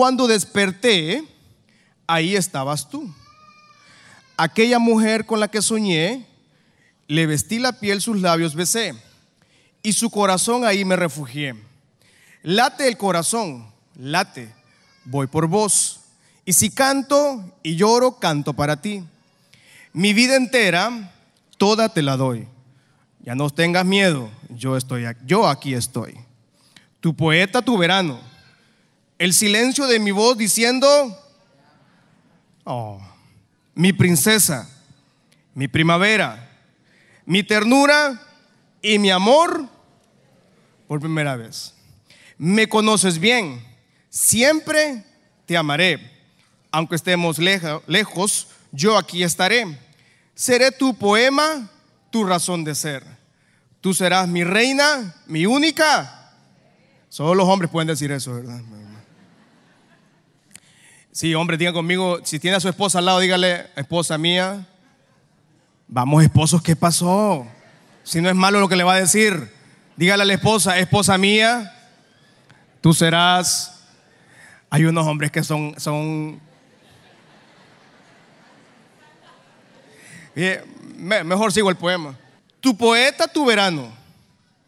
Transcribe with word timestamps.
cuando 0.00 0.26
desperté, 0.26 1.22
ahí 2.06 2.34
estabas 2.34 2.88
tú. 2.88 3.14
Aquella 4.38 4.78
mujer 4.78 5.26
con 5.26 5.40
la 5.40 5.48
que 5.48 5.60
soñé, 5.60 6.26
le 7.06 7.26
vestí 7.26 7.58
la 7.58 7.78
piel, 7.78 8.00
sus 8.00 8.18
labios 8.18 8.54
besé, 8.54 8.94
y 9.82 9.92
su 9.92 10.08
corazón 10.08 10.64
ahí 10.64 10.86
me 10.86 10.96
refugié. 10.96 11.54
Late 12.42 12.88
el 12.88 12.96
corazón, 12.96 13.70
late, 13.94 14.50
voy 15.04 15.26
por 15.26 15.46
vos. 15.48 16.00
Y 16.46 16.54
si 16.54 16.70
canto 16.70 17.44
y 17.62 17.76
lloro, 17.76 18.18
canto 18.18 18.54
para 18.54 18.80
ti. 18.80 19.04
Mi 19.92 20.14
vida 20.14 20.36
entera, 20.36 21.12
toda 21.58 21.90
te 21.90 22.00
la 22.00 22.16
doy. 22.16 22.48
Ya 23.22 23.34
no 23.34 23.50
tengas 23.50 23.84
miedo, 23.84 24.30
yo 24.48 24.78
estoy 24.78 25.04
yo 25.26 25.46
aquí 25.46 25.74
estoy. 25.74 26.18
Tu 27.00 27.14
poeta, 27.14 27.60
tu 27.60 27.76
verano. 27.76 28.29
El 29.20 29.34
silencio 29.34 29.86
de 29.86 29.98
mi 29.98 30.12
voz 30.12 30.38
diciendo, 30.38 30.88
oh, 32.64 32.98
mi 33.74 33.92
princesa, 33.92 34.66
mi 35.52 35.68
primavera, 35.68 36.58
mi 37.26 37.42
ternura 37.42 38.18
y 38.80 38.98
mi 38.98 39.10
amor 39.10 39.68
por 40.88 41.00
primera 41.00 41.36
vez. 41.36 41.74
Me 42.38 42.66
conoces 42.66 43.18
bien, 43.18 43.62
siempre 44.08 45.04
te 45.44 45.54
amaré. 45.54 46.00
Aunque 46.70 46.96
estemos 46.96 47.38
lejos, 47.38 48.48
yo 48.72 48.96
aquí 48.96 49.22
estaré. 49.22 49.78
Seré 50.34 50.72
tu 50.72 50.94
poema, 50.94 51.70
tu 52.08 52.24
razón 52.24 52.64
de 52.64 52.74
ser. 52.74 53.04
Tú 53.82 53.92
serás 53.92 54.26
mi 54.28 54.44
reina, 54.44 55.14
mi 55.26 55.44
única. 55.44 56.32
Solo 57.10 57.34
los 57.34 57.48
hombres 57.48 57.70
pueden 57.70 57.88
decir 57.88 58.10
eso, 58.12 58.32
¿verdad? 58.32 58.62
Sí, 61.12 61.34
hombre, 61.34 61.56
digan 61.56 61.74
conmigo, 61.74 62.20
si 62.24 62.38
tiene 62.38 62.56
a 62.56 62.60
su 62.60 62.68
esposa 62.68 62.98
al 62.98 63.06
lado, 63.06 63.18
dígale, 63.18 63.66
esposa 63.74 64.16
mía, 64.16 64.66
vamos 65.88 66.22
esposos, 66.22 66.62
¿qué 66.62 66.76
pasó? 66.76 67.48
Si 68.04 68.20
no 68.20 68.28
es 68.28 68.36
malo 68.36 68.60
lo 68.60 68.68
que 68.68 68.76
le 68.76 68.84
va 68.84 68.94
a 68.94 69.00
decir, 69.00 69.52
dígale 69.96 70.22
a 70.22 70.26
la 70.26 70.34
esposa, 70.34 70.78
esposa 70.78 71.18
mía, 71.18 71.72
tú 72.80 72.94
serás... 72.94 73.76
Hay 74.72 74.84
unos 74.84 75.04
hombres 75.04 75.32
que 75.32 75.42
son, 75.42 75.74
son 75.78 76.40
mejor 80.96 81.52
sigo 81.52 81.70
el 81.70 81.76
poema. 81.76 82.16
Tu 82.60 82.76
poeta, 82.76 83.26
tu 83.26 83.44
verano. 83.44 83.90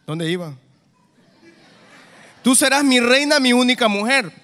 ¿Dónde 0.05 0.29
iba? 0.29 0.55
Tú 2.43 2.57
serás 2.57 2.83
mi 2.83 2.99
reina, 2.99 3.39
mi 3.39 3.53
única 3.53 3.87
mujer. 3.87 4.42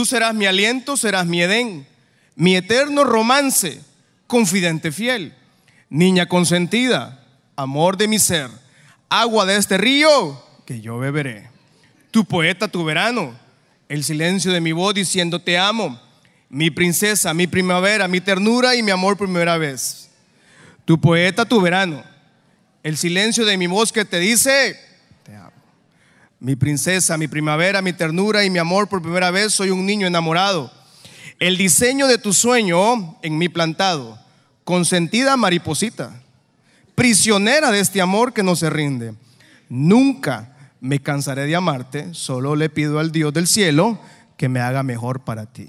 Tú 0.00 0.06
serás 0.06 0.34
mi 0.34 0.46
aliento, 0.46 0.96
serás 0.96 1.26
mi 1.26 1.42
Edén, 1.42 1.86
mi 2.34 2.56
eterno 2.56 3.04
romance, 3.04 3.82
confidente 4.26 4.92
fiel, 4.92 5.34
niña 5.90 6.24
consentida, 6.24 7.22
amor 7.54 7.98
de 7.98 8.08
mi 8.08 8.18
ser, 8.18 8.48
agua 9.10 9.44
de 9.44 9.56
este 9.58 9.76
río 9.76 10.42
que 10.64 10.80
yo 10.80 10.96
beberé. 10.96 11.50
Tu 12.10 12.24
poeta, 12.24 12.66
tu 12.68 12.82
verano, 12.82 13.38
el 13.90 14.02
silencio 14.02 14.52
de 14.52 14.62
mi 14.62 14.72
voz 14.72 14.94
diciendo 14.94 15.38
te 15.38 15.58
amo, 15.58 16.00
mi 16.48 16.70
princesa, 16.70 17.34
mi 17.34 17.46
primavera, 17.46 18.08
mi 18.08 18.22
ternura 18.22 18.74
y 18.74 18.82
mi 18.82 18.92
amor 18.92 19.18
primera 19.18 19.58
vez. 19.58 20.08
Tu 20.86 20.98
poeta, 20.98 21.44
tu 21.44 21.60
verano, 21.60 22.02
el 22.82 22.96
silencio 22.96 23.44
de 23.44 23.58
mi 23.58 23.66
voz 23.66 23.92
que 23.92 24.06
te 24.06 24.18
dice. 24.18 24.80
Mi 26.40 26.56
princesa, 26.56 27.18
mi 27.18 27.28
primavera, 27.28 27.82
mi 27.82 27.92
ternura 27.92 28.44
y 28.44 28.50
mi 28.50 28.58
amor 28.58 28.88
por 28.88 29.02
primera 29.02 29.30
vez, 29.30 29.52
soy 29.52 29.68
un 29.68 29.84
niño 29.84 30.06
enamorado. 30.06 30.72
El 31.38 31.58
diseño 31.58 32.06
de 32.06 32.16
tu 32.16 32.32
sueño 32.32 33.18
en 33.20 33.36
mi 33.36 33.50
plantado, 33.50 34.18
consentida 34.64 35.36
mariposita, 35.36 36.22
prisionera 36.94 37.70
de 37.70 37.80
este 37.80 38.00
amor 38.00 38.32
que 38.32 38.42
no 38.42 38.56
se 38.56 38.70
rinde. 38.70 39.14
Nunca 39.68 40.56
me 40.80 41.02
cansaré 41.02 41.44
de 41.44 41.56
amarte, 41.56 42.14
solo 42.14 42.56
le 42.56 42.70
pido 42.70 42.98
al 42.98 43.12
Dios 43.12 43.34
del 43.34 43.46
cielo 43.46 44.00
que 44.38 44.48
me 44.48 44.60
haga 44.60 44.82
mejor 44.82 45.20
para 45.20 45.44
ti. 45.44 45.68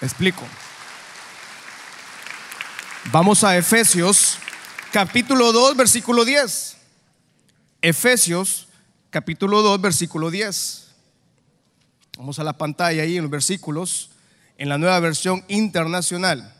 Explico. 0.00 0.44
Vamos 3.10 3.42
a 3.42 3.56
Efesios 3.56 4.38
capítulo 4.92 5.52
2, 5.52 5.76
versículo 5.76 6.24
10. 6.24 6.76
Efesios 7.82 8.68
capítulo 9.10 9.62
2, 9.62 9.80
versículo 9.80 10.30
10. 10.30 10.88
Vamos 12.16 12.38
a 12.38 12.44
la 12.44 12.56
pantalla 12.58 13.02
ahí 13.02 13.16
en 13.16 13.22
los 13.22 13.30
versículos, 13.30 14.10
en 14.56 14.68
la 14.68 14.78
nueva 14.78 14.98
versión 15.00 15.44
internacional. 15.48 16.54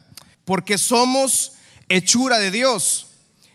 Porque 0.44 0.78
somos 0.78 1.52
hechura 1.88 2.38
de 2.38 2.50
Dios, 2.50 3.08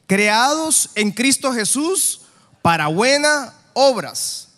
creados 0.08 0.90
en 0.96 1.12
Cristo 1.12 1.54
Jesús 1.54 2.22
para 2.62 2.88
buenas 2.88 3.54
obras, 3.74 4.50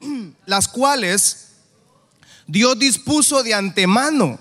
las 0.46 0.68
cuales 0.68 1.52
Dios 2.46 2.78
dispuso 2.78 3.42
de 3.42 3.54
antemano 3.54 4.38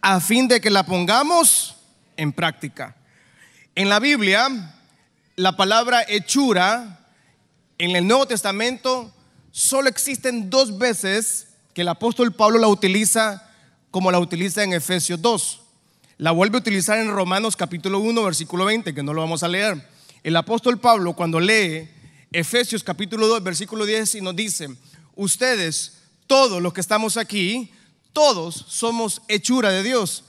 a 0.00 0.20
fin 0.20 0.48
de 0.48 0.60
que 0.60 0.70
la 0.70 0.84
pongamos 0.84 1.76
en 2.16 2.32
práctica. 2.32 2.96
En 3.76 3.88
la 3.88 4.00
Biblia, 4.00 4.74
la 5.36 5.56
palabra 5.56 6.04
hechura 6.08 7.06
en 7.78 7.94
el 7.94 8.06
Nuevo 8.06 8.26
Testamento 8.26 9.12
solo 9.52 9.88
existen 9.88 10.50
dos 10.50 10.76
veces 10.76 11.48
que 11.72 11.82
el 11.82 11.88
apóstol 11.88 12.32
Pablo 12.32 12.58
la 12.58 12.66
utiliza 12.66 13.48
como 13.92 14.10
la 14.10 14.18
utiliza 14.18 14.64
en 14.64 14.72
Efesios 14.72 15.22
2. 15.22 15.60
La 16.18 16.32
vuelve 16.32 16.56
a 16.56 16.60
utilizar 16.60 16.98
en 16.98 17.12
Romanos 17.12 17.54
capítulo 17.54 18.00
1, 18.00 18.24
versículo 18.24 18.64
20, 18.64 18.92
que 18.92 19.02
no 19.04 19.14
lo 19.14 19.20
vamos 19.20 19.44
a 19.44 19.48
leer. 19.48 19.88
El 20.24 20.36
apóstol 20.36 20.80
Pablo 20.80 21.14
cuando 21.14 21.38
lee 21.38 21.88
Efesios 22.32 22.82
capítulo 22.82 23.28
2, 23.28 23.42
versículo 23.44 23.86
10 23.86 24.16
y 24.16 24.20
nos 24.20 24.34
dice, 24.34 24.68
ustedes, 25.14 25.98
todos 26.26 26.60
los 26.60 26.72
que 26.72 26.80
estamos 26.80 27.16
aquí, 27.16 27.72
todos 28.12 28.66
somos 28.68 29.22
hechura 29.28 29.70
de 29.70 29.84
Dios. 29.84 30.24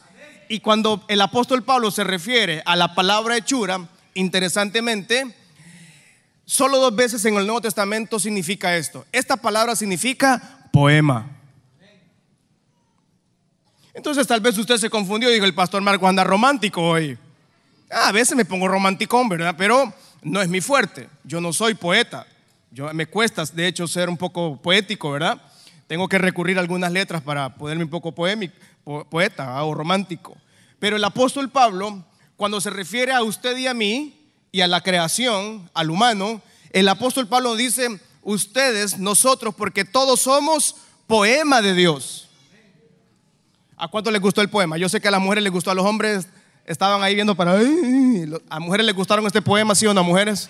Y 0.52 0.60
cuando 0.60 1.02
el 1.08 1.22
apóstol 1.22 1.64
Pablo 1.64 1.92
se 1.92 2.04
refiere 2.04 2.62
a 2.66 2.76
la 2.76 2.94
palabra 2.94 3.38
hechura, 3.38 3.88
interesantemente, 4.16 5.34
solo 6.44 6.78
dos 6.78 6.94
veces 6.94 7.24
en 7.24 7.38
el 7.38 7.46
Nuevo 7.46 7.62
Testamento 7.62 8.20
significa 8.20 8.76
esto. 8.76 9.06
Esta 9.14 9.38
palabra 9.38 9.78
significa 9.78 10.68
poema. 10.74 11.26
Entonces 13.94 14.28
tal 14.28 14.42
vez 14.42 14.58
usted 14.58 14.76
se 14.76 14.90
confundió 14.90 15.30
y 15.30 15.36
dijo, 15.36 15.46
el 15.46 15.54
pastor 15.54 15.82
Marco 15.82 16.06
anda 16.06 16.26
romántico 16.26 16.82
hoy. 16.82 17.18
Ah, 17.90 18.10
a 18.10 18.12
veces 18.12 18.36
me 18.36 18.44
pongo 18.44 18.68
romántico, 18.68 19.26
¿verdad? 19.30 19.56
Pero 19.58 19.94
no 20.22 20.42
es 20.42 20.50
mi 20.50 20.60
fuerte. 20.60 21.08
Yo 21.24 21.40
no 21.40 21.54
soy 21.54 21.76
poeta. 21.76 22.28
Yo, 22.72 22.94
me 22.94 23.06
cuesta, 23.06 23.46
de 23.46 23.68
hecho, 23.68 23.88
ser 23.88 24.10
un 24.10 24.18
poco 24.18 24.62
poético, 24.62 25.12
¿verdad? 25.12 25.42
Tengo 25.92 26.08
que 26.08 26.20
recurrir 26.20 26.58
a 26.58 26.62
algunas 26.62 26.90
letras 26.90 27.22
para 27.22 27.54
poderme 27.56 27.84
un 27.84 27.90
poco 27.90 28.14
poeta 28.14 29.62
o 29.66 29.74
romántico. 29.74 30.38
Pero 30.80 30.96
el 30.96 31.04
apóstol 31.04 31.50
Pablo, 31.50 32.06
cuando 32.38 32.62
se 32.62 32.70
refiere 32.70 33.12
a 33.12 33.22
usted 33.24 33.58
y 33.58 33.68
a 33.68 33.74
mí 33.74 34.18
y 34.54 34.62
a 34.62 34.70
la 34.70 34.80
creación, 34.80 35.70
al 35.74 35.90
humano, 35.90 36.42
el 36.70 36.88
apóstol 36.88 37.28
Pablo 37.28 37.58
dice, 37.58 38.00
ustedes, 38.22 39.00
nosotros, 39.00 39.54
porque 39.54 39.84
todos 39.84 40.22
somos 40.22 40.78
poema 41.08 41.62
de 41.62 41.74
Dios. 41.74 42.30
¿A 43.76 43.90
cuánto 43.90 44.12
les 44.12 44.22
gustó 44.22 44.40
el 44.40 44.50
poema? 44.50 44.78
Yo 44.78 44.88
sé 44.88 45.02
que 45.02 45.10
a 45.10 45.12
las 45.12 45.20
mujeres 45.20 45.44
les 45.44 45.52
gustó, 45.52 45.72
a 45.72 45.76
los 45.76 45.86
hombres 45.86 46.30
estaban 46.66 47.04
ahí 47.04 47.16
viendo 47.16 47.36
para... 47.36 47.60
¿A 48.50 48.60
mujeres 48.62 48.86
les 48.86 48.96
gustaron 48.96 49.28
este 49.28 49.42
poema, 49.42 49.76
sí 49.76 49.88
o 49.88 49.94
no, 49.94 50.06
mujeres? 50.06 50.50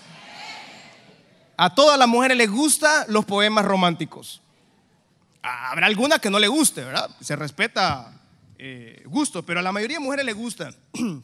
A 1.58 1.74
todas 1.74 1.98
las 1.98 2.08
mujeres 2.08 2.38
les 2.38 2.52
gustan 2.52 3.06
los 3.08 3.26
poemas 3.26 3.66
románticos. 3.66 4.41
Habrá 5.42 5.88
alguna 5.88 6.20
que 6.20 6.30
no 6.30 6.40
le 6.40 6.48
guste, 6.48 6.84
¿verdad? 6.84 7.10
Se 7.20 7.36
respeta 7.36 8.14
eh, 8.58 9.02
gusto, 9.06 9.44
pero 9.44 9.60
a 9.60 9.64
la 9.64 9.72
mayoría 9.72 9.98
de 9.98 10.04
mujeres 10.04 10.26
le 10.26 10.34
gustan. 10.34 10.76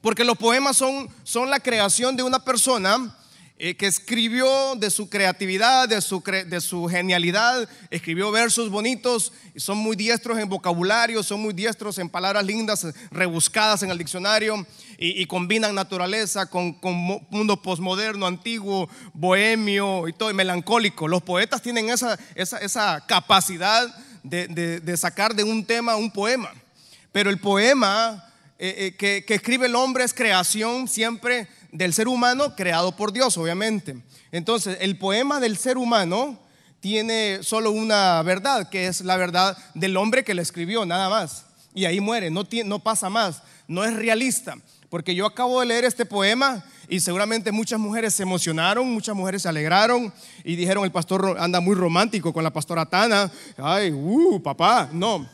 Porque 0.00 0.24
los 0.24 0.38
poemas 0.38 0.76
son, 0.76 1.08
son 1.22 1.50
la 1.50 1.60
creación 1.60 2.16
de 2.16 2.22
una 2.22 2.44
persona 2.44 3.14
eh, 3.58 3.74
que 3.74 3.86
escribió 3.86 4.74
de 4.76 4.90
su 4.90 5.08
creatividad, 5.08 5.88
de 5.88 6.02
su, 6.02 6.22
de 6.22 6.60
su 6.60 6.88
genialidad, 6.88 7.66
escribió 7.90 8.30
versos 8.30 8.68
bonitos, 8.68 9.32
son 9.56 9.78
muy 9.78 9.96
diestros 9.96 10.38
en 10.38 10.50
vocabulario, 10.50 11.22
son 11.22 11.40
muy 11.40 11.54
diestros 11.54 11.96
en 11.96 12.10
palabras 12.10 12.44
lindas, 12.44 12.86
rebuscadas 13.10 13.82
en 13.82 13.90
el 13.90 13.96
diccionario, 13.96 14.66
y, 14.98 15.24
combinan 15.24 15.74
naturaleza 15.74 16.44
con, 16.50 16.74
con, 16.74 16.94
mundo 17.30 17.62
posmoderno, 17.62 18.26
antiguo, 18.26 18.90
bohemio 19.14 20.06
y 20.06 20.12
todo, 20.12 20.34
melancólico. 20.34 21.08
Los 21.08 21.22
poetas 21.22 21.62
tienen 21.62 21.88
esa, 21.88 22.18
esa, 22.34 22.58
esa 22.58 23.06
capacidad 23.06 23.88
de, 24.22 24.48
de, 24.48 24.96
sacar 24.98 25.34
de 25.34 25.44
un 25.44 25.64
tema 25.64 25.96
un 25.96 26.10
poema, 26.10 26.52
pero 27.10 27.30
el 27.30 27.40
poema... 27.40 28.22
Eh, 28.58 28.86
eh, 28.86 28.96
que, 28.96 29.22
que 29.26 29.34
escribe 29.34 29.66
el 29.66 29.74
hombre 29.74 30.02
es 30.02 30.14
creación 30.14 30.88
siempre 30.88 31.46
del 31.72 31.92
ser 31.92 32.08
humano 32.08 32.54
creado 32.56 32.96
por 32.96 33.12
Dios, 33.12 33.36
obviamente. 33.36 33.96
Entonces, 34.32 34.78
el 34.80 34.98
poema 34.98 35.40
del 35.40 35.56
ser 35.56 35.78
humano 35.78 36.38
tiene 36.80 37.42
solo 37.42 37.70
una 37.70 38.22
verdad, 38.22 38.68
que 38.68 38.86
es 38.86 39.00
la 39.00 39.16
verdad 39.16 39.56
del 39.74 39.96
hombre 39.96 40.24
que 40.24 40.34
le 40.34 40.42
escribió, 40.42 40.84
nada 40.86 41.08
más. 41.08 41.46
Y 41.74 41.84
ahí 41.84 42.00
muere, 42.00 42.30
no, 42.30 42.46
no 42.64 42.78
pasa 42.78 43.10
más, 43.10 43.42
no 43.66 43.84
es 43.84 43.94
realista. 43.94 44.56
Porque 44.88 45.14
yo 45.14 45.26
acabo 45.26 45.60
de 45.60 45.66
leer 45.66 45.84
este 45.84 46.06
poema 46.06 46.64
y 46.88 47.00
seguramente 47.00 47.50
muchas 47.50 47.80
mujeres 47.80 48.14
se 48.14 48.22
emocionaron, 48.22 48.88
muchas 48.92 49.16
mujeres 49.16 49.42
se 49.42 49.48
alegraron 49.48 50.12
y 50.44 50.54
dijeron 50.54 50.84
el 50.84 50.92
pastor 50.92 51.36
anda 51.38 51.60
muy 51.60 51.74
romántico 51.74 52.32
con 52.32 52.44
la 52.44 52.52
pastora 52.52 52.86
Tana. 52.86 53.30
Ay, 53.56 53.90
uh, 53.90 54.40
papá, 54.40 54.88
no. 54.92 55.28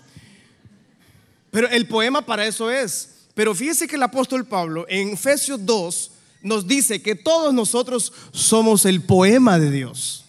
Pero 1.50 1.68
el 1.68 1.86
poema 1.86 2.22
para 2.24 2.46
eso 2.46 2.70
es. 2.70 3.26
Pero 3.34 3.54
fíjese 3.54 3.86
que 3.86 3.96
el 3.96 4.02
apóstol 4.02 4.46
Pablo 4.46 4.86
en 4.88 5.10
Efesios 5.10 5.64
2 5.64 6.11
nos 6.42 6.66
dice 6.66 7.02
que 7.02 7.14
todos 7.14 7.54
nosotros 7.54 8.12
somos 8.32 8.84
el 8.84 9.02
poema 9.02 9.58
de 9.58 9.70
Dios. 9.70 10.24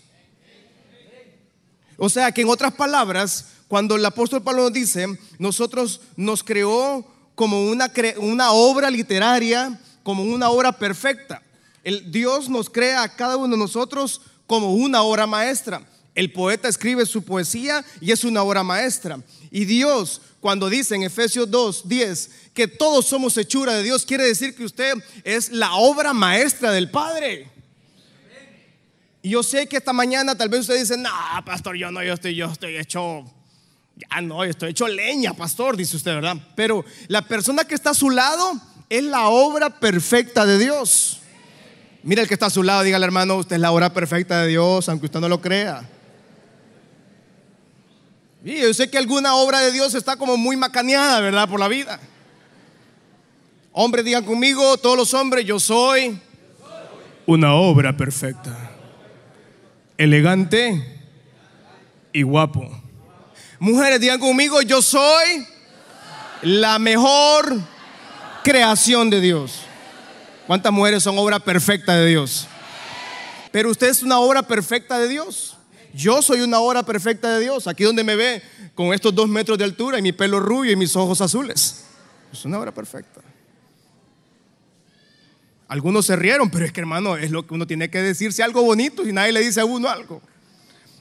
O 1.97 2.09
sea 2.09 2.31
que 2.31 2.41
en 2.41 2.49
otras 2.49 2.73
palabras, 2.73 3.47
cuando 3.67 3.95
el 3.95 4.05
apóstol 4.05 4.43
Pablo 4.43 4.63
nos 4.63 4.73
dice, 4.73 5.07
nosotros 5.39 6.01
nos 6.15 6.43
creó 6.43 7.05
como 7.35 7.65
una, 7.65 7.91
una 8.17 8.51
obra 8.51 8.89
literaria, 8.89 9.79
como 10.03 10.23
una 10.23 10.49
obra 10.49 10.71
perfecta. 10.71 11.41
El 11.83 12.11
Dios 12.11 12.49
nos 12.49 12.69
crea 12.69 13.03
a 13.03 13.15
cada 13.15 13.37
uno 13.37 13.55
de 13.55 13.57
nosotros 13.57 14.21
como 14.47 14.73
una 14.73 15.01
obra 15.01 15.27
maestra. 15.27 15.85
El 16.15 16.31
poeta 16.31 16.67
escribe 16.67 17.05
su 17.05 17.23
poesía 17.23 17.83
y 17.99 18.11
es 18.11 18.23
una 18.23 18.43
obra 18.43 18.63
maestra. 18.63 19.19
Y 19.49 19.65
Dios, 19.65 20.21
cuando 20.39 20.69
dice 20.69 20.95
en 20.95 21.03
Efesios 21.03 21.49
2, 21.49 21.87
10, 21.87 22.31
que 22.53 22.67
todos 22.67 23.05
somos 23.05 23.35
hechura 23.37 23.73
de 23.73 23.83
Dios, 23.83 24.05
quiere 24.05 24.25
decir 24.25 24.55
que 24.55 24.63
usted 24.63 24.93
es 25.23 25.51
la 25.51 25.73
obra 25.73 26.13
maestra 26.13 26.71
del 26.71 26.89
Padre. 26.89 27.49
Y 29.21 29.29
yo 29.29 29.41
sé 29.41 29.67
que 29.67 29.77
esta 29.77 29.93
mañana 29.93 30.35
tal 30.35 30.49
vez 30.49 30.61
usted 30.61 30.79
dice, 30.79 30.97
no, 30.97 31.09
pastor, 31.45 31.75
yo 31.77 31.91
no, 31.91 32.03
yo 32.03 32.13
estoy, 32.13 32.35
yo 32.35 32.51
estoy 32.51 32.77
hecho, 32.77 33.23
ya 33.95 34.21
no, 34.21 34.43
yo 34.43 34.51
estoy 34.51 34.71
hecho 34.71 34.87
leña, 34.87 35.33
pastor, 35.33 35.77
dice 35.77 35.95
usted, 35.95 36.13
¿verdad? 36.13 36.37
Pero 36.55 36.83
la 37.07 37.21
persona 37.21 37.63
que 37.63 37.73
está 37.73 37.91
a 37.91 37.95
su 37.95 38.09
lado 38.09 38.59
es 38.89 39.03
la 39.03 39.29
obra 39.29 39.79
perfecta 39.79 40.45
de 40.45 40.59
Dios. 40.59 41.21
Mira 42.03 42.21
el 42.21 42.27
que 42.27 42.33
está 42.33 42.47
a 42.47 42.51
su 42.51 42.63
lado, 42.63 42.83
dígale 42.83 43.05
hermano, 43.05 43.37
usted 43.37 43.55
es 43.55 43.61
la 43.61 43.71
obra 43.71 43.93
perfecta 43.93 44.41
de 44.41 44.49
Dios, 44.49 44.89
aunque 44.89 45.05
usted 45.05 45.21
no 45.21 45.29
lo 45.29 45.41
crea. 45.41 45.89
Y 48.43 48.59
yo 48.59 48.73
sé 48.73 48.89
que 48.89 48.97
alguna 48.97 49.35
obra 49.35 49.61
de 49.61 49.71
Dios 49.71 49.95
está 49.95 50.17
como 50.17 50.35
muy 50.35 50.57
macaneada, 50.57 51.21
¿verdad? 51.21 51.47
Por 51.47 51.61
la 51.61 51.69
vida. 51.69 51.97
Hombres, 53.75 54.05
digan 54.05 54.23
conmigo, 54.23 54.77
todos 54.77 54.95
los 54.95 55.15
hombres, 55.15 55.45
yo 55.45 55.59
soy 55.59 56.19
una 57.25 57.55
obra 57.55 57.97
perfecta. 57.97 58.55
Elegante 59.97 61.01
y 62.11 62.21
guapo. 62.21 62.69
Mujeres, 63.57 63.99
digan 63.99 64.19
conmigo, 64.19 64.61
yo 64.61 64.79
soy 64.79 65.47
la 66.43 66.77
mejor 66.77 67.59
creación 68.43 69.09
de 69.09 69.21
Dios. 69.21 69.61
¿Cuántas 70.45 70.71
mujeres 70.71 71.01
son 71.01 71.17
obra 71.17 71.39
perfecta 71.39 71.95
de 71.95 72.05
Dios? 72.05 72.47
Pero 73.51 73.71
usted 73.71 73.89
es 73.89 74.03
una 74.03 74.19
obra 74.19 74.43
perfecta 74.43 74.99
de 74.99 75.07
Dios. 75.07 75.57
Yo 75.95 76.21
soy 76.21 76.41
una 76.41 76.59
obra 76.59 76.83
perfecta 76.83 77.33
de 77.35 77.39
Dios. 77.39 77.65
Aquí 77.65 77.83
donde 77.83 78.03
me 78.03 78.15
ve 78.15 78.43
con 78.75 78.93
estos 78.93 79.15
dos 79.15 79.27
metros 79.27 79.57
de 79.57 79.63
altura 79.63 79.97
y 79.97 80.03
mi 80.03 80.11
pelo 80.11 80.39
rubio 80.39 80.71
y 80.71 80.75
mis 80.75 80.95
ojos 80.95 81.21
azules. 81.21 81.85
Es 82.31 82.45
una 82.45 82.59
obra 82.59 82.71
perfecta. 82.71 83.32
Algunos 85.73 86.05
se 86.05 86.15
rieron, 86.15 86.51
pero 86.51 86.65
es 86.65 86.71
que 86.71 86.81
hermano, 86.81 87.17
es 87.17 87.31
lo 87.31 87.47
que 87.47 87.55
uno 87.55 87.65
tiene 87.65 87.89
que 87.89 87.99
decirse 87.99 88.43
algo 88.43 88.61
bonito 88.61 89.07
y 89.07 89.11
nadie 89.11 89.31
le 89.31 89.39
dice 89.39 89.59
a 89.59 89.65
uno 89.65 89.89
algo. 89.89 90.21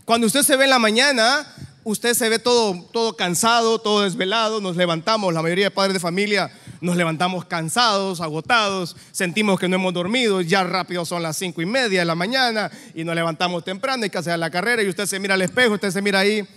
Cuando 0.07 0.27
usted 0.27 0.43
se 0.43 0.57
ve 0.57 0.65
en 0.65 0.71
la 0.71 0.79
mañana, 0.79 1.47
usted 1.85 2.15
se 2.15 2.27
ve 2.31 2.39
todo, 2.39 2.83
todo 2.91 3.15
cansado, 3.15 3.79
todo 3.81 4.01
desvelado, 4.01 4.63
nos 4.63 4.75
levantamos, 4.77 5.35
la 5.35 5.43
mayoría 5.43 5.67
de 5.67 5.71
padres 5.73 5.93
de 5.93 6.01
familia 6.01 6.51
nos 6.81 6.97
levantamos 6.97 7.45
cansados, 7.45 8.23
agotados, 8.23 8.97
sentimos 9.11 9.61
que 9.61 9.69
no 9.69 9.77
hemos 9.77 9.93
dormido, 9.93 10.41
ya 10.41 10.65
rápido 10.65 11.05
son 11.05 11.23
las 11.23 11.37
cinco 11.37 11.61
y 11.61 11.67
media 11.67 12.01
de 12.01 12.07
la 12.07 12.15
mañana 12.15 12.71
y 12.95 13.05
nos 13.05 13.15
levantamos 13.15 13.65
temprano, 13.65 14.05
hay 14.05 14.09
que 14.09 14.17
hacer 14.17 14.39
la 14.39 14.49
carrera 14.49 14.83
y 14.83 14.89
usted 14.89 15.05
se 15.05 15.21
mira 15.21 15.35
al 15.35 15.43
espejo, 15.43 15.75
usted 15.75 15.91
se 15.91 16.01
mira 16.01 16.21
ahí, 16.21 16.49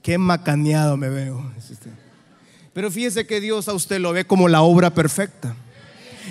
qué 0.00 0.16
macaneado 0.16 0.96
me 0.96 1.08
veo. 1.08 1.44
Pero 2.72 2.92
fíjese 2.92 3.26
que 3.26 3.40
Dios 3.40 3.66
a 3.66 3.72
usted 3.72 3.98
lo 3.98 4.12
ve 4.12 4.24
como 4.24 4.46
la 4.46 4.62
obra 4.62 4.90
perfecta. 4.90 5.56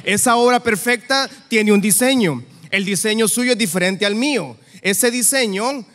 Esa 0.04 0.36
obra 0.36 0.62
perfecta 0.62 1.30
tiene 1.48 1.72
un 1.72 1.82
diseño. 1.82 2.44
El 2.70 2.86
diseño 2.86 3.28
suyo 3.28 3.52
es 3.52 3.58
diferente 3.58 4.06
al 4.06 4.16
mío. 4.16 4.58
Ese 4.82 5.12
diseño 5.12 5.86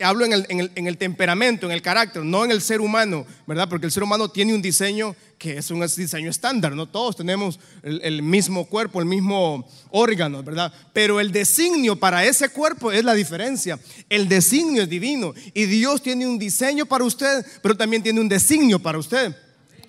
hablo 0.00 0.24
en 0.24 0.86
el, 0.86 0.98
temperamento, 0.98 1.66
en 1.66 1.72
el 1.72 1.82
carácter, 1.82 2.22
no 2.22 2.44
en 2.44 2.50
el 2.50 2.60
ser 2.60 2.80
humano, 2.80 3.26
¿verdad? 3.46 3.68
Porque 3.68 3.86
el 3.86 3.92
ser 3.92 4.02
humano 4.02 4.28
tiene 4.28 4.54
un 4.54 4.62
diseño 4.62 5.16
que 5.38 5.56
es 5.56 5.70
un 5.70 5.80
diseño 5.80 6.28
estándar, 6.28 6.72
no 6.72 6.86
todos 6.86 7.16
tenemos 7.16 7.58
el, 7.82 8.22
mismo 8.22 8.66
cuerpo, 8.66 9.00
el 9.00 9.06
mismo 9.06 9.66
órgano, 9.90 10.42
¿verdad? 10.42 10.72
Pero 10.92 11.18
el 11.18 11.32
designio 11.32 11.96
para 11.96 12.24
ese 12.24 12.50
cuerpo 12.50 12.92
es 12.92 13.04
la 13.04 13.14
diferencia. 13.14 13.78
El 14.08 14.28
designio 14.28 14.82
es 14.82 14.88
divino 14.88 15.32
y 15.54 15.64
Dios 15.64 16.02
tiene 16.02 16.26
un 16.26 16.38
diseño 16.38 16.86
para 16.86 17.04
usted, 17.04 17.44
pero 17.62 17.76
también 17.76 18.02
tiene 18.02 18.20
un 18.20 18.28
designio 18.28 18.78
para 18.78 18.98
usted. 18.98 19.34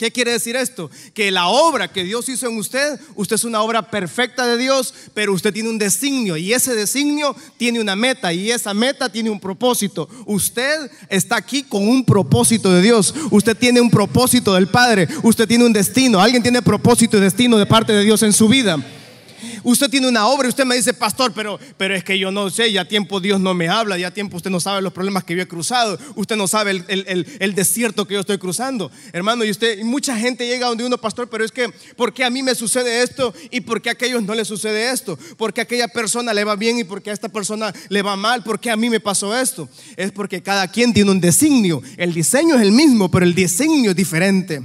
¿Qué 0.01 0.09
quiere 0.09 0.31
decir 0.31 0.56
esto? 0.56 0.89
Que 1.13 1.30
la 1.30 1.45
obra 1.45 1.94
que 1.94 2.03
Dios 2.03 2.27
hizo 2.27 2.48
en 2.48 2.57
usted, 2.57 3.00
usted 3.13 3.36
es 3.36 3.44
una 3.44 3.62
obra 3.62 3.92
perfecta 3.92 4.48
de 4.48 4.57
Dios, 4.57 4.95
pero 5.13 5.31
usted 5.31 5.53
tiene 5.53 5.69
un 5.69 5.77
designio 5.77 6.38
y 6.38 6.53
ese 6.53 6.74
designio 6.74 7.36
tiene 7.57 7.80
una 7.80 7.95
meta 7.95 8.33
y 8.33 8.50
esa 8.50 8.74
meta 8.74 9.09
tiene 9.12 9.30
un 9.30 9.39
propósito. 9.39 10.09
Usted 10.25 10.89
está 11.07 11.36
aquí 11.36 11.62
con 11.62 11.88
un 11.88 12.03
propósito 12.03 12.74
de 12.74 12.81
Dios. 12.81 13.13
Usted 13.30 13.56
tiene 13.56 13.80
un 13.80 13.92
propósito 13.92 14.56
del 14.56 14.69
Padre. 14.69 15.07
Usted 15.21 15.48
tiene 15.48 15.65
un 15.65 15.74
destino. 15.74 16.19
Alguien 16.19 16.42
tiene 16.42 16.63
propósito 16.63 17.18
y 17.18 17.21
destino 17.21 17.59
de 17.59 17.68
parte 17.68 17.94
de 17.94 18.03
Dios 18.03 18.24
en 18.24 18.33
su 18.33 18.48
vida. 18.48 18.83
Usted 19.63 19.90
tiene 19.90 20.08
una 20.08 20.28
obra 20.28 20.48
y 20.48 20.50
usted 20.50 20.66
me 20.66 20.75
dice, 20.75 20.94
pastor, 20.94 21.34
pero, 21.34 21.60
pero 21.78 21.96
es 21.96 22.04
que 22.04 22.18
yo 22.18 22.31
no 22.31 22.50
sé, 22.50 22.72
ya 22.72 22.86
tiempo 22.86 23.19
Dios 23.19 23.40
no 23.40 23.54
me 23.54 23.69
habla, 23.69 23.98
ya 23.98 24.12
tiempo 24.12 24.38
usted 24.38 24.50
no 24.50 24.60
sabe 24.60 24.81
los 24.81 24.94
problemas 24.94 25.24
que 25.24 25.36
yo 25.36 25.42
he 25.42 25.48
cruzado, 25.48 26.00
usted 26.16 26.36
no 26.36 26.48
sabe 26.48 26.84
el, 26.88 27.56
desierto 27.56 28.08
que 28.08 28.16
yo 28.16 28.22
estoy 28.22 28.38
cruzando. 28.38 28.92
Hermano, 29.13 29.44
y 29.44 29.52
usted, 29.52 29.84
mucha 29.84 30.18
gente 30.18 30.48
llega 30.48 30.68
donde 30.68 30.86
uno, 30.86 30.98
pastor, 30.98 31.30
pero 31.30 31.44
es 31.44 31.52
que, 31.52 31.69
¿por 31.96 32.13
qué 32.13 32.24
a 32.24 32.30
mí 32.30 32.42
me 32.42 32.56
sucede 32.56 33.04
esto 33.04 33.34
y 33.50 33.62
por 33.62 33.81
qué 33.81 33.90
a 33.90 33.94
aquellos 33.94 34.24
no 34.24 34.34
le 34.34 34.46
sucede 34.46 34.92
esto? 34.92 35.18
¿Por 35.38 35.54
qué 35.54 35.62
a 35.62 35.63
aquella 35.63 35.88
persona 35.88 36.34
le 36.34 36.44
va 36.44 36.56
bien 36.56 36.80
y 36.80 36.84
por 36.84 37.02
qué 37.02 37.12
a 37.12 37.13
esta 37.13 37.30
persona 37.30 37.74
le 37.90 38.02
va 38.02 38.16
mal? 38.16 38.44
¿Por 38.44 38.60
qué 38.60 38.72
a 38.72 38.75
mí 38.75 38.90
me 38.90 39.00
pasó 39.00 39.38
esto? 39.38 39.69
Es 39.96 40.12
porque 40.12 40.42
cada 40.42 40.68
quien 40.68 40.94
tiene 40.94 41.12
un 41.12 41.22
designio. 41.22 41.82
El 41.98 42.13
diseño 42.13 42.56
es 42.56 42.62
el 42.62 42.72
mismo, 42.72 43.12
pero 43.12 43.25
el 43.25 43.36
diseño 43.36 43.91
es 43.91 43.96
diferente. 43.96 44.62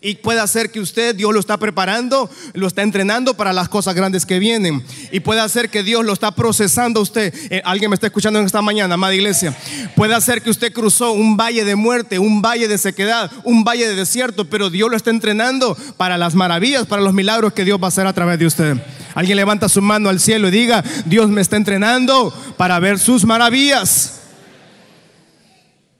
Y 0.00 0.16
puede 0.16 0.46
ser 0.46 0.70
que 0.70 0.80
usted, 0.80 1.14
Dios 1.14 1.32
lo 1.32 1.40
está 1.40 1.56
preparando, 1.56 2.30
lo 2.54 2.66
está 2.68 2.82
entrenando 2.82 3.34
para 3.34 3.52
las 3.52 3.68
cosas 3.68 3.94
grandes 3.94 4.24
que 4.24 4.38
vienen. 4.38 4.84
Y 5.10 5.20
puede 5.20 5.46
ser 5.48 5.70
que 5.70 5.82
Dios 5.82 6.04
lo 6.04 6.12
está 6.12 6.30
procesando 6.30 7.00
usted. 7.00 7.34
Eh, 7.50 7.62
alguien 7.64 7.90
me 7.90 7.94
está 7.94 8.06
escuchando 8.06 8.38
en 8.38 8.46
esta 8.46 8.62
mañana, 8.62 8.94
amada 8.94 9.14
iglesia. 9.14 9.56
Puede 9.96 10.18
ser 10.20 10.42
que 10.42 10.50
usted 10.50 10.72
cruzó 10.72 11.12
un 11.12 11.36
valle 11.36 11.64
de 11.64 11.74
muerte, 11.74 12.18
un 12.18 12.40
valle 12.40 12.68
de 12.68 12.78
sequedad, 12.78 13.30
un 13.42 13.64
valle 13.64 13.88
de 13.88 13.96
desierto, 13.96 14.44
pero 14.44 14.70
Dios 14.70 14.88
lo 14.88 14.96
está 14.96 15.10
entrenando 15.10 15.76
para 15.96 16.16
las 16.16 16.34
maravillas, 16.34 16.86
para 16.86 17.02
los 17.02 17.12
milagros 17.12 17.52
que 17.52 17.64
Dios 17.64 17.80
va 17.80 17.86
a 17.86 17.88
hacer 17.88 18.06
a 18.06 18.12
través 18.12 18.38
de 18.38 18.46
usted. 18.46 18.76
Alguien 19.14 19.36
levanta 19.36 19.68
su 19.68 19.82
mano 19.82 20.08
al 20.08 20.20
cielo 20.20 20.48
y 20.48 20.52
diga, 20.52 20.84
Dios 21.06 21.28
me 21.28 21.40
está 21.40 21.56
entrenando 21.56 22.32
para 22.56 22.78
ver 22.78 23.00
sus 23.00 23.24
maravillas. 23.24 24.20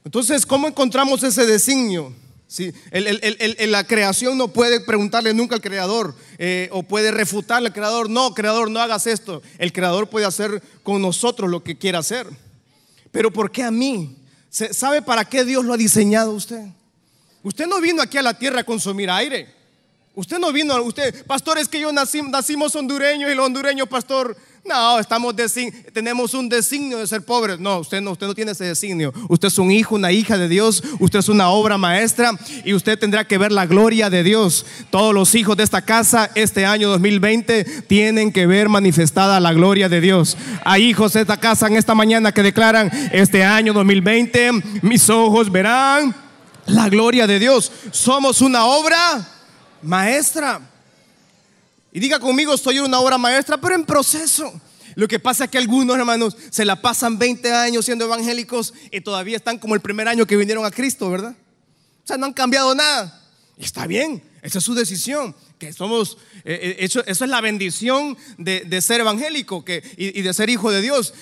Entonces, 0.05 0.45
¿cómo 0.45 0.67
encontramos 0.67 1.21
ese 1.23 1.45
designio? 1.45 2.13
Sí, 2.49 2.73
la 2.91 3.83
creación 3.83 4.35
no 4.35 4.47
puede 4.47 4.79
preguntarle 4.79 5.35
nunca 5.35 5.53
al 5.53 5.61
creador 5.61 6.15
eh, 6.39 6.67
o 6.71 6.81
puede 6.81 7.11
refutarle 7.11 7.67
al 7.67 7.73
creador, 7.75 8.09
no, 8.09 8.33
creador, 8.33 8.71
no 8.71 8.79
hagas 8.79 9.05
esto. 9.05 9.43
El 9.59 9.71
creador 9.71 10.09
puede 10.09 10.25
hacer 10.25 10.63
con 10.81 10.99
nosotros 10.99 11.47
lo 11.47 11.63
que 11.63 11.77
quiera 11.77 11.99
hacer. 11.99 12.25
Pero 13.11 13.31
¿por 13.31 13.51
qué 13.51 13.61
a 13.61 13.69
mí? 13.69 14.17
¿Sabe 14.49 15.03
para 15.03 15.25
qué 15.25 15.45
Dios 15.45 15.63
lo 15.63 15.75
ha 15.75 15.77
diseñado 15.77 16.31
usted? 16.31 16.65
Usted 17.43 17.67
no 17.67 17.79
vino 17.79 18.01
aquí 18.01 18.17
a 18.17 18.23
la 18.23 18.33
tierra 18.33 18.61
a 18.61 18.63
consumir 18.63 19.11
aire. 19.11 19.47
Usted 20.15 20.39
no 20.39 20.51
vino, 20.51 20.81
usted, 20.81 21.23
pastor, 21.27 21.59
es 21.59 21.67
que 21.67 21.79
yo 21.79 21.91
nací, 21.91 22.23
nacimos 22.23 22.75
hondureños 22.75 23.31
y 23.31 23.35
los 23.35 23.45
hondureños, 23.45 23.87
pastor, 23.87 24.35
no, 24.65 24.99
estamos 24.99 25.35
tenemos 25.93 26.33
un 26.33 26.47
designio 26.47 26.99
de 26.99 27.07
ser 27.07 27.23
pobres. 27.23 27.59
No, 27.59 27.79
usted 27.79 28.01
no, 28.01 28.11
usted 28.11 28.27
no 28.27 28.35
tiene 28.35 28.51
ese 28.51 28.65
designio. 28.65 29.13
Usted 29.27 29.47
es 29.47 29.57
un 29.57 29.71
hijo, 29.71 29.95
una 29.95 30.11
hija 30.11 30.37
de 30.37 30.47
Dios. 30.47 30.83
Usted 30.99 31.19
es 31.19 31.29
una 31.29 31.49
obra 31.49 31.77
maestra 31.77 32.31
y 32.63 32.73
usted 32.73 32.99
tendrá 32.99 33.25
que 33.25 33.37
ver 33.37 33.51
la 33.51 33.65
gloria 33.65 34.09
de 34.09 34.23
Dios. 34.23 34.65
Todos 34.89 35.13
los 35.13 35.33
hijos 35.35 35.57
de 35.57 35.63
esta 35.63 35.81
casa 35.81 36.29
este 36.35 36.65
año 36.65 36.89
2020 36.89 37.63
tienen 37.87 38.31
que 38.31 38.45
ver 38.47 38.69
manifestada 38.69 39.39
la 39.39 39.53
gloria 39.53 39.89
de 39.89 40.01
Dios. 40.01 40.37
Hay 40.63 40.83
hijos 40.83 41.13
de 41.13 41.21
esta 41.21 41.37
casa 41.37 41.67
en 41.67 41.75
esta 41.75 41.95
mañana 41.95 42.31
que 42.31 42.43
declaran 42.43 42.91
este 43.11 43.43
año 43.43 43.73
2020 43.73 44.51
mis 44.81 45.09
ojos 45.09 45.51
verán 45.51 46.15
la 46.65 46.89
gloria 46.89 47.25
de 47.25 47.39
Dios. 47.39 47.71
Somos 47.91 48.41
una 48.41 48.65
obra 48.65 49.27
maestra. 49.81 50.61
Y 51.91 51.99
diga 51.99 52.19
conmigo, 52.19 52.55
soy 52.57 52.79
una 52.79 52.99
obra 52.99 53.17
maestra, 53.17 53.59
pero 53.59 53.75
en 53.75 53.85
proceso. 53.85 54.51
Lo 54.95 55.07
que 55.07 55.19
pasa 55.19 55.45
es 55.45 55.49
que 55.49 55.57
algunos 55.57 55.97
hermanos 55.97 56.35
se 56.49 56.65
la 56.65 56.81
pasan 56.81 57.17
20 57.17 57.51
años 57.53 57.85
siendo 57.85 58.05
evangélicos 58.05 58.73
y 58.91 59.01
todavía 59.01 59.37
están 59.37 59.57
como 59.57 59.75
el 59.75 59.81
primer 59.81 60.07
año 60.07 60.25
que 60.25 60.35
vinieron 60.35 60.65
a 60.65 60.71
Cristo, 60.71 61.09
¿verdad? 61.09 61.35
O 62.03 62.07
sea, 62.07 62.17
no 62.17 62.25
han 62.25 62.33
cambiado 62.33 62.75
nada. 62.75 63.21
Y 63.57 63.63
está 63.63 63.87
bien, 63.87 64.23
esa 64.41 64.59
es 64.59 64.63
su 64.63 64.73
decisión. 64.73 65.35
Que 65.57 65.73
somos, 65.73 66.17
eh, 66.45 66.59
eh, 66.61 66.75
eso, 66.79 67.03
es 67.05 67.19
la 67.21 67.41
bendición 67.41 68.17
de, 68.37 68.81
ser 68.81 69.01
evangélico 69.01 69.65
que, 69.65 69.83
y, 69.97 70.21
de 70.21 70.33
ser 70.33 70.49
hijo 70.49 70.71
de 70.71 70.81
Dios. 70.81 71.13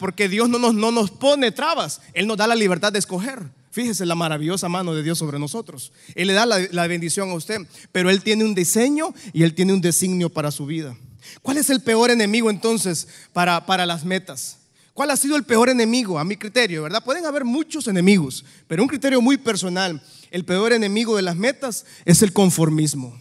porque 0.00 0.28
Dios 0.28 0.48
no 0.48 0.58
nos, 0.58 0.74
no 0.74 0.90
nos 0.90 1.10
pone 1.10 1.52
trabas, 1.52 2.00
Él 2.12 2.26
nos 2.26 2.36
da 2.36 2.46
la 2.46 2.56
libertad 2.56 2.92
de 2.92 2.98
escoger. 2.98 3.42
Fíjese 3.72 4.04
la 4.04 4.14
maravillosa 4.14 4.68
mano 4.68 4.94
de 4.94 5.02
Dios 5.02 5.18
sobre 5.18 5.38
nosotros. 5.38 5.92
Él 6.14 6.26
le 6.28 6.34
da 6.34 6.44
la, 6.44 6.86
bendición 6.86 7.30
a 7.30 7.34
usted, 7.34 7.56
pero 7.90 8.10
Él 8.10 8.22
tiene 8.22 8.44
un 8.44 8.54
diseño 8.54 9.14
y 9.32 9.44
Él 9.44 9.54
tiene 9.54 9.72
un 9.72 9.80
designio 9.80 10.28
para 10.28 10.50
su 10.50 10.66
vida. 10.66 10.94
¿Cuál 11.40 11.56
es 11.56 11.70
el 11.70 11.80
peor 11.80 12.10
enemigo 12.10 12.50
entonces 12.50 13.08
para, 13.32 13.64
para 13.64 13.86
las 13.86 14.04
metas? 14.04 14.58
¿Cuál 14.92 15.10
ha 15.10 15.16
sido 15.16 15.36
el 15.36 15.44
peor 15.44 15.70
enemigo 15.70 16.18
a 16.18 16.24
mi 16.24 16.36
criterio, 16.36 16.82
verdad? 16.82 17.02
Pueden 17.02 17.24
haber 17.24 17.46
muchos 17.46 17.88
enemigos, 17.88 18.44
pero 18.68 18.82
un 18.82 18.90
criterio 18.90 19.22
muy 19.22 19.38
personal. 19.38 20.02
El 20.30 20.44
peor 20.44 20.74
enemigo 20.74 21.16
de 21.16 21.22
las 21.22 21.36
metas 21.36 21.86
es 22.04 22.20
el 22.20 22.34
conformismo. 22.34 23.18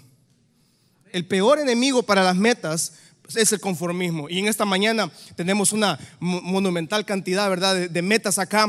El 1.14 1.26
peor 1.28 1.60
enemigo 1.60 2.04
para 2.04 2.24
las 2.24 2.36
metas 2.36 2.92
es 3.36 3.52
el 3.52 3.60
conformismo. 3.60 4.30
Y 4.30 4.40
en 4.40 4.48
esta 4.48 4.66
mañana 4.66 5.12
tenemos 5.36 5.74
una 5.74 6.00
monumental 6.20 7.06
cantidad, 7.06 7.50
¿verdad?, 7.50 7.90
de 7.90 8.02
metas 8.02 8.40
acá 8.40 8.68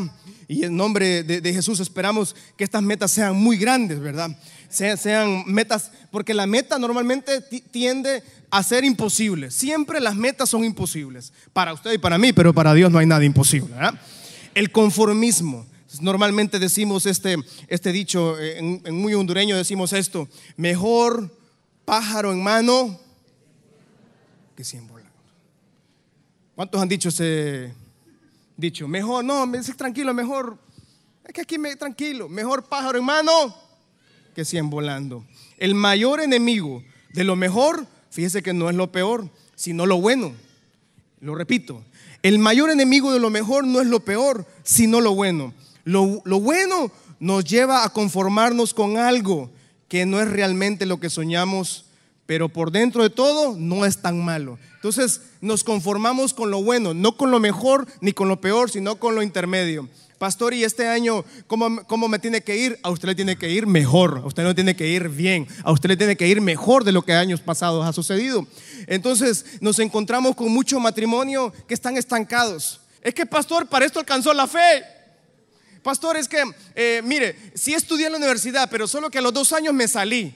y 0.52 0.64
en 0.64 0.76
nombre 0.76 1.22
de, 1.22 1.52
Jesús 1.54 1.80
esperamos 1.80 2.36
que 2.58 2.64
estas 2.64 2.82
metas 2.82 3.10
sean 3.10 3.34
muy 3.34 3.56
grandes, 3.56 4.00
¿verdad? 4.00 4.36
Sean, 4.68 5.44
metas, 5.46 5.90
porque 6.10 6.34
la 6.34 6.46
meta 6.46 6.78
normalmente 6.78 7.40
tiende 7.70 8.22
a 8.50 8.62
ser 8.62 8.84
imposible. 8.84 9.50
Siempre 9.50 9.98
las 9.98 10.14
metas 10.14 10.50
son 10.50 10.62
imposibles. 10.62 11.32
Para 11.54 11.72
usted 11.72 11.92
y 11.92 11.98
para 11.98 12.18
mí, 12.18 12.34
pero 12.34 12.52
para 12.52 12.74
Dios 12.74 12.92
no 12.92 12.98
hay 12.98 13.06
nada 13.06 13.24
imposible. 13.24 13.74
El 14.54 14.70
conformismo. 14.70 15.66
Normalmente 16.00 16.58
decimos 16.58 17.06
este, 17.06 17.36
este 17.68 17.90
dicho, 17.90 18.38
en, 18.38 18.82
muy 18.94 19.14
hondureño 19.14 19.56
decimos 19.56 19.94
esto, 19.94 20.28
mejor 20.56 21.34
pájaro 21.86 22.30
en 22.32 22.42
mano 22.42 23.00
que 24.54 24.64
cien 24.64 24.86
volando. 24.86 25.12
¿Cuántos 26.54 26.80
han 26.80 26.88
dicho 26.88 27.08
ese, 27.08 27.72
dicho, 28.56 28.86
mejor, 28.86 29.24
no, 29.24 29.46
me 29.46 29.58
dice 29.58 29.74
tranquilo, 29.74 30.12
mejor, 30.14 30.58
es 31.24 31.32
que 31.32 31.40
aquí 31.40 31.58
me 31.58 31.74
tranquilo, 31.76 32.28
mejor 32.28 32.64
pájaro 32.64 32.98
en 32.98 33.04
mano 33.04 33.54
que 34.34 34.44
cien 34.44 34.70
volando. 34.70 35.24
El 35.58 35.74
mayor 35.74 36.20
enemigo 36.20 36.82
de 37.12 37.24
lo 37.24 37.36
mejor, 37.36 37.86
fíjese 38.10 38.42
que 38.42 38.52
no 38.52 38.70
es 38.70 38.76
lo 38.76 38.90
peor, 38.90 39.28
sino 39.54 39.86
lo 39.86 40.00
bueno. 40.00 40.32
Lo 41.20 41.34
repito, 41.34 41.84
el 42.22 42.38
mayor 42.38 42.70
enemigo 42.70 43.12
de 43.12 43.20
lo 43.20 43.30
mejor 43.30 43.66
no 43.66 43.80
es 43.80 43.86
lo 43.86 44.00
peor, 44.00 44.46
sino 44.64 45.00
lo 45.00 45.14
bueno. 45.14 45.52
Lo, 45.84 46.22
lo 46.24 46.40
bueno 46.40 46.90
nos 47.20 47.44
lleva 47.44 47.84
a 47.84 47.90
conformarnos 47.90 48.74
con 48.74 48.96
algo 48.96 49.50
que 49.88 50.06
no 50.06 50.20
es 50.20 50.28
realmente 50.28 50.86
lo 50.86 50.98
que 50.98 51.10
soñamos 51.10 51.84
pero 52.32 52.48
por 52.48 52.72
dentro 52.72 53.02
de 53.02 53.10
todo 53.10 53.56
no 53.58 53.84
es 53.84 53.98
tan 53.98 54.24
malo. 54.24 54.58
Entonces 54.76 55.20
nos 55.42 55.62
conformamos 55.62 56.32
con 56.32 56.50
lo 56.50 56.62
bueno, 56.62 56.94
no 56.94 57.14
con 57.18 57.30
lo 57.30 57.38
mejor 57.38 57.86
ni 58.00 58.14
con 58.14 58.26
lo 58.26 58.40
peor, 58.40 58.70
sino 58.70 58.96
con 58.96 59.14
lo 59.14 59.22
intermedio. 59.22 59.86
Pastor, 60.16 60.54
y 60.54 60.64
este 60.64 60.88
año, 60.88 61.26
¿cómo, 61.46 61.84
¿cómo, 61.84 62.08
me 62.08 62.18
tiene 62.18 62.40
que 62.40 62.56
ir? 62.56 62.78
A 62.82 62.88
usted 62.88 63.08
le 63.08 63.14
tiene 63.14 63.36
que 63.36 63.50
ir 63.50 63.66
mejor, 63.66 64.22
a 64.24 64.26
usted 64.26 64.44
no 64.44 64.54
tiene 64.54 64.74
que 64.74 64.88
ir 64.88 65.10
bien, 65.10 65.46
a 65.62 65.72
usted 65.72 65.90
le 65.90 65.96
tiene 65.98 66.16
que 66.16 66.26
ir 66.26 66.40
mejor 66.40 66.84
de 66.84 66.92
lo 66.92 67.02
que 67.02 67.12
años 67.12 67.42
pasados 67.42 67.84
ha 67.84 67.92
sucedido. 67.92 68.46
Entonces 68.86 69.44
nos 69.60 69.78
encontramos 69.78 70.34
con 70.34 70.50
mucho 70.50 70.80
matrimonio 70.80 71.52
que 71.68 71.74
están 71.74 71.98
estancados. 71.98 72.80
Es 73.02 73.12
que, 73.12 73.26
pastor, 73.26 73.66
para 73.66 73.84
esto 73.84 74.00
alcanzó 74.00 74.32
la 74.32 74.46
fe. 74.46 74.82
Pastor, 75.82 76.16
es 76.16 76.28
que, 76.28 76.42
eh, 76.76 77.02
mire, 77.04 77.36
sí 77.52 77.74
estudié 77.74 78.06
en 78.06 78.12
la 78.12 78.18
universidad, 78.18 78.70
pero 78.70 78.88
solo 78.88 79.10
que 79.10 79.18
a 79.18 79.22
los 79.22 79.34
dos 79.34 79.52
años 79.52 79.74
me 79.74 79.86
salí. 79.86 80.34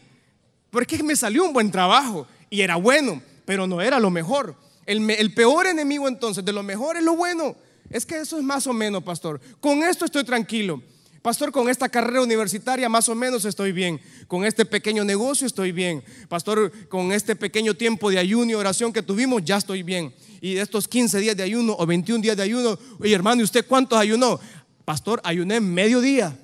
Porque 0.77 1.03
me 1.03 1.17
salió 1.17 1.43
un 1.43 1.55
buen 1.55 1.71
trabajo 1.71 2.27
y 2.51 2.61
era 2.61 2.77
bueno, 2.77 3.23
pero 3.47 3.67
no 3.67 3.81
era 3.81 3.99
lo 3.99 4.11
mejor. 4.11 4.55
El, 4.85 5.33
peor 5.33 5.67
enemigo 5.67 6.07
entonces 6.07 6.45
de 6.45 6.53
lo 6.53 6.63
mejor 6.63 6.99
es 6.99 7.03
lo 7.03 7.17
bueno. 7.17 7.57
Es 7.89 8.05
que 8.05 8.19
eso 8.19 8.37
es 8.37 8.45
más 8.45 8.67
o 8.67 8.75
menos, 8.75 9.03
pastor. 9.03 9.41
Con 9.59 9.83
esto 9.83 10.05
estoy 10.05 10.23
tranquilo. 10.23 10.83
Pastor, 11.23 11.51
con 11.51 11.71
esta 11.71 11.89
carrera 11.89 12.21
universitaria 12.21 12.91
más 12.91 13.09
o 13.09 13.15
menos 13.15 13.47
estoy 13.47 13.73
bien. 13.73 13.99
Con 14.29 14.45
este 14.45 14.67
pequeño 14.67 15.03
negocio 15.03 15.47
estoy 15.47 15.73
bien. 15.73 16.05
Pastor, 16.29 16.71
con 16.89 17.11
este 17.11 17.37
pequeño 17.37 17.75
tiempo 17.75 18.11
de 18.11 18.19
ayuno 18.19 18.51
y 18.51 18.55
oración 18.55 18.93
que 18.93 19.01
tuvimos 19.01 19.43
ya 19.47 19.57
estoy 19.57 19.83
bien. 19.83 20.15
Y 20.43 20.59
estos 20.59 20.89
15 20.89 21.21
días 21.21 21.39
de 21.39 21.43
ayuno 21.43 21.75
o 21.79 21.87
21 21.87 22.21
días 22.21 22.37
de 22.37 22.43
ayuno, 22.43 22.79
oye 23.01 23.15
hermano, 23.15 23.41
¿y 23.41 23.45
usted 23.45 23.65
cuántos 23.67 23.99
ayunó? 23.99 24.39
Pastor, 24.85 25.23
ayuné 25.25 25.59
medio 25.59 26.03
día. 26.03 26.37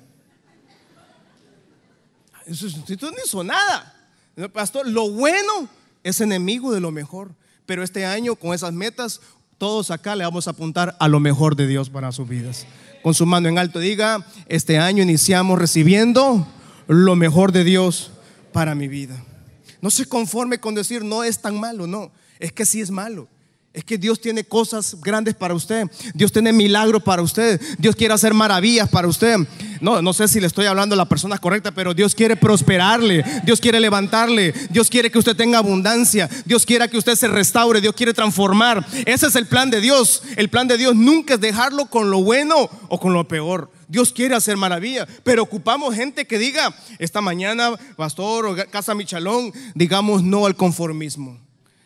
Eso, 2.47 2.65
no 2.65 3.11
hizo 3.23 3.43
nada. 3.43 3.93
Pastor, 4.51 4.87
lo 4.87 5.09
bueno 5.11 5.69
es 6.03 6.21
enemigo 6.21 6.73
de 6.73 6.79
lo 6.79 6.91
mejor. 6.91 7.35
Pero 7.65 7.83
este 7.83 8.05
año, 8.05 8.35
con 8.35 8.53
esas 8.53 8.73
metas, 8.73 9.21
todos 9.57 9.91
acá 9.91 10.15
le 10.15 10.23
vamos 10.23 10.47
a 10.47 10.51
apuntar 10.51 10.95
a 10.99 11.07
lo 11.07 11.19
mejor 11.19 11.55
de 11.55 11.67
Dios 11.67 11.89
para 11.89 12.11
sus 12.11 12.27
vidas. 12.27 12.65
Con 13.01 13.13
su 13.13 13.25
mano 13.25 13.47
en 13.47 13.57
alto, 13.57 13.79
diga: 13.79 14.25
Este 14.47 14.77
año 14.77 15.03
iniciamos 15.03 15.59
recibiendo 15.59 16.47
lo 16.87 17.15
mejor 17.15 17.51
de 17.51 17.63
Dios 17.63 18.11
para 18.51 18.75
mi 18.75 18.87
vida. 18.87 19.23
No 19.81 19.89
se 19.89 20.05
conforme 20.05 20.59
con 20.59 20.75
decir 20.75 21.03
no 21.03 21.23
es 21.23 21.41
tan 21.41 21.59
malo, 21.59 21.87
no. 21.87 22.11
Es 22.39 22.51
que 22.51 22.65
sí 22.65 22.81
es 22.81 22.91
malo. 22.91 23.27
Es 23.73 23.83
que 23.83 23.97
Dios 23.97 24.21
tiene 24.21 24.43
cosas 24.43 24.95
grandes 25.01 25.33
para 25.33 25.55
usted. 25.55 25.89
Dios 26.13 26.31
tiene 26.31 26.53
milagros 26.53 27.01
para 27.01 27.23
usted. 27.23 27.59
Dios 27.79 27.95
quiere 27.95 28.13
hacer 28.13 28.31
maravillas 28.31 28.87
para 28.87 29.07
usted. 29.07 29.35
No, 29.81 29.99
no 29.99 30.13
sé 30.13 30.27
si 30.27 30.39
le 30.39 30.45
estoy 30.45 30.67
hablando 30.67 30.93
a 30.93 30.97
la 30.97 31.09
persona 31.09 31.39
correcta, 31.39 31.71
pero 31.71 31.95
Dios 31.95 32.13
quiere 32.13 32.35
prosperarle. 32.35 33.25
Dios 33.43 33.59
quiere 33.59 33.79
levantarle. 33.79 34.53
Dios 34.69 34.91
quiere 34.91 35.09
que 35.09 35.17
usted 35.17 35.35
tenga 35.35 35.57
abundancia. 35.57 36.29
Dios 36.45 36.67
quiere 36.67 36.87
que 36.87 36.99
usted 36.99 37.15
se 37.15 37.27
restaure. 37.27 37.81
Dios 37.81 37.95
quiere 37.95 38.13
transformar. 38.13 38.85
Ese 39.07 39.25
es 39.25 39.35
el 39.35 39.47
plan 39.47 39.71
de 39.71 39.81
Dios. 39.81 40.21
El 40.37 40.49
plan 40.49 40.67
de 40.67 40.77
Dios 40.77 40.95
nunca 40.95 41.33
es 41.33 41.41
dejarlo 41.41 41.87
con 41.87 42.11
lo 42.11 42.21
bueno 42.21 42.69
o 42.89 42.99
con 42.99 43.13
lo 43.13 43.27
peor. 43.27 43.71
Dios 43.87 44.13
quiere 44.13 44.35
hacer 44.35 44.55
maravilla, 44.55 45.07
pero 45.23 45.41
ocupamos 45.41 45.95
gente 45.95 46.25
que 46.25 46.37
diga, 46.37 46.75
esta 46.99 47.21
mañana, 47.21 47.71
pastor 47.95 48.45
o 48.45 48.55
casa 48.69 48.93
Michalón, 48.93 49.51
digamos 49.73 50.21
no 50.21 50.45
al 50.45 50.55
conformismo. 50.55 51.42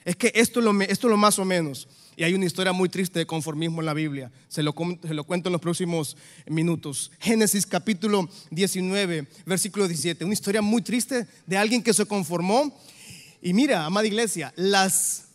Es 0.08 0.16
que 0.16 0.32
esto 0.36 0.62
es, 0.62 1.04
lo, 1.04 1.18
más 1.18 1.38
o 1.38 1.44
menos. 1.44 1.86
Y 2.16 2.24
hay 2.24 2.34
una 2.34 2.46
historia 2.46 2.72
muy 2.72 2.88
triste 2.88 3.20
de 3.20 3.26
conformismo 3.26 3.82
en 3.82 3.88
la 3.88 3.94
Biblia. 3.94 4.32
Se 4.48 4.64
lo, 4.64 4.74
se 5.06 5.14
lo, 5.14 5.26
cuento 5.26 5.50
en 5.50 5.52
los 5.52 5.60
próximos 5.60 6.16
minutos. 6.46 7.12
Génesis 7.20 7.66
capítulo 7.66 8.30
19, 8.50 9.28
versículo 9.46 9.86
17. 9.86 10.24
Una 10.24 10.34
historia 10.34 10.62
muy 10.62 10.82
triste 10.82 11.28
de 11.46 11.58
alguien 11.58 11.84
que 11.84 11.94
se 11.94 12.06
conformó. 12.06 12.74
Y 13.42 13.52
mira, 13.52 13.84
amada 13.84 14.08
iglesia, 14.08 14.54
las, 14.56 15.26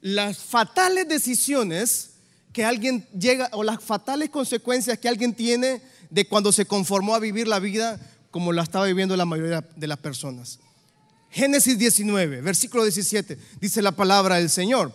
las 0.00 0.38
fatales 0.38 1.06
decisiones 1.06 2.12
que 2.54 2.64
alguien 2.64 3.06
llega, 3.12 3.50
o 3.52 3.62
las 3.62 3.84
fatales 3.84 4.30
consecuencias 4.30 4.98
que 4.98 5.10
alguien 5.10 5.34
tiene 5.34 5.82
de 6.08 6.26
cuando 6.26 6.52
se 6.52 6.64
conformó 6.64 7.14
a 7.14 7.18
vivir 7.18 7.46
la 7.46 7.58
vida 7.58 8.00
como 8.30 8.50
la 8.54 8.62
estaba 8.62 8.86
viviendo 8.86 9.14
la 9.14 9.26
mayoría 9.26 9.62
de 9.76 9.86
las 9.86 9.98
personas. 9.98 10.58
Génesis 11.30 11.78
19, 11.78 12.40
versículo 12.40 12.82
17, 12.82 13.38
dice 13.60 13.82
la 13.82 13.92
palabra 13.92 14.36
del 14.36 14.50
Señor. 14.50 14.92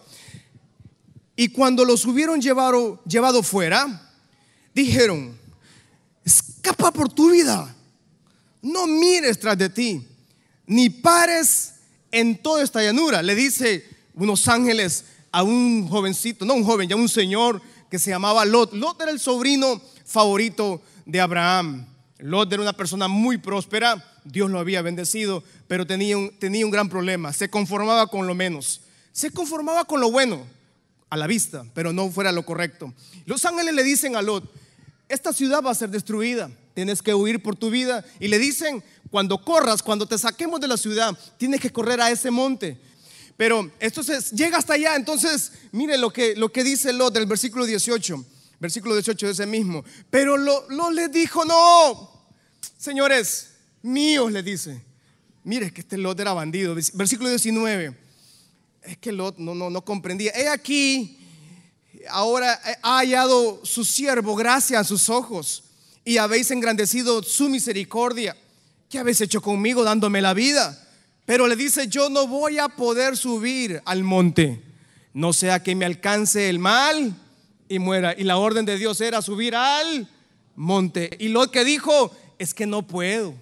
Y 1.35 1.49
cuando 1.49 1.85
los 1.85 2.05
hubieron 2.05 2.41
llevado, 2.41 3.01
llevado 3.05 3.41
fuera, 3.41 4.11
dijeron, 4.73 5.37
escapa 6.23 6.91
por 6.91 7.11
tu 7.11 7.31
vida, 7.31 7.73
no 8.61 8.87
mires 8.87 9.39
tras 9.39 9.57
de 9.57 9.69
ti, 9.69 10.05
ni 10.67 10.89
pares 10.89 11.73
en 12.11 12.41
toda 12.41 12.63
esta 12.63 12.81
llanura. 12.81 13.21
Le 13.21 13.35
dice 13.35 13.85
unos 14.13 14.47
ángeles 14.47 15.05
a 15.31 15.43
un 15.43 15.87
jovencito, 15.87 16.45
no 16.45 16.53
un 16.53 16.63
joven, 16.63 16.89
ya 16.89 16.95
un 16.95 17.09
señor 17.09 17.61
que 17.89 17.99
se 17.99 18.09
llamaba 18.09 18.45
Lot. 18.45 18.73
Lot 18.73 19.01
era 19.01 19.11
el 19.11 19.19
sobrino 19.19 19.81
favorito 20.05 20.81
de 21.05 21.21
Abraham. 21.21 21.85
Lot 22.19 22.51
era 22.51 22.61
una 22.61 22.73
persona 22.73 23.07
muy 23.07 23.37
próspera, 23.37 24.03
Dios 24.25 24.49
lo 24.49 24.59
había 24.59 24.81
bendecido, 24.81 25.43
pero 25.67 25.87
tenía 25.87 26.17
un, 26.17 26.31
tenía 26.37 26.65
un 26.65 26.71
gran 26.71 26.89
problema, 26.89 27.31
se 27.31 27.49
conformaba 27.49 28.07
con 28.07 28.27
lo 28.27 28.33
menos, 28.35 28.81
se 29.13 29.31
conformaba 29.31 29.85
con 29.85 30.01
lo 30.01 30.11
bueno 30.11 30.45
a 31.09 31.15
la 31.15 31.27
vista, 31.27 31.65
pero 31.73 31.93
no 31.93 32.11
fuera 32.11 32.31
lo 32.31 32.43
correcto. 32.43 32.93
Los 33.25 33.45
ángeles 33.45 33.73
le 33.73 33.83
dicen 33.83 34.15
a 34.15 34.21
Lot, 34.21 34.51
esta 35.07 35.31
ciudad 35.31 35.61
va 35.63 35.71
a 35.71 35.75
ser 35.75 35.89
destruida, 35.89 36.49
tienes 36.73 37.01
que 37.01 37.13
huir 37.13 37.41
por 37.41 37.55
tu 37.55 37.69
vida. 37.69 38.03
Y 38.19 38.27
le 38.27 38.39
dicen, 38.39 38.83
cuando 39.11 39.43
corras, 39.43 39.83
cuando 39.83 40.07
te 40.07 40.17
saquemos 40.17 40.59
de 40.59 40.67
la 40.67 40.77
ciudad, 40.77 41.17
tienes 41.37 41.61
que 41.61 41.71
correr 41.71 42.01
a 42.01 42.09
ese 42.09 42.31
monte. 42.31 42.77
Pero 43.37 43.69
entonces 43.79 44.31
llega 44.31 44.57
hasta 44.57 44.73
allá, 44.73 44.95
entonces 44.95 45.51
mire 45.71 45.97
lo 45.97 46.11
que, 46.11 46.35
lo 46.35 46.51
que 46.51 46.63
dice 46.63 46.91
Lot 46.91 47.13
del 47.13 47.27
versículo 47.27 47.65
18. 47.65 48.25
Versículo 48.59 48.95
18 48.95 49.25
de 49.27 49.31
ese 49.31 49.45
mismo. 49.45 49.85
Pero 50.09 50.37
lo, 50.37 50.67
lo 50.69 50.89
le 50.89 51.09
dijo, 51.09 51.45
no, 51.45 52.27
señores 52.77 53.54
míos, 53.85 54.31
le 54.31 54.43
dice. 54.43 54.81
Mire 55.43 55.71
que 55.71 55.81
este 55.81 55.97
Lot 55.97 56.19
era 56.19 56.33
bandido. 56.33 56.75
Versículo 56.93 57.29
19. 57.29 57.95
Es 58.83 58.97
que 58.97 59.11
Lot 59.11 59.37
no, 59.37 59.55
no, 59.55 59.69
no 59.69 59.85
comprendía. 59.85 60.31
He 60.35 60.49
aquí, 60.49 61.19
ahora 62.09 62.59
ha 62.81 62.97
hallado 62.97 63.61
su 63.63 63.85
siervo 63.85 64.35
gracia 64.35 64.79
a 64.79 64.83
sus 64.83 65.09
ojos 65.09 65.63
y 66.03 66.17
habéis 66.17 66.51
engrandecido 66.51 67.23
su 67.23 67.49
misericordia. 67.49 68.35
¿Qué 68.89 68.99
habéis 68.99 69.21
hecho 69.21 69.41
conmigo 69.41 69.83
dándome 69.83 70.21
la 70.21 70.33
vida? 70.33 70.81
Pero 71.25 71.47
le 71.47 71.55
dice, 71.55 71.87
yo 71.87 72.09
no 72.09 72.27
voy 72.27 72.59
a 72.59 72.69
poder 72.69 73.17
subir 73.17 73.81
al 73.85 74.03
monte, 74.03 74.61
no 75.13 75.33
sea 75.33 75.63
que 75.63 75.75
me 75.75 75.85
alcance 75.85 76.49
el 76.49 76.59
mal 76.59 77.15
y 77.67 77.79
muera. 77.79 78.13
Y 78.15 78.23
la 78.23 78.37
orden 78.37 78.65
de 78.65 78.77
Dios 78.77 79.01
era 79.01 79.21
subir 79.23 79.55
al 79.55 80.07
monte. 80.55 81.09
Y 81.19 81.29
lo 81.29 81.49
que 81.49 81.63
dijo 81.63 82.15
es 82.37 82.53
que 82.53 82.67
no 82.67 82.85
puedo. 82.85 83.33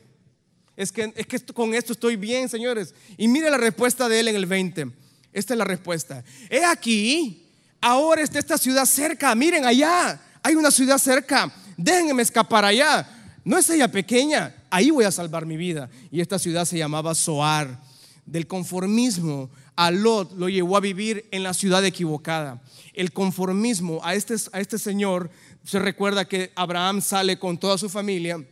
Es 0.76 0.92
que, 0.92 1.14
es 1.16 1.28
que 1.28 1.40
con 1.54 1.74
esto 1.74 1.94
estoy 1.94 2.16
bien, 2.16 2.50
señores. 2.50 2.94
Y 3.18 3.28
mire 3.28 3.50
la 3.50 3.58
respuesta 3.58 4.10
de 4.10 4.20
él 4.20 4.28
en 4.30 4.36
el 4.36 4.46
20. 4.46 4.88
Esta 5.32 5.54
es 5.54 5.58
la 5.58 5.66
respuesta. 5.66 6.24
He 6.50 6.64
aquí, 6.64 7.48
ahora 7.82 8.22
está 8.22 8.40
esta 8.40 8.58
ciudad 8.58 8.86
cerca. 8.86 9.34
Miren 9.36 9.66
allá, 9.66 10.20
hay 10.42 10.56
una 10.56 10.72
ciudad 10.72 10.98
cerca. 10.98 11.54
Déjenme 11.78 12.22
escapar 12.22 12.66
allá. 12.66 13.08
No 13.46 13.58
es 13.58 13.70
ella 13.70 13.90
pequeña, 13.90 14.56
ahí 14.70 14.90
voy 14.90 15.06
a 15.06 15.12
salvar 15.12 15.46
mi 15.46 15.58
vida. 15.58 15.90
Y 16.12 16.22
esta 16.22 16.40
ciudad 16.40 16.66
se 16.66 16.78
llamaba 16.78 17.14
Soar. 17.14 17.80
Del 18.26 18.48
conformismo 18.48 19.50
a 19.76 19.92
Lot 19.92 20.32
lo 20.38 20.48
llevó 20.48 20.78
a 20.78 20.82
vivir 20.82 21.28
en 21.32 21.44
la 21.44 21.54
ciudad 21.54 21.84
equivocada. 21.84 22.62
El 22.94 23.12
conformismo 23.12 24.00
a 24.04 24.16
este, 24.16 24.36
a 24.54 24.62
este 24.62 24.78
señor 24.78 25.30
se 25.66 25.80
recuerda 25.80 26.26
que 26.26 26.52
Abraham 26.56 27.02
sale 27.02 27.38
con 27.38 27.58
toda 27.58 27.78
su 27.78 27.90
familia 27.90 28.44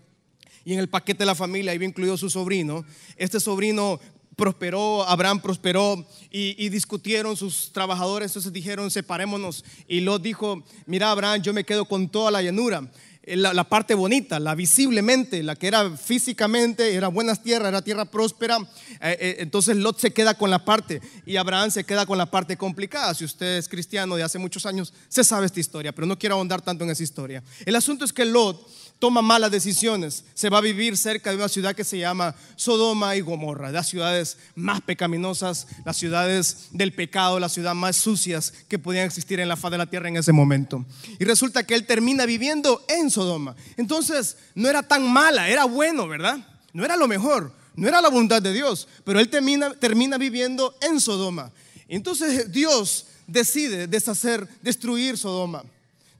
y 0.65 0.73
en 0.73 0.79
el 0.79 0.89
paquete 0.89 1.19
de 1.19 1.25
la 1.25 1.35
familia 1.35 1.71
había 1.71 1.87
incluido 1.87 2.17
su 2.17 2.29
sobrino. 2.29 2.85
Este 3.17 3.39
sobrino 3.39 3.99
prosperó, 4.35 5.07
Abraham 5.07 5.41
prosperó 5.41 6.05
y, 6.31 6.69
discutieron 6.69 7.37
sus 7.37 7.71
trabajadores, 7.73 8.31
entonces 8.31 8.51
dijeron 8.53 8.89
separémonos 8.89 9.63
y 9.87 9.99
Lot 9.99 10.21
dijo, 10.21 10.63
mira 10.85 11.11
Abraham, 11.11 11.41
yo 11.41 11.53
me 11.53 11.63
quedo 11.63 11.85
con 11.85 12.09
toda 12.09 12.31
la 12.31 12.41
llanura. 12.41 12.89
Eh, 13.23 13.35
la, 13.35 13.63
parte 13.65 13.93
bonita, 13.93 14.39
la 14.39 14.55
visiblemente, 14.55 15.43
la 15.43 15.55
que 15.55 15.67
era 15.67 15.95
físicamente, 15.95 16.95
era 16.95 17.07
buenas 17.07 17.43
tierras, 17.43 17.69
era 17.69 17.83
tierra 17.83 18.05
próspera. 18.05 18.57
Eh, 18.99 19.17
eh, 19.19 19.35
entonces 19.39 19.77
Lot 19.77 19.99
se 19.99 20.11
queda 20.11 20.33
con 20.33 20.49
la 20.49 20.65
parte 20.65 21.01
y 21.23 21.35
Abraham 21.35 21.69
se 21.69 21.83
queda 21.83 22.07
con 22.07 22.17
la 22.17 22.31
parte 22.31 22.57
complicada. 22.57 23.13
Si 23.13 23.23
usted 23.23 23.57
es 23.57 23.69
cristiano 23.69 24.15
de 24.15 24.23
hace 24.23 24.39
muchos 24.39 24.65
años, 24.65 24.91
se 25.07 25.23
sabe 25.23 25.45
esta 25.45 25.59
historia, 25.59 25.91
pero 25.91 26.07
no 26.07 26.17
quiero 26.17 26.33
ahondar 26.33 26.61
tanto 26.61 26.83
en 26.83 26.89
esa 26.89 27.03
historia. 27.03 27.43
El 27.63 27.75
asunto 27.75 28.05
es 28.05 28.13
que 28.13 28.25
Lot 28.25 28.67
toma 29.01 29.23
malas 29.23 29.49
decisiones, 29.49 30.23
se 30.35 30.51
va 30.51 30.59
a 30.59 30.61
vivir 30.61 30.95
cerca 30.95 31.31
de 31.31 31.35
una 31.35 31.49
ciudad 31.49 31.75
que 31.75 31.83
se 31.83 31.97
llama 31.97 32.35
Sodoma 32.55 33.15
y 33.15 33.21
Gomorra, 33.21 33.71
las 33.71 33.89
ciudades 33.89 34.37
más 34.53 34.79
pecaminosas, 34.79 35.65
las 35.83 35.97
ciudades 35.97 36.67
del 36.69 36.93
pecado, 36.93 37.39
las 37.39 37.51
ciudades 37.51 37.77
más 37.77 37.95
sucias 37.97 38.53
que 38.69 38.77
podían 38.77 39.07
existir 39.07 39.39
en 39.39 39.49
la 39.49 39.57
faz 39.57 39.71
de 39.71 39.79
la 39.79 39.87
tierra 39.87 40.07
en 40.07 40.17
ese 40.17 40.31
momento. 40.31 40.85
Y 41.19 41.25
resulta 41.25 41.63
que 41.63 41.73
él 41.73 41.87
termina 41.87 42.27
viviendo 42.27 42.85
en 42.87 43.09
Sodoma. 43.09 43.55
Entonces, 43.75 44.37
no 44.53 44.69
era 44.69 44.83
tan 44.83 45.11
mala, 45.11 45.49
era 45.49 45.65
bueno, 45.65 46.07
¿verdad? 46.07 46.37
No 46.71 46.85
era 46.85 46.95
lo 46.95 47.07
mejor, 47.07 47.51
no 47.75 47.87
era 47.87 48.01
la 48.01 48.09
voluntad 48.09 48.39
de 48.39 48.53
Dios, 48.53 48.87
pero 49.03 49.19
él 49.19 49.29
termina, 49.29 49.73
termina 49.73 50.19
viviendo 50.19 50.75
en 50.79 51.01
Sodoma. 51.01 51.51
Entonces 51.87 52.51
Dios 52.51 53.07
decide 53.25 53.87
deshacer, 53.87 54.47
destruir 54.61 55.17
Sodoma 55.17 55.63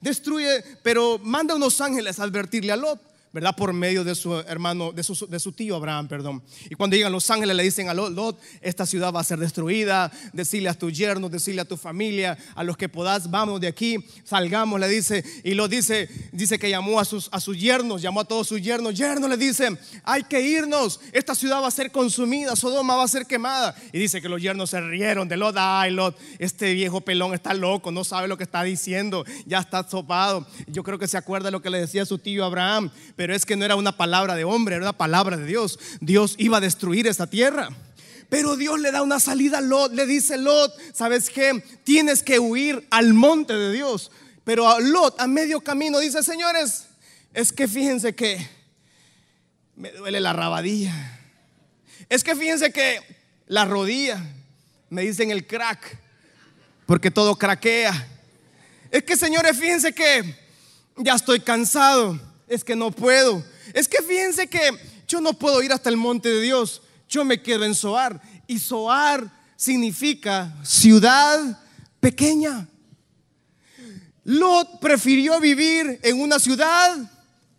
destruye, 0.02 0.62
pero 0.82 1.18
manda 1.18 1.54
unos 1.54 1.80
ángeles 1.80 2.20
a 2.20 2.24
advertirle 2.24 2.72
a 2.72 2.76
Lot. 2.76 3.00
¿Verdad? 3.32 3.56
Por 3.56 3.72
medio 3.72 4.04
de 4.04 4.14
su 4.14 4.34
hermano, 4.34 4.92
de 4.92 5.02
su, 5.02 5.26
de 5.26 5.40
su, 5.40 5.52
tío 5.52 5.76
Abraham, 5.76 6.06
perdón. 6.06 6.42
Y 6.68 6.74
cuando 6.74 6.96
llegan 6.96 7.12
los 7.12 7.30
ángeles 7.30 7.56
le 7.56 7.62
dicen 7.62 7.88
a 7.88 7.94
Lot, 7.94 8.38
esta 8.60 8.84
ciudad 8.84 9.12
va 9.12 9.20
a 9.20 9.24
ser 9.24 9.38
destruida, 9.38 10.12
decirle 10.32 10.68
a 10.68 10.74
tu 10.74 10.90
yerno, 10.90 11.28
decirle 11.28 11.62
a 11.62 11.64
tu 11.64 11.76
familia, 11.76 12.36
a 12.54 12.62
los 12.62 12.76
que 12.76 12.88
podás, 12.88 13.30
vamos 13.30 13.60
de 13.60 13.68
aquí, 13.68 13.96
salgamos, 14.24 14.78
le 14.78 14.88
dice. 14.88 15.24
Y 15.44 15.54
lo 15.54 15.66
dice, 15.66 16.08
dice 16.32 16.58
que 16.58 16.68
llamó 16.68 17.00
a 17.00 17.04
sus, 17.04 17.28
a 17.32 17.40
sus 17.40 17.58
yernos, 17.58 18.02
llamó 18.02 18.20
a 18.20 18.24
todos 18.24 18.48
sus 18.48 18.60
yernos. 18.60 18.94
Yerno 18.94 19.26
le 19.28 19.36
dice, 19.36 19.76
hay 20.04 20.24
que 20.24 20.40
irnos, 20.42 21.00
esta 21.12 21.34
ciudad 21.34 21.62
va 21.62 21.68
a 21.68 21.70
ser 21.70 21.90
consumida, 21.90 22.54
Sodoma 22.54 22.96
va 22.96 23.04
a 23.04 23.08
ser 23.08 23.26
quemada. 23.26 23.74
Y 23.92 23.98
dice 23.98 24.20
que 24.20 24.28
los 24.28 24.42
yernos 24.42 24.70
se 24.70 24.80
rieron 24.80 25.26
de 25.28 25.38
Lot, 25.38 25.56
ay 25.58 25.90
Lot, 25.90 26.18
este 26.38 26.74
viejo 26.74 27.00
pelón 27.00 27.32
está 27.32 27.54
loco, 27.54 27.90
no 27.90 28.04
sabe 28.04 28.28
lo 28.28 28.36
que 28.36 28.44
está 28.44 28.62
diciendo, 28.62 29.24
ya 29.46 29.60
está 29.60 29.88
sopado. 29.88 30.46
Yo 30.66 30.82
creo 30.82 30.98
que 30.98 31.08
se 31.08 31.16
acuerda 31.16 31.46
de 31.46 31.52
lo 31.52 31.62
que 31.62 31.70
le 31.70 31.80
decía 31.80 32.04
su 32.04 32.18
tío 32.18 32.44
Abraham 32.44 32.90
es 33.30 33.46
que 33.46 33.56
no 33.56 33.64
era 33.64 33.76
una 33.76 33.96
palabra 33.96 34.34
de 34.34 34.44
hombre, 34.44 34.76
era 34.76 34.84
una 34.84 34.96
palabra 34.96 35.36
de 35.36 35.46
Dios. 35.46 35.78
Dios 36.00 36.34
iba 36.38 36.56
a 36.56 36.60
destruir 36.60 37.06
esta 37.06 37.26
tierra. 37.26 37.68
Pero 38.28 38.56
Dios 38.56 38.80
le 38.80 38.90
da 38.92 39.02
una 39.02 39.20
salida 39.20 39.58
a 39.58 39.60
Lot, 39.60 39.92
le 39.92 40.06
dice 40.06 40.38
Lot, 40.38 40.72
¿sabes 40.94 41.28
qué? 41.28 41.62
Tienes 41.84 42.22
que 42.22 42.38
huir 42.38 42.86
al 42.90 43.12
monte 43.12 43.52
de 43.54 43.72
Dios. 43.72 44.10
Pero 44.42 44.68
a 44.68 44.80
Lot 44.80 45.20
a 45.20 45.26
medio 45.26 45.60
camino 45.60 45.98
dice, 45.98 46.22
señores, 46.22 46.86
es 47.34 47.52
que 47.52 47.68
fíjense 47.68 48.14
que 48.14 48.48
me 49.76 49.92
duele 49.92 50.18
la 50.20 50.32
rabadilla. 50.32 51.20
Es 52.08 52.24
que 52.24 52.34
fíjense 52.34 52.72
que 52.72 53.00
la 53.46 53.66
rodilla, 53.66 54.18
me 54.88 55.02
dicen 55.02 55.30
el 55.30 55.46
crack, 55.46 55.98
porque 56.86 57.10
todo 57.10 57.36
craquea. 57.36 58.08
Es 58.90 59.02
que 59.02 59.16
señores, 59.16 59.58
fíjense 59.58 59.92
que 59.92 60.34
ya 60.96 61.14
estoy 61.14 61.40
cansado 61.40 62.18
es 62.52 62.64
que 62.64 62.76
no 62.76 62.90
puedo. 62.90 63.42
Es 63.72 63.88
que 63.88 64.02
fíjense 64.02 64.46
que 64.46 64.70
yo 65.08 65.20
no 65.20 65.32
puedo 65.32 65.62
ir 65.62 65.72
hasta 65.72 65.88
el 65.88 65.96
monte 65.96 66.28
de 66.28 66.42
Dios. 66.42 66.82
Yo 67.08 67.24
me 67.24 67.40
quedo 67.40 67.64
en 67.64 67.74
Soar. 67.74 68.20
Y 68.46 68.58
Soar 68.58 69.30
significa 69.56 70.54
ciudad 70.62 71.58
pequeña. 71.98 72.68
Lot 74.24 74.80
prefirió 74.80 75.40
vivir 75.40 75.98
en 76.02 76.20
una 76.20 76.38
ciudad 76.38 77.10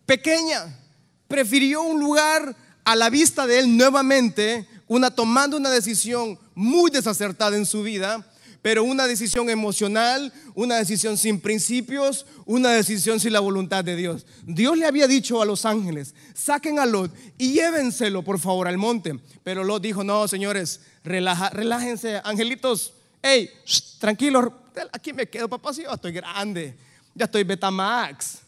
pequeña. 0.06 0.78
Prefirió 1.26 1.82
un 1.82 1.98
lugar 1.98 2.54
a 2.84 2.94
la 2.94 3.10
vista 3.10 3.46
de 3.48 3.58
él 3.58 3.76
nuevamente, 3.76 4.68
una 4.86 5.10
tomando 5.10 5.56
una 5.56 5.70
decisión 5.70 6.38
muy 6.54 6.90
desacertada 6.90 7.56
en 7.56 7.66
su 7.66 7.82
vida 7.82 8.24
pero 8.64 8.82
una 8.82 9.06
decisión 9.06 9.50
emocional, 9.50 10.32
una 10.54 10.76
decisión 10.76 11.18
sin 11.18 11.38
principios, 11.38 12.24
una 12.46 12.70
decisión 12.70 13.20
sin 13.20 13.34
la 13.34 13.40
voluntad 13.40 13.84
de 13.84 13.94
Dios. 13.94 14.24
Dios 14.46 14.78
le 14.78 14.86
había 14.86 15.06
dicho 15.06 15.42
a 15.42 15.44
los 15.44 15.66
ángeles, 15.66 16.14
saquen 16.32 16.78
a 16.78 16.86
Lot 16.86 17.12
y 17.36 17.52
llévenselo 17.52 18.22
por 18.22 18.38
favor 18.38 18.66
al 18.66 18.78
monte. 18.78 19.20
Pero 19.42 19.64
Lot 19.64 19.82
dijo, 19.82 20.02
no, 20.02 20.26
señores, 20.28 20.80
relájense, 21.02 22.22
angelitos, 22.24 22.94
hey, 23.22 23.50
tranquilos, 23.98 24.46
aquí 24.92 25.12
me 25.12 25.28
quedo, 25.28 25.46
papá, 25.46 25.74
si 25.74 25.82
yo 25.82 25.92
estoy 25.92 26.12
grande, 26.12 26.74
ya 27.14 27.26
estoy 27.26 27.44
Betamax. 27.44 28.38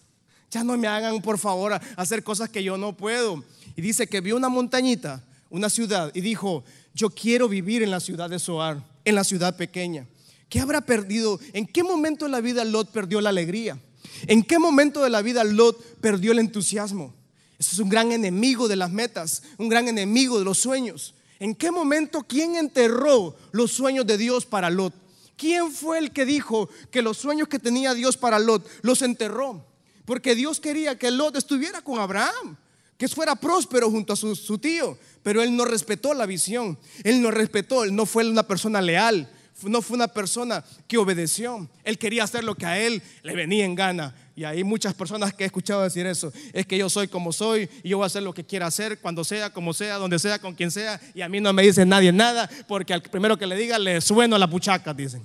Ya 0.50 0.64
no 0.64 0.78
me 0.78 0.88
hagan, 0.88 1.20
por 1.20 1.36
favor, 1.36 1.78
hacer 1.94 2.24
cosas 2.24 2.48
que 2.48 2.64
yo 2.64 2.78
no 2.78 2.96
puedo. 2.96 3.44
Y 3.76 3.82
dice 3.82 4.06
que 4.06 4.22
vio 4.22 4.34
una 4.36 4.48
montañita, 4.48 5.22
una 5.50 5.68
ciudad, 5.68 6.10
y 6.14 6.22
dijo, 6.22 6.64
yo 6.94 7.10
quiero 7.10 7.50
vivir 7.50 7.82
en 7.82 7.90
la 7.90 8.00
ciudad 8.00 8.30
de 8.30 8.38
Soar 8.38 8.95
en 9.06 9.14
la 9.14 9.24
ciudad 9.24 9.56
pequeña? 9.56 10.06
¿Qué 10.50 10.60
habrá 10.60 10.82
perdido? 10.82 11.40
¿En 11.54 11.66
qué 11.66 11.82
momento 11.82 12.26
de 12.26 12.32
la 12.32 12.42
vida 12.42 12.64
Lot 12.64 12.90
perdió 12.90 13.22
la 13.22 13.30
alegría? 13.30 13.80
¿En 14.26 14.42
qué 14.42 14.58
momento 14.58 15.02
de 15.02 15.10
la 15.10 15.22
vida 15.22 15.42
Lot 15.44 15.82
perdió 16.00 16.32
el 16.32 16.38
entusiasmo? 16.38 17.14
Eso 17.58 17.70
es 17.72 17.78
un 17.78 17.88
gran 17.88 18.12
enemigo 18.12 18.68
de 18.68 18.76
las 18.76 18.90
metas, 18.90 19.42
un 19.56 19.68
gran 19.68 19.88
enemigo 19.88 20.38
de 20.38 20.44
los 20.44 20.58
sueños. 20.58 21.14
¿En 21.38 21.54
qué 21.54 21.70
momento 21.70 22.24
quién 22.28 22.56
enterró 22.56 23.34
los 23.52 23.72
sueños 23.72 24.06
de 24.06 24.18
Dios 24.18 24.44
para 24.44 24.70
Lot? 24.70 24.94
¿Quién 25.36 25.70
fue 25.70 25.98
el 25.98 26.12
que 26.12 26.24
dijo 26.24 26.68
que 26.90 27.02
los 27.02 27.18
sueños 27.18 27.48
que 27.48 27.58
tenía 27.58 27.94
Dios 27.94 28.16
para 28.16 28.38
Lot 28.38 28.66
los 28.82 29.02
enterró? 29.02 29.66
Porque 30.04 30.34
Dios 30.34 30.60
quería 30.60 30.98
que 30.98 31.10
Lot 31.10 31.36
estuviera 31.36 31.82
con 31.82 31.98
Abraham, 31.98 32.56
que 32.96 33.08
fuera 33.08 33.36
próspero 33.36 33.90
junto 33.90 34.12
a 34.12 34.16
su, 34.16 34.58
tío 34.58 34.98
pero 35.22 35.42
él 35.42 35.56
no 35.56 35.64
respetó 35.64 36.14
la 36.14 36.24
visión, 36.24 36.78
él 37.02 37.20
no 37.20 37.32
respetó, 37.32 37.82
él 37.82 37.94
no 37.94 38.06
fue 38.06 38.28
una 38.30 38.44
persona 38.44 38.80
leal, 38.80 39.28
no 39.64 39.82
fue 39.82 39.96
una 39.96 40.06
persona 40.06 40.64
que 40.86 40.98
obedeció, 40.98 41.68
él 41.82 41.98
quería 41.98 42.22
hacer 42.22 42.44
lo 42.44 42.54
que 42.54 42.64
a 42.64 42.78
él 42.78 43.02
le 43.22 43.34
venía 43.34 43.64
en 43.64 43.74
gana. 43.74 44.14
Y 44.36 44.44
hay 44.44 44.62
muchas 44.62 44.94
personas 44.94 45.32
que 45.34 45.42
he 45.42 45.46
escuchado 45.46 45.82
decir 45.82 46.06
eso, 46.06 46.32
es 46.52 46.64
que 46.64 46.78
yo 46.78 46.88
soy 46.88 47.08
como 47.08 47.32
soy 47.32 47.68
y 47.82 47.88
yo 47.88 47.96
voy 47.96 48.04
a 48.04 48.06
hacer 48.06 48.22
lo 48.22 48.34
que 48.34 48.44
quiera 48.44 48.66
hacer, 48.66 49.00
cuando 49.00 49.24
sea, 49.24 49.50
como 49.50 49.74
sea, 49.74 49.96
donde 49.96 50.20
sea, 50.20 50.38
con 50.38 50.54
quien 50.54 50.70
sea, 50.70 51.00
y 51.12 51.22
a 51.22 51.28
mí 51.28 51.40
no 51.40 51.52
me 51.52 51.62
dice 51.62 51.84
nadie 51.84 52.12
nada, 52.12 52.48
porque 52.68 52.94
al 52.94 53.02
primero 53.02 53.36
que 53.36 53.46
le 53.46 53.56
diga 53.56 53.80
le 53.80 54.00
sueno 54.00 54.38
la 54.38 54.48
puchaca, 54.48 54.94
dicen. 54.94 55.22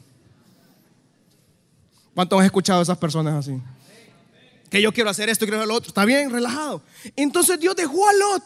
¿Cuántos 2.16 2.40
han 2.40 2.46
escuchado 2.46 2.80
a 2.80 2.84
esas 2.84 2.98
personas 2.98 3.36
así? 3.36 3.62
Que 4.72 4.82
yo 4.82 4.92
quiero 4.92 5.12
hacer 5.12 5.30
esto, 5.30 5.46
quiero 5.46 5.58
hacer 5.58 5.68
lo 5.68 5.76
otro, 5.76 5.90
está 5.90 6.06
bien, 6.06 6.32
relajado. 6.32 6.82
Entonces 7.16 7.60
Dios 7.60 7.76
dejó 7.76 8.10
a 8.10 8.14
Lot 8.14 8.44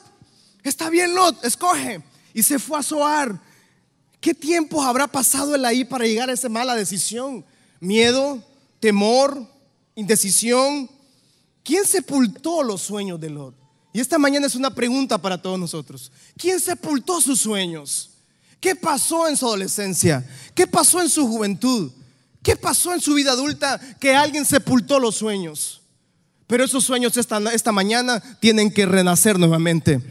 Está 0.66 0.90
bien, 0.90 1.14
Lot, 1.14 1.46
escoge. 1.46 2.02
Y 2.34 2.42
se 2.42 2.58
fue 2.58 2.80
a 2.80 2.84
Zoar. 2.84 3.40
¿Qué 4.20 4.34
tiempo 4.34 4.82
habrá 4.82 5.06
pasado 5.06 5.54
él 5.54 5.64
ahí 5.64 5.86
para 5.86 6.06
llegar 6.06 6.28
a 6.28 6.34
esa 6.34 6.50
mala 6.50 6.74
decisión? 6.74 7.46
Miedo, 7.80 8.44
temor, 8.80 9.48
indecisión. 9.94 10.90
¿Quién 11.64 11.86
sepultó 11.86 12.64
los 12.64 12.82
sueños 12.82 13.22
de 13.22 13.30
Lot? 13.30 13.56
Y 13.94 14.00
esta 14.00 14.18
mañana 14.18 14.48
es 14.48 14.56
una 14.56 14.74
pregunta 14.74 15.20
para 15.20 15.40
todos 15.40 15.60
nosotros. 15.60 16.12
¿Quién 16.36 16.60
sepultó 16.60 17.22
sus 17.22 17.40
sueños? 17.40 18.10
¿Qué 18.60 18.76
pasó 18.76 19.28
en 19.28 19.38
su 19.38 19.46
adolescencia? 19.46 20.28
¿Qué 20.56 20.66
pasó 20.66 21.00
en 21.00 21.10
su 21.10 21.28
juventud? 21.28 21.92
¿Qué 22.42 22.56
pasó 22.56 22.92
en 22.92 23.02
su 23.02 23.14
vida 23.14 23.34
adulta 23.34 23.80
que 24.00 24.16
alguien 24.16 24.46
sepultó 24.46 25.00
los 25.00 25.16
sueños? 25.16 25.84
Pero 26.48 26.64
esos 26.64 26.84
sueños 26.84 27.18
esta, 27.18 27.40
esta 27.54 27.72
mañana 27.72 28.22
tienen 28.40 28.72
que 28.72 28.86
renacer 28.86 29.40
nuevamente. 29.40 30.02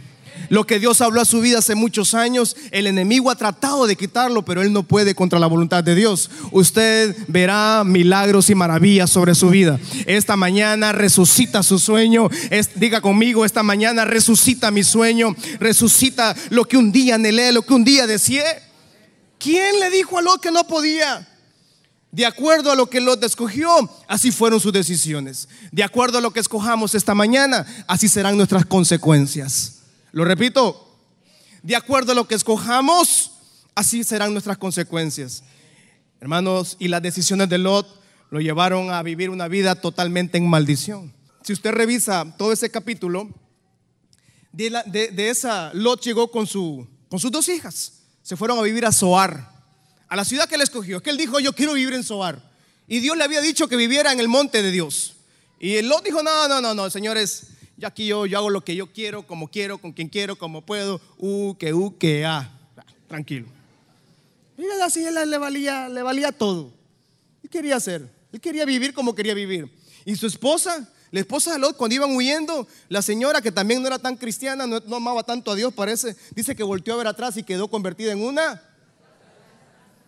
Lo 0.49 0.67
que 0.67 0.79
Dios 0.79 1.01
habló 1.01 1.21
a 1.21 1.25
su 1.25 1.41
vida 1.41 1.59
hace 1.59 1.75
muchos 1.75 2.15
años, 2.15 2.57
el 2.71 2.87
enemigo 2.87 3.31
ha 3.31 3.37
tratado 3.37 3.87
de 3.87 3.97
quitarlo, 3.97 4.45
pero 4.45 4.63
él 4.63 4.73
no 4.73 4.83
puede 4.83 5.15
contra 5.15 5.39
la 5.39 5.47
voluntad 5.47 5.83
de 5.85 5.95
Dios. 5.95 6.31
Usted 6.51 7.17
verá 7.29 7.83
milagros 7.85 8.51
y 8.51 8.55
maravillas 8.55 9.11
sobre 9.11 9.35
su 9.35 9.49
vida. 9.49 9.79
Esta 10.07 10.37
mañana 10.37 10.93
resucita 10.93 11.63
su 11.63 11.79
sueño. 11.79 12.29
diga 12.75 13.01
conmigo, 13.01 13.45
esta 13.45 13.63
mañana 13.63 14.05
resucita 14.05 14.71
mi 14.71 14.83
sueño. 14.83 15.35
Resucita 15.61 16.35
lo 16.51 16.65
que 16.65 16.77
un 16.77 16.93
día 16.93 17.15
anhelé, 17.15 17.53
lo 17.53 17.63
que 17.63 17.75
un 17.75 17.85
día 17.85 18.07
deseé. 18.07 18.63
¿Quién 19.39 19.79
le 19.81 19.91
dijo 19.91 20.19
a 20.19 20.23
Lot 20.23 20.41
que 20.41 20.51
no 20.51 20.67
podía? 20.67 21.27
De 22.15 22.25
acuerdo 22.25 22.71
a 22.71 22.77
lo 22.77 22.89
que 22.89 23.01
Lot 23.01 23.25
escogió, 23.25 23.69
así 24.07 24.31
fueron 24.31 24.61
sus 24.61 24.73
decisiones. 24.73 25.49
De 25.73 25.83
acuerdo 25.83 26.19
a 26.19 26.21
lo 26.21 26.31
que 26.31 26.39
escojamos 26.39 26.95
esta 26.95 27.13
mañana, 27.13 27.67
así 27.89 28.07
serán 28.07 28.37
nuestras 28.37 28.65
consecuencias. 28.65 29.81
Lo 30.13 30.25
repito, 30.25 30.97
de 31.65 31.75
acuerdo 31.75 32.13
a 32.13 32.15
lo 32.15 32.29
que 32.29 32.37
escojamos, 32.37 33.33
así 33.75 34.05
serán 34.05 34.31
nuestras 34.31 34.59
consecuencias. 34.59 35.43
Hermanos, 36.21 36.77
y 36.79 36.87
las 36.87 37.03
decisiones 37.03 37.49
de 37.49 37.59
Lot 37.59 38.01
lo 38.31 38.41
llevaron 38.41 38.93
a 38.93 39.03
vivir 39.03 39.29
una 39.29 39.49
vida 39.49 39.75
totalmente 39.75 40.39
en 40.39 40.49
maldición. 40.49 41.13
Si 41.43 41.53
usted 41.53 41.73
revisa 41.73 42.33
todo 42.39 42.53
ese 42.53 42.71
capítulo, 42.71 43.29
de, 44.53 45.31
esa, 45.31 45.73
Lot 45.75 46.01
llegó 46.01 46.31
con, 46.31 46.47
su, 46.47 46.87
con 47.09 47.19
sus 47.19 47.33
dos 47.33 47.49
hijas. 47.49 48.05
Se 48.23 48.37
fueron 48.37 48.57
a 48.61 48.63
vivir 48.63 48.87
a 48.87 48.93
Zoar, 48.93 49.54
a 50.09 50.17
la 50.17 50.25
ciudad 50.25 50.49
que 50.49 50.55
él 50.55 50.61
escogió. 50.61 50.99
Es 50.99 51.03
que 51.03 51.11
él 51.11 51.17
dijo, 51.17 51.41
yo 51.41 51.53
quiero 51.53 51.75
vivir 51.75 51.95
en 51.95 52.05
Zoar. 52.05 52.43
Y 52.87 53.01
Dios 53.01 53.17
le 53.17 53.25
había 53.25 53.41
dicho 53.41 53.69
que 53.69 53.77
viviera 53.77 54.13
en 54.13 54.21
el 54.21 54.29
monte 54.29 54.63
de 54.63 54.71
Dios. 54.71 55.15
Y 55.59 55.81
Lot 55.83 56.05
dijo, 56.05 56.23
no, 56.23 56.49
no, 56.49 56.61
no, 56.61 56.75
no, 56.75 56.91
señores, 56.91 57.49
ya 57.77 57.89
aquí 57.89 58.07
yo, 58.07 58.25
hago 58.25 58.51
lo 58.51 58.63
que 58.63 58.77
yo 58.77 58.93
quiero, 58.93 59.27
como 59.27 59.49
quiero, 59.49 59.79
con 59.79 59.93
quien 59.93 60.09
quiero, 60.09 60.37
como 60.37 60.63
puedo. 60.63 61.01
U, 61.19 61.57
que, 61.59 61.73
u, 61.73 61.97
que, 61.97 62.25
a. 62.25 62.51
Tranquilo. 63.09 63.47
Y 64.59 64.65
así 64.83 65.05
él 65.05 65.15
le 65.31 65.39
valía, 65.39 65.89
le 65.89 66.03
valía 66.03 66.33
todo. 66.33 66.73
¿Qué 67.43 67.49
quería 67.49 67.77
hacer? 67.77 68.09
Él 68.33 68.41
quería 68.41 68.65
vivir 68.65 68.93
como 68.95 69.15
quería 69.15 69.35
vivir. 69.35 69.69
Y 70.05 70.17
su 70.17 70.27
esposa, 70.27 70.89
la 71.11 71.21
esposa 71.21 71.53
de 71.53 71.59
Lot, 71.59 71.77
cuando 71.77 71.95
iban 71.95 72.15
huyendo, 72.15 72.67
la 72.89 73.03
señora 73.03 73.41
que 73.41 73.53
también 73.53 73.81
no 73.81 73.89
era 73.89 73.99
tan 73.99 74.17
cristiana, 74.17 74.67
no, 74.67 74.81
no 74.81 74.97
amaba 74.97 75.23
tanto 75.23 75.51
a 75.51 75.55
Dios, 75.55 75.73
parece, 75.73 76.17
dice 76.35 76.55
que 76.55 76.63
volteó 76.63 76.95
a 76.95 76.99
ver 76.99 77.07
atrás 77.07 77.37
y 77.37 77.43
quedó 77.43 77.69
convertida 77.69 78.13
en 78.13 78.23
una. 78.23 78.63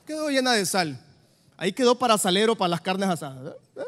Quedó 0.06 0.30
llena 0.30 0.52
de 0.52 0.64
sal. 0.64 1.00
Ahí 1.56 1.72
quedó 1.72 1.98
para 1.98 2.16
salero 2.18 2.56
para 2.56 2.68
las 2.68 2.80
carnes 2.80 3.08
asadas. 3.08 3.54
¿eh? 3.76 3.80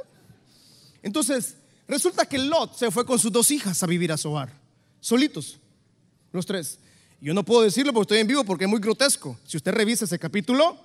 Entonces, 1.02 1.54
Resulta 1.88 2.26
que 2.26 2.37
Lot 2.37 2.76
se 2.76 2.90
fue 2.90 3.07
con 3.07 3.18
sus 3.18 3.33
dos 3.33 3.50
hijas 3.50 3.83
a 3.83 3.87
vivir 3.87 4.12
a 4.12 4.18
Sobar, 4.18 4.52
solitos, 5.00 5.59
los 6.33 6.44
tres. 6.44 6.78
Yo 7.18 7.33
no 7.33 7.42
puedo 7.42 7.62
decirlo 7.62 7.94
porque 7.94 8.02
estoy 8.02 8.18
en 8.18 8.26
vivo 8.26 8.44
porque 8.44 8.64
es 8.64 8.70
muy 8.70 8.78
grotesco. 8.78 9.38
Si 9.46 9.57
usted 9.57 9.72
revisa 9.72 10.04
ese 10.04 10.18
capítulo, 10.18 10.78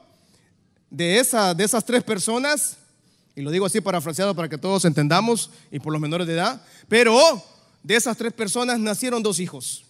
de, 0.90 1.20
esa, 1.20 1.54
de 1.54 1.66
esas 1.66 1.84
tres 1.84 2.04
personas, 2.04 2.78
y 3.36 3.42
lo 3.42 3.52
digo 3.52 3.66
así 3.66 3.82
parafraseado 3.82 4.34
para 4.34 4.48
que 4.48 4.58
todos 4.58 4.86
entendamos, 4.86 5.52
y 5.72 5.80
por 5.80 5.92
los 5.92 6.02
menores 6.02 6.26
de 6.26 6.36
edad, 6.36 6.66
pero 6.88 7.44
de 7.84 7.96
esas 7.96 8.16
tres 8.16 8.32
personas 8.32 8.80
nacieron 8.80 9.22
dos 9.22 9.42
hijos. 9.42 9.84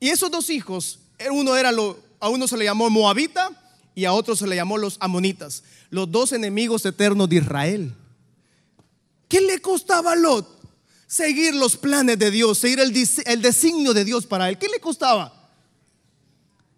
Y 0.00 0.10
esos 0.10 0.30
dos 0.30 0.50
hijos, 0.50 0.98
uno 1.32 1.56
era 1.56 1.72
lo, 1.72 1.98
a 2.24 2.30
uno 2.30 2.48
se 2.48 2.56
le 2.56 2.64
llamó 2.64 2.88
Moabita 2.88 3.50
y 3.94 4.06
a 4.06 4.14
otro 4.14 4.34
se 4.34 4.46
le 4.46 4.56
llamó 4.56 4.78
los 4.78 4.96
Amonitas, 4.98 5.62
los 5.90 6.10
dos 6.10 6.32
enemigos 6.32 6.86
eternos 6.86 7.28
de 7.28 7.36
Israel. 7.36 7.94
¿Qué 9.28 9.42
le 9.42 9.60
costaba 9.60 10.12
a 10.12 10.16
Lot 10.16 10.48
seguir 11.06 11.54
los 11.54 11.76
planes 11.76 12.18
de 12.18 12.30
Dios, 12.30 12.56
seguir 12.56 12.80
el, 12.80 12.94
el 13.26 13.42
designio 13.42 13.92
de 13.92 14.06
Dios 14.06 14.24
para 14.24 14.48
él? 14.48 14.56
¿Qué 14.56 14.68
le 14.68 14.80
costaba? 14.80 15.50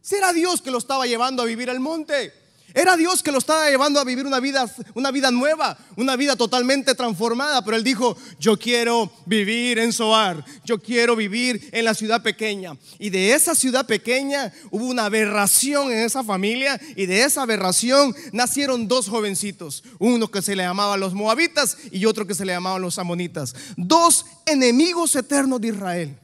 Si 0.02 0.16
era 0.16 0.32
Dios 0.32 0.60
que 0.60 0.72
lo 0.72 0.78
estaba 0.78 1.06
llevando 1.06 1.44
a 1.44 1.46
vivir 1.46 1.70
al 1.70 1.78
monte. 1.78 2.32
Era 2.74 2.96
Dios 2.96 3.22
que 3.22 3.32
lo 3.32 3.38
estaba 3.38 3.70
llevando 3.70 4.00
a 4.00 4.04
vivir 4.04 4.26
una 4.26 4.38
vida, 4.38 4.70
una 4.94 5.10
vida 5.10 5.30
nueva, 5.30 5.78
una 5.96 6.14
vida 6.14 6.36
totalmente 6.36 6.94
transformada. 6.94 7.64
Pero 7.64 7.76
él 7.76 7.84
dijo, 7.84 8.16
yo 8.38 8.58
quiero 8.58 9.10
vivir 9.24 9.78
en 9.78 9.92
Soar, 9.92 10.44
yo 10.64 10.78
quiero 10.78 11.16
vivir 11.16 11.70
en 11.72 11.84
la 11.84 11.94
ciudad 11.94 12.22
pequeña. 12.22 12.76
Y 12.98 13.10
de 13.10 13.32
esa 13.32 13.54
ciudad 13.54 13.86
pequeña 13.86 14.52
hubo 14.70 14.86
una 14.86 15.06
aberración 15.06 15.90
en 15.90 16.00
esa 16.00 16.22
familia 16.22 16.78
y 16.96 17.06
de 17.06 17.22
esa 17.22 17.42
aberración 17.42 18.14
nacieron 18.32 18.88
dos 18.88 19.08
jovencitos. 19.08 19.82
Uno 19.98 20.30
que 20.30 20.42
se 20.42 20.54
le 20.54 20.62
llamaba 20.62 20.96
los 20.96 21.14
moabitas 21.14 21.78
y 21.90 22.04
otro 22.04 22.26
que 22.26 22.34
se 22.34 22.44
le 22.44 22.52
llamaban 22.52 22.82
los 22.82 22.98
amonitas. 22.98 23.54
Dos 23.76 24.26
enemigos 24.44 25.16
eternos 25.16 25.60
de 25.60 25.68
Israel. 25.68 26.18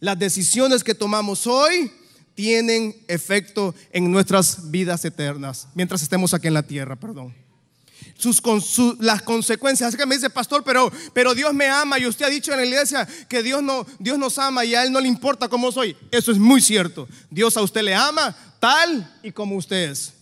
Las 0.00 0.18
decisiones 0.18 0.84
que 0.84 0.94
tomamos 0.94 1.46
hoy 1.48 1.90
tienen 2.38 2.94
efecto 3.08 3.74
en 3.90 4.12
nuestras 4.12 4.70
vidas 4.70 5.04
eternas, 5.04 5.66
mientras 5.74 6.02
estemos 6.02 6.32
aquí 6.34 6.46
en 6.46 6.54
la 6.54 6.62
tierra, 6.62 6.94
perdón. 6.94 7.34
Las 9.00 9.22
consecuencias. 9.22 9.88
Así 9.88 9.96
que 9.96 10.06
me 10.06 10.14
dice, 10.14 10.30
pastor, 10.30 10.62
pero, 10.62 10.88
pero 11.12 11.34
Dios 11.34 11.52
me 11.52 11.66
ama 11.66 11.98
y 11.98 12.06
usted 12.06 12.26
ha 12.26 12.28
dicho 12.28 12.52
en 12.52 12.58
la 12.58 12.64
iglesia 12.64 13.08
que 13.28 13.42
Dios, 13.42 13.60
no, 13.60 13.84
Dios 13.98 14.20
nos 14.20 14.38
ama 14.38 14.64
y 14.64 14.76
a 14.76 14.84
Él 14.84 14.92
no 14.92 15.00
le 15.00 15.08
importa 15.08 15.48
cómo 15.48 15.72
soy. 15.72 15.96
Eso 16.12 16.30
es 16.30 16.38
muy 16.38 16.60
cierto. 16.60 17.08
Dios 17.28 17.56
a 17.56 17.62
usted 17.62 17.82
le 17.82 17.96
ama 17.96 18.36
tal 18.60 19.18
y 19.24 19.32
como 19.32 19.56
usted 19.56 19.90
es. 19.90 20.12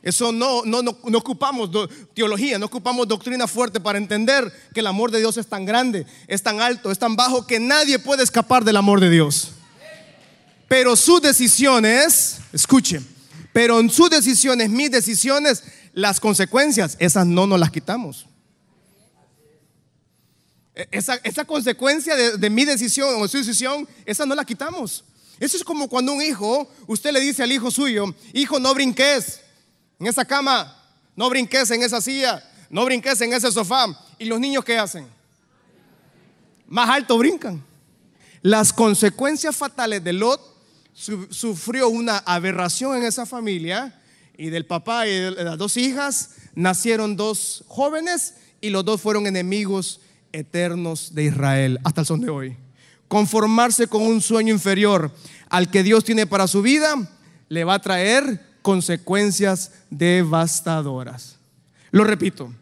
Eso 0.00 0.30
no, 0.30 0.62
no, 0.64 0.80
no, 0.80 0.96
no, 1.02 1.18
ocupamos 1.18 1.70
teología, 2.14 2.56
no 2.56 2.66
ocupamos 2.66 3.08
doctrina 3.08 3.48
fuerte 3.48 3.80
para 3.80 3.98
entender 3.98 4.52
que 4.72 4.78
el 4.78 4.86
amor 4.86 5.10
de 5.10 5.18
Dios 5.18 5.36
es 5.38 5.48
tan 5.48 5.64
grande, 5.64 6.06
es 6.28 6.40
tan 6.40 6.60
alto, 6.60 6.92
es 6.92 7.00
tan 7.00 7.16
bajo 7.16 7.48
que 7.48 7.58
nadie 7.58 7.98
puede 7.98 8.22
escapar 8.22 8.62
del 8.62 8.76
amor 8.76 9.00
de 9.00 9.10
Dios. 9.10 9.54
Pero 10.68 10.94
sus 10.94 11.22
decisiones, 11.22 12.38
escuchen, 12.52 13.06
pero 13.54 13.80
en 13.80 13.88
sus 13.88 14.10
decisiones, 14.10 14.68
mis 14.68 14.90
decisiones, 14.90 15.64
las 15.94 16.20
consecuencias, 16.20 16.96
esas 17.00 17.26
no 17.26 17.46
nos 17.46 17.58
las 17.58 17.70
quitamos. 17.70 18.26
E, 20.74 20.86
esa, 20.90 21.16
esa 21.24 21.44
consecuencia 21.46 22.14
de, 22.14 22.50
mi 22.50 22.66
decisión 22.66 23.20
o 23.20 23.26
su 23.26 23.38
decisión, 23.38 23.88
esa 24.04 24.26
no 24.26 24.34
la 24.34 24.44
quitamos. 24.44 25.02
Eso 25.40 25.56
es 25.56 25.64
como 25.64 25.88
cuando 25.88 26.12
un 26.12 26.20
hijo, 26.20 26.70
usted 26.86 27.12
le 27.12 27.20
dice 27.20 27.42
al 27.42 27.50
hijo 27.50 27.70
suyo, 27.70 28.14
hijo, 28.34 28.60
no 28.60 28.74
brinques 28.74 29.40
en 29.98 30.06
esa 30.06 30.24
cama, 30.24 30.76
no 31.16 31.30
brinques 31.30 31.70
en 31.70 31.82
esa 31.82 32.00
silla, 32.00 32.44
no 32.68 32.84
brinques 32.84 33.18
en 33.22 33.32
ese 33.32 33.50
sofá. 33.50 33.86
¿Y 34.18 34.26
los 34.26 34.38
niños 34.38 34.64
qué 34.64 34.78
hacen? 34.78 35.06
Más 36.66 36.90
alto 36.90 37.16
brincan. 37.16 37.64
Las 38.42 38.72
consecuencias 38.72 39.56
fatales 39.56 40.04
de 40.04 40.12
Lot 40.12 40.57
sufrió 40.98 41.88
una 41.88 42.18
aberración 42.18 42.96
en 42.96 43.04
esa 43.04 43.24
familia 43.24 43.94
y 44.36 44.50
del 44.50 44.66
papá 44.66 45.06
y 45.06 45.12
de 45.12 45.44
las 45.44 45.56
dos 45.56 45.76
hijas 45.76 46.30
nacieron 46.54 47.16
dos 47.16 47.64
jóvenes 47.68 48.34
y 48.60 48.70
los 48.70 48.84
dos 48.84 49.00
fueron 49.00 49.26
enemigos 49.26 50.00
eternos 50.32 51.14
de 51.14 51.24
Israel 51.24 51.78
hasta 51.84 52.00
el 52.00 52.06
son 52.06 52.20
de 52.20 52.30
hoy. 52.30 52.56
Conformarse 53.06 53.86
con 53.86 54.02
un 54.02 54.20
sueño 54.20 54.52
inferior 54.52 55.14
al 55.48 55.70
que 55.70 55.82
Dios 55.82 56.04
tiene 56.04 56.26
para 56.26 56.48
su 56.48 56.62
vida 56.62 56.94
le 57.48 57.64
va 57.64 57.74
a 57.74 57.82
traer 57.82 58.44
consecuencias 58.62 59.70
devastadoras. 59.90 61.36
Lo 61.92 62.04
repito, 62.04 62.52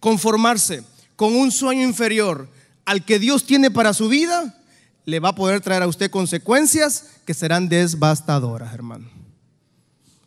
conformarse 0.00 0.82
con 1.16 1.34
un 1.36 1.52
sueño 1.52 1.84
inferior 1.84 2.48
al 2.84 3.04
que 3.04 3.18
Dios 3.18 3.46
tiene 3.46 3.70
para 3.70 3.94
su 3.94 4.08
vida 4.08 4.63
le 5.04 5.20
va 5.20 5.30
a 5.30 5.34
poder 5.34 5.60
traer 5.60 5.82
a 5.82 5.86
usted 5.86 6.10
consecuencias 6.10 7.06
que 7.24 7.34
serán 7.34 7.68
devastadoras, 7.68 8.72
hermano. 8.72 9.13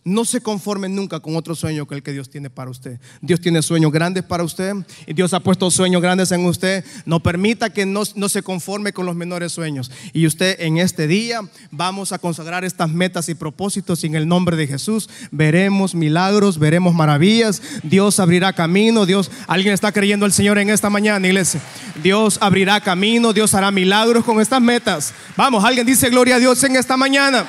No 0.08 0.24
se 0.24 0.40
conforme 0.40 0.88
nunca 0.88 1.20
con 1.20 1.36
otro 1.36 1.54
sueño 1.54 1.86
que 1.86 1.96
el 1.96 2.02
que 2.02 2.14
Dios 2.14 2.30
tiene 2.30 2.50
para 2.50 2.72
usted. 2.72 2.98
Dios 3.20 3.42
tiene 3.42 3.62
sueños 3.62 3.92
grandes 3.92 4.24
para 4.24 4.46
usted 4.46 4.74
y 5.06 5.14
Dios 5.14 5.34
ha 5.34 5.42
puesto 5.42 5.70
sueños 5.70 6.02
grandes 6.02 6.32
en 6.32 6.46
usted. 6.46 6.86
No 7.04 7.20
permita 7.20 7.72
que 7.72 7.86
no, 7.86 8.04
no, 8.16 8.30
se 8.30 8.42
conforme 8.42 8.94
con 8.94 9.06
los 9.06 9.18
menores 9.18 9.52
sueños. 9.52 9.92
Y 10.14 10.26
usted 10.26 10.62
en 10.62 10.78
este 10.78 11.08
día 11.08 11.42
vamos 11.72 12.14
a 12.14 12.20
consagrar 12.20 12.64
estas 12.64 12.90
metas 12.90 13.28
y 13.28 13.36
propósitos 13.36 14.02
y 14.06 14.08
en 14.08 14.16
el 14.16 14.30
nombre 14.30 14.56
de 14.56 14.68
Jesús 14.68 15.10
veremos 15.30 15.94
milagros, 15.94 16.58
veremos 16.58 16.96
maravillas. 16.96 17.62
Dios 17.84 18.22
abrirá 18.22 18.54
camino. 18.54 19.06
Dios, 19.06 19.30
alguien 19.46 19.74
está 19.74 19.92
creyendo 19.92 20.26
al 20.26 20.32
Señor 20.32 20.58
en 20.58 20.70
esta 20.70 20.90
mañana, 20.90 21.28
iglesia. 21.28 21.60
Dios 22.02 22.38
abrirá 22.40 22.80
camino, 22.80 23.34
Dios 23.34 23.54
hará 23.54 23.72
milagros 23.72 24.24
con 24.24 24.40
estas 24.40 24.62
metas. 24.62 25.14
Vamos, 25.36 25.66
alguien 25.66 25.86
dice 25.86 26.10
gloria 26.10 26.38
a 26.38 26.40
Dios 26.40 26.64
en 26.64 26.78
esta 26.78 26.96
mañana. 26.96 27.46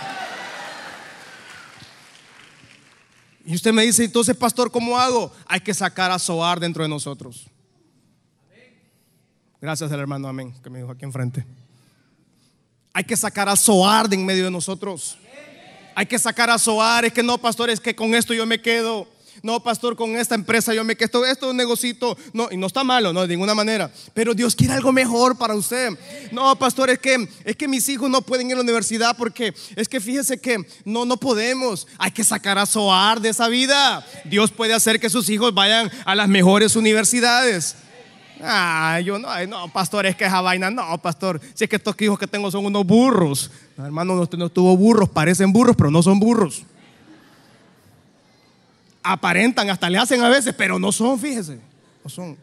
Y 3.49 3.55
usted 3.55 3.73
me 3.73 3.83
dice, 3.83 4.05
entonces, 4.05 4.37
pastor, 4.37 4.71
¿cómo 4.71 4.99
hago? 4.99 5.33
Hay 5.47 5.61
que 5.61 5.73
sacar 5.73 6.11
a 6.11 6.19
Soar 6.19 6.61
dentro 6.61 6.83
de 6.83 6.89
nosotros. 6.91 7.47
Gracias 9.59 9.91
al 9.91 10.01
hermano 10.01 10.29
Amén, 10.29 10.53
que 10.63 10.69
me 10.69 10.81
dijo 10.81 10.91
aquí 10.91 11.07
enfrente. 11.07 11.47
Hay 12.93 13.05
que 13.05 13.17
sacar 13.17 13.49
a 13.49 13.57
Zoar 13.57 14.07
de 14.07 14.17
en 14.17 14.27
medio 14.27 14.45
de 14.45 14.51
nosotros. 14.51 15.17
Hay 15.95 16.05
que 16.05 16.19
sacar 16.19 16.51
a 16.51 16.59
Zoar. 16.59 17.07
Es 17.07 17.13
que 17.15 17.23
no, 17.23 17.39
pastor, 17.39 17.71
es 17.71 17.81
que 17.81 17.97
con 17.97 18.15
esto 18.15 18.35
yo 18.35 18.45
me 18.45 18.61
quedo. 18.61 19.09
No, 19.43 19.63
pastor, 19.63 19.97
con 19.97 20.17
esta 20.17 20.35
empresa 20.35 20.75
yo 20.75 20.85
me 20.85 20.97
quedo. 20.97 21.25
Esto 21.25 21.47
es 21.47 21.51
un 21.51 21.57
negocito. 21.57 22.17
No, 22.33 22.49
y 22.51 22.57
no 22.57 22.67
está 22.67 22.85
malo, 22.85 23.13
no, 23.13 23.23
de 23.23 23.29
ninguna 23.29 23.55
manera. 23.55 23.91
Pero 24.15 24.35
Dios 24.35 24.55
quiere 24.55 24.75
algo 24.75 24.93
mejor 24.93 25.37
para 25.39 25.55
usted. 25.55 25.91
No, 26.33 26.57
pastor, 26.59 26.91
es 26.91 26.99
que, 26.99 27.29
es 27.45 27.57
que 27.57 27.69
mis 27.69 27.89
hijos 27.89 28.11
no 28.11 28.23
pueden 28.23 28.49
ir 28.49 28.55
a 28.55 28.57
la 28.57 28.63
universidad 28.63 29.17
porque 29.17 29.55
es 29.77 29.89
que 29.89 30.01
fíjese 30.01 30.39
que 30.39 30.65
no, 30.85 31.05
no 31.05 31.17
podemos. 31.17 31.87
Hay 31.99 32.11
que 32.11 32.25
sacar 32.25 32.59
a 32.59 32.67
Zoar 32.67 33.21
de 33.21 33.31
esa 33.31 33.49
vida. 33.49 34.05
Dios 34.25 34.51
puede 34.51 34.75
hacer 34.75 35.01
que 35.01 35.11
sus 35.11 35.29
hijos 35.31 35.55
vayan 35.55 35.91
a 36.05 36.15
las 36.15 36.29
mejores 36.29 36.77
universidades. 36.77 37.77
Ah, 38.41 39.01
yo 39.05 39.19
no, 39.19 39.29
no, 39.47 39.73
pastor, 39.73 40.07
es 40.07 40.15
que 40.15 40.25
esa 40.25 40.41
vaina, 40.41 40.71
no, 40.71 40.97
pastor, 40.99 41.41
si 41.55 41.65
es 41.65 41.71
que 41.71 41.77
estos 41.77 42.01
hijos 42.01 42.19
que 42.19 42.27
tengo 42.27 42.51
son 42.51 42.65
unos 42.65 42.87
burros. 42.87 43.51
hermano, 43.77 44.15
no, 44.15 44.29
no 44.37 44.49
tuvo 44.49 44.77
burros, 44.77 45.09
parecen 45.09 45.53
burros, 45.53 45.75
pero 45.77 45.91
no 45.91 46.03
son 46.03 46.21
burros. 46.21 46.63
Aparentan, 49.11 49.71
hasta 49.71 49.89
le 49.89 49.97
hacen 49.97 50.23
a 50.23 50.29
veces, 50.29 50.55
pero 50.55 50.79
no 50.79 50.93
son, 50.93 51.19
fíjese, 51.19 51.59
no 52.05 52.11
son. 52.11 52.37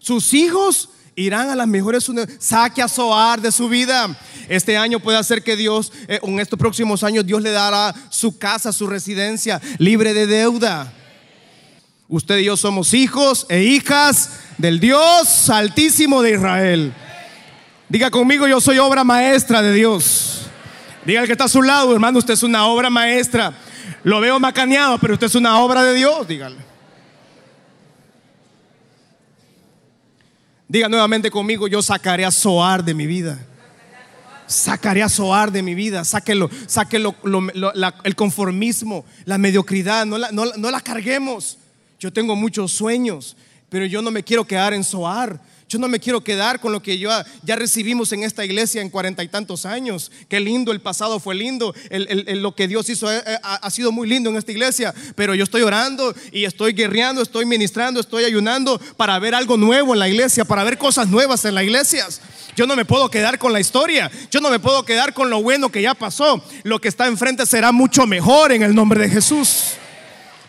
Sus 0.00 0.34
hijos 0.34 0.88
irán 1.14 1.50
a 1.50 1.54
las 1.54 1.68
mejores 1.68 2.08
universidades. 2.08 2.44
Saque 2.44 2.82
a 2.82 2.88
Zoar 2.88 3.40
de 3.40 3.52
su 3.52 3.68
vida. 3.68 4.16
Este 4.48 4.76
año 4.76 4.98
puede 4.98 5.18
hacer 5.18 5.44
que 5.44 5.54
Dios, 5.54 5.92
eh, 6.08 6.18
en 6.20 6.40
estos 6.40 6.58
próximos 6.58 7.04
años, 7.04 7.24
Dios 7.24 7.40
le 7.40 7.52
dará 7.52 7.94
su 8.10 8.36
casa, 8.38 8.72
su 8.72 8.88
residencia, 8.88 9.60
libre 9.78 10.14
de 10.14 10.26
deuda. 10.26 10.92
Usted 12.08 12.38
y 12.38 12.46
yo 12.46 12.56
somos 12.56 12.92
hijos 12.92 13.46
e 13.48 13.62
hijas 13.62 14.30
del 14.58 14.80
Dios 14.80 15.48
altísimo 15.48 16.22
de 16.22 16.32
Israel. 16.32 16.92
Diga 17.88 18.10
conmigo, 18.10 18.48
yo 18.48 18.60
soy 18.60 18.78
obra 18.78 19.04
maestra 19.04 19.62
de 19.62 19.72
Dios. 19.72 20.42
Diga 21.04 21.20
el 21.20 21.26
que 21.26 21.32
está 21.32 21.44
a 21.44 21.48
su 21.48 21.62
lado, 21.62 21.92
hermano, 21.92 22.18
usted 22.18 22.34
es 22.34 22.42
una 22.42 22.66
obra 22.66 22.90
maestra. 22.90 23.54
Lo 24.04 24.20
veo 24.20 24.38
macaneado, 24.38 24.98
pero 24.98 25.14
usted 25.14 25.26
es 25.26 25.34
una 25.34 25.58
obra 25.60 25.82
de 25.82 25.94
Dios, 25.94 26.28
dígale. 26.28 26.56
Diga 30.68 30.88
nuevamente 30.88 31.30
conmigo, 31.30 31.68
yo 31.68 31.82
sacaré 31.82 32.24
a 32.24 32.30
Zoar 32.30 32.84
de 32.84 32.92
mi 32.92 33.06
vida. 33.06 33.38
Sacaré 34.46 35.02
a 35.02 35.08
Zoar 35.08 35.50
de 35.50 35.62
mi 35.62 35.74
vida. 35.74 36.04
Sáquelo, 36.04 36.50
sáquelo 36.66 37.14
el 38.04 38.14
conformismo, 38.14 39.06
la 39.24 39.38
mediocridad, 39.38 40.04
no 40.04 40.18
la, 40.18 40.30
no, 40.32 40.44
no 40.56 40.70
la 40.70 40.80
carguemos. 40.80 41.56
Yo 41.98 42.12
tengo 42.12 42.36
muchos 42.36 42.72
sueños, 42.72 43.36
pero 43.70 43.86
yo 43.86 44.02
no 44.02 44.10
me 44.10 44.22
quiero 44.22 44.46
quedar 44.46 44.74
en 44.74 44.84
Soar. 44.84 45.40
Yo 45.68 45.78
no 45.78 45.88
me 45.88 45.98
quiero 45.98 46.22
quedar 46.22 46.60
con 46.60 46.72
lo 46.72 46.82
que 46.82 46.98
yo, 46.98 47.10
ya 47.42 47.56
recibimos 47.56 48.12
en 48.12 48.22
esta 48.22 48.44
iglesia 48.44 48.82
en 48.82 48.90
cuarenta 48.90 49.24
y 49.24 49.28
tantos 49.28 49.64
años. 49.64 50.12
Qué 50.28 50.38
lindo, 50.38 50.72
el 50.72 50.80
pasado 50.80 51.18
fue 51.18 51.34
lindo. 51.34 51.74
lo 51.90 52.54
que 52.54 52.68
Dios 52.68 52.88
hizo 52.90 53.10
eh, 53.10 53.22
eh, 53.26 53.38
ha, 53.42 53.70
sido 53.70 53.90
muy 53.90 54.08
lindo 54.08 54.30
en 54.30 54.36
esta 54.36 54.52
iglesia. 54.52 54.94
Pero 55.16 55.34
yo 55.34 55.44
estoy 55.44 55.62
orando 55.62 56.14
y 56.32 56.44
estoy 56.44 56.74
guerreando, 56.74 57.22
estoy 57.22 57.46
ministrando, 57.46 58.00
estoy 58.00 58.24
ayunando 58.24 58.78
para 58.96 59.18
ver 59.18 59.34
algo 59.34 59.56
nuevo 59.56 59.94
en 59.94 60.00
la 60.00 60.08
iglesia, 60.08 60.44
para 60.44 60.64
ver 60.64 60.76
cosas 60.76 61.08
nuevas 61.08 61.44
en 61.44 61.54
la 61.54 61.64
iglesia. 61.64 62.06
Yo 62.56 62.66
no 62.66 62.76
me 62.76 62.84
puedo 62.84 63.10
quedar 63.10 63.38
con 63.38 63.52
la 63.52 63.60
historia. 63.60 64.10
Yo 64.30 64.40
no 64.40 64.50
me 64.50 64.60
puedo 64.60 64.84
quedar 64.84 65.14
con 65.14 65.30
lo 65.30 65.42
bueno 65.42 65.70
que 65.70 65.82
ya 65.82 65.94
pasó. 65.94 66.42
Lo 66.62 66.80
que 66.80 66.88
está 66.88 67.06
enfrente 67.06 67.46
será 67.46 67.72
mucho 67.72 68.06
mejor 68.06 68.52
en 68.52 68.62
el 68.62 68.74
nombre 68.74 69.00
de 69.00 69.08
Jesús. 69.08 69.76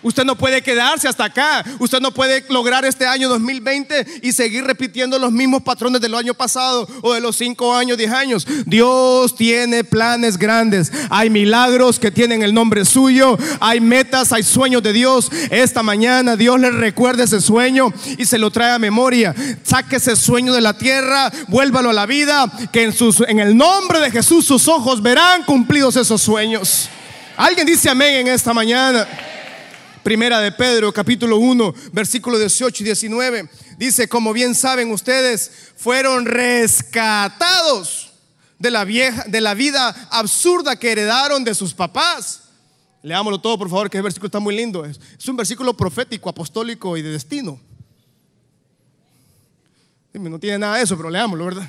Usted 0.06 0.24
no 0.24 0.38
puede 0.38 0.62
quedarse 0.62 1.08
hasta 1.08 1.26
acá. 1.26 1.66
Usted 1.80 2.00
no 2.00 2.12
puede 2.12 2.46
lograr 2.50 2.86
este 2.86 3.08
año 3.08 3.28
2020 3.28 4.22
y 4.22 4.34
seguir 4.34 4.64
repitiendo 4.64 5.18
los 5.18 5.32
mismos 5.32 5.64
patrones 5.64 6.00
del 6.00 6.14
año 6.14 6.36
pasado 6.36 6.88
o 7.02 7.12
de 7.16 7.20
los 7.20 7.36
5 7.38 7.76
años, 7.76 7.98
10 7.98 8.12
años. 8.12 8.48
Dios 8.68 9.36
tiene 9.36 9.84
planes 9.84 10.38
grandes. 10.38 10.92
Hay 11.10 11.32
milagros 11.32 11.98
que 11.98 12.12
tienen 12.12 12.44
el 12.44 12.54
nombre 12.54 12.86
suyo. 12.86 13.36
Hay 13.60 13.80
metas, 13.80 14.32
hay 14.32 14.44
sueños 14.44 14.84
de 14.84 14.94
Dios. 14.94 15.32
Esta 15.50 15.82
mañana 15.82 16.36
Dios 16.36 16.60
le 16.60 16.70
recuerda 16.70 17.24
ese 17.24 17.42
sueño 17.42 17.92
y 18.20 18.26
se 18.26 18.38
lo 18.38 18.52
trae 18.52 18.74
a 18.74 18.78
memoria. 18.78 19.34
Saque 19.64 19.96
ese 19.96 20.16
sueño 20.16 20.54
de 20.54 20.62
la 20.62 20.78
tierra, 20.78 21.32
vuélvalo 21.48 21.90
a 21.90 21.94
la 21.94 22.06
vida, 22.06 22.52
que 22.72 22.84
en, 22.84 22.94
en 23.28 23.40
el 23.40 23.58
nombre 23.58 24.00
de 24.02 24.12
Jesús 24.12 24.46
sus 24.46 24.68
ojos 24.68 25.02
verán 25.02 25.46
cumplidos 25.46 25.96
esos 25.96 26.22
sueños. 26.22 26.90
Alguien 27.36 27.66
dice 27.66 27.90
amén 27.90 28.18
en 28.18 28.28
esta 28.28 28.54
mañana. 28.54 29.08
Primera 30.06 30.40
de 30.40 30.52
Pedro, 30.52 30.94
capítulo 30.94 31.38
1, 31.38 31.74
versículo 31.92 32.38
18 32.38 32.84
y 32.84 32.86
19. 32.86 33.50
Dice, 33.80 34.08
como 34.08 34.34
bien 34.34 34.54
saben 34.54 34.92
ustedes, 34.92 35.50
fueron 35.78 36.28
rescatados 36.28 38.14
de 38.60 38.70
la, 38.70 38.86
vieja, 38.86 39.24
de 39.26 39.42
la 39.42 39.56
vida 39.56 40.08
absurda 40.12 40.76
que 40.76 40.92
heredaron 40.92 41.44
de 41.44 41.56
sus 41.56 41.74
papás. 41.74 42.44
Leámoslo 43.02 43.42
todo, 43.42 43.58
por 43.58 43.68
favor, 43.68 43.90
que 43.90 43.98
el 43.98 44.04
versículo 44.04 44.28
está 44.28 44.40
muy 44.40 44.56
lindo. 44.56 44.86
Es, 44.86 45.00
es 45.18 45.28
un 45.28 45.38
versículo 45.38 45.76
profético, 45.76 46.30
apostólico 46.30 46.96
y 46.98 47.02
de 47.02 47.10
destino. 47.10 47.60
No 50.14 50.40
tiene 50.40 50.60
nada 50.60 50.78
de 50.78 50.84
eso, 50.84 50.96
pero 50.96 51.10
leámoslo, 51.10 51.46
¿verdad? 51.46 51.68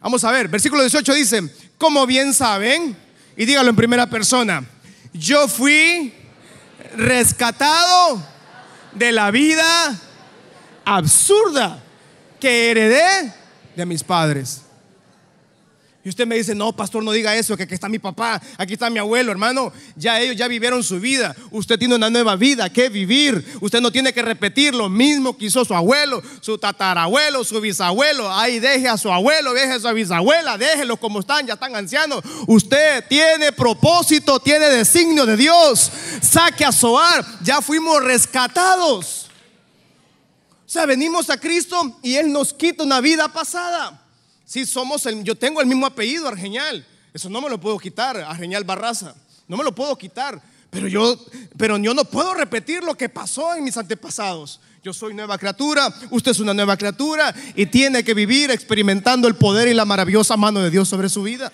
Vamos 0.00 0.22
a 0.22 0.30
ver, 0.30 0.46
versículo 0.46 0.82
18 0.82 1.14
dice, 1.14 1.52
como 1.78 2.06
bien 2.06 2.32
saben, 2.32 2.96
y 3.36 3.44
dígalo 3.44 3.70
en 3.70 3.74
primera 3.74 4.08
persona, 4.08 4.64
yo 5.12 5.48
fui 5.48 6.14
rescatado 6.94 8.22
de 8.92 9.12
la 9.12 9.30
vida 9.30 9.94
absurda 10.84 11.82
que 12.40 12.70
heredé 12.70 13.32
de 13.74 13.86
mis 13.86 14.04
padres. 14.04 14.65
Y 16.06 16.08
usted 16.08 16.24
me 16.24 16.36
dice, 16.36 16.54
no, 16.54 16.72
pastor, 16.72 17.02
no 17.02 17.10
diga 17.10 17.34
eso, 17.34 17.56
que 17.56 17.64
aquí 17.64 17.74
está 17.74 17.88
mi 17.88 17.98
papá, 17.98 18.40
aquí 18.58 18.74
está 18.74 18.88
mi 18.90 19.00
abuelo, 19.00 19.32
hermano. 19.32 19.72
Ya 19.96 20.20
ellos 20.20 20.36
ya 20.36 20.46
vivieron 20.46 20.84
su 20.84 21.00
vida. 21.00 21.34
Usted 21.50 21.80
tiene 21.80 21.96
una 21.96 22.08
nueva 22.08 22.36
vida 22.36 22.70
que 22.70 22.88
vivir. 22.88 23.44
Usted 23.60 23.80
no 23.80 23.90
tiene 23.90 24.12
que 24.12 24.22
repetir 24.22 24.72
lo 24.72 24.88
mismo 24.88 25.36
que 25.36 25.46
hizo 25.46 25.64
su 25.64 25.74
abuelo, 25.74 26.22
su 26.40 26.58
tatarabuelo, 26.58 27.42
su 27.42 27.60
bisabuelo. 27.60 28.32
Ahí 28.32 28.60
deje 28.60 28.86
a 28.86 28.96
su 28.96 29.10
abuelo, 29.10 29.52
deje 29.52 29.72
a 29.72 29.80
su 29.80 29.92
bisabuela, 29.92 30.56
déjelos 30.56 31.00
como 31.00 31.18
están, 31.18 31.44
ya 31.44 31.54
están 31.54 31.74
ancianos. 31.74 32.22
Usted 32.46 33.04
tiene 33.08 33.50
propósito, 33.50 34.38
tiene 34.38 34.66
designio 34.66 35.26
de 35.26 35.36
Dios. 35.36 35.90
Saque 36.22 36.64
a 36.64 36.70
Soar, 36.70 37.26
ya 37.42 37.60
fuimos 37.60 38.00
rescatados. 38.04 39.26
O 40.64 40.68
sea, 40.68 40.86
venimos 40.86 41.28
a 41.30 41.36
Cristo 41.36 41.98
y 42.00 42.14
Él 42.14 42.30
nos 42.30 42.54
quita 42.54 42.84
una 42.84 43.00
vida 43.00 43.26
pasada. 43.26 44.05
Si 44.46 44.64
somos 44.64 45.04
el, 45.06 45.24
yo 45.24 45.34
tengo 45.34 45.60
el 45.60 45.66
mismo 45.66 45.84
apellido, 45.84 46.28
Argeñal. 46.28 46.86
Eso 47.12 47.28
no 47.28 47.40
me 47.40 47.50
lo 47.50 47.60
puedo 47.60 47.78
quitar, 47.78 48.16
Argeñal 48.16 48.64
Barraza. 48.64 49.14
No 49.48 49.56
me 49.56 49.64
lo 49.64 49.74
puedo 49.74 49.98
quitar. 49.98 50.40
Pero 50.70 50.88
yo, 50.88 51.18
pero 51.56 51.76
yo 51.78 51.94
no 51.94 52.04
puedo 52.04 52.32
repetir 52.34 52.84
lo 52.84 52.94
que 52.94 53.08
pasó 53.08 53.54
en 53.54 53.64
mis 53.64 53.76
antepasados. 53.76 54.60
Yo 54.84 54.92
soy 54.92 55.14
nueva 55.14 55.36
criatura, 55.36 55.92
usted 56.10 56.30
es 56.30 56.38
una 56.38 56.54
nueva 56.54 56.76
criatura 56.76 57.34
y 57.56 57.66
tiene 57.66 58.04
que 58.04 58.14
vivir 58.14 58.50
experimentando 58.52 59.26
el 59.26 59.34
poder 59.34 59.66
y 59.66 59.74
la 59.74 59.84
maravillosa 59.84 60.36
mano 60.36 60.60
de 60.60 60.70
Dios 60.70 60.88
sobre 60.88 61.08
su 61.08 61.24
vida. 61.24 61.50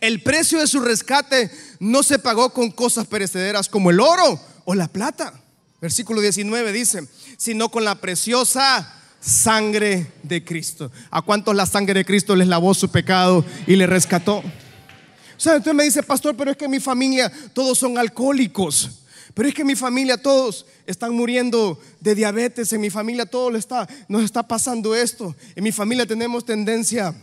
El 0.00 0.22
precio 0.22 0.58
de 0.58 0.66
su 0.66 0.80
rescate 0.80 1.50
no 1.78 2.02
se 2.02 2.18
pagó 2.18 2.52
con 2.52 2.70
cosas 2.70 3.06
perecederas 3.06 3.68
como 3.68 3.90
el 3.90 4.00
oro 4.00 4.38
o 4.64 4.74
la 4.74 4.88
plata. 4.88 5.40
Versículo 5.80 6.20
19 6.20 6.72
dice, 6.72 7.08
sino 7.38 7.70
con 7.70 7.84
la 7.84 7.96
preciosa 7.96 9.01
sangre 9.22 10.12
de 10.22 10.44
Cristo. 10.44 10.90
¿A 11.10 11.22
cuántos 11.22 11.54
la 11.54 11.64
sangre 11.64 11.94
de 11.94 12.04
Cristo 12.04 12.36
les 12.36 12.48
lavó 12.48 12.74
su 12.74 12.90
pecado 12.90 13.44
y 13.66 13.76
le 13.76 13.86
rescató? 13.86 14.38
O 14.38 15.40
sea, 15.40 15.56
usted 15.56 15.72
me 15.72 15.84
dice, 15.84 16.02
pastor, 16.02 16.36
pero 16.36 16.50
es 16.50 16.56
que 16.56 16.66
en 16.66 16.70
mi 16.70 16.80
familia 16.80 17.32
todos 17.54 17.78
son 17.78 17.96
alcohólicos. 17.96 18.90
Pero 19.34 19.48
es 19.48 19.54
que 19.54 19.62
en 19.62 19.68
mi 19.68 19.76
familia 19.76 20.20
todos 20.20 20.66
están 20.86 21.14
muriendo 21.14 21.80
de 22.00 22.14
diabetes. 22.14 22.72
En 22.72 22.80
mi 22.80 22.90
familia 22.90 23.24
todo 23.24 23.56
está, 23.56 23.88
nos 24.08 24.24
está 24.24 24.46
pasando 24.46 24.94
esto. 24.94 25.34
En 25.56 25.64
mi 25.64 25.72
familia 25.72 26.04
tenemos 26.04 26.44
tendencia 26.44 27.14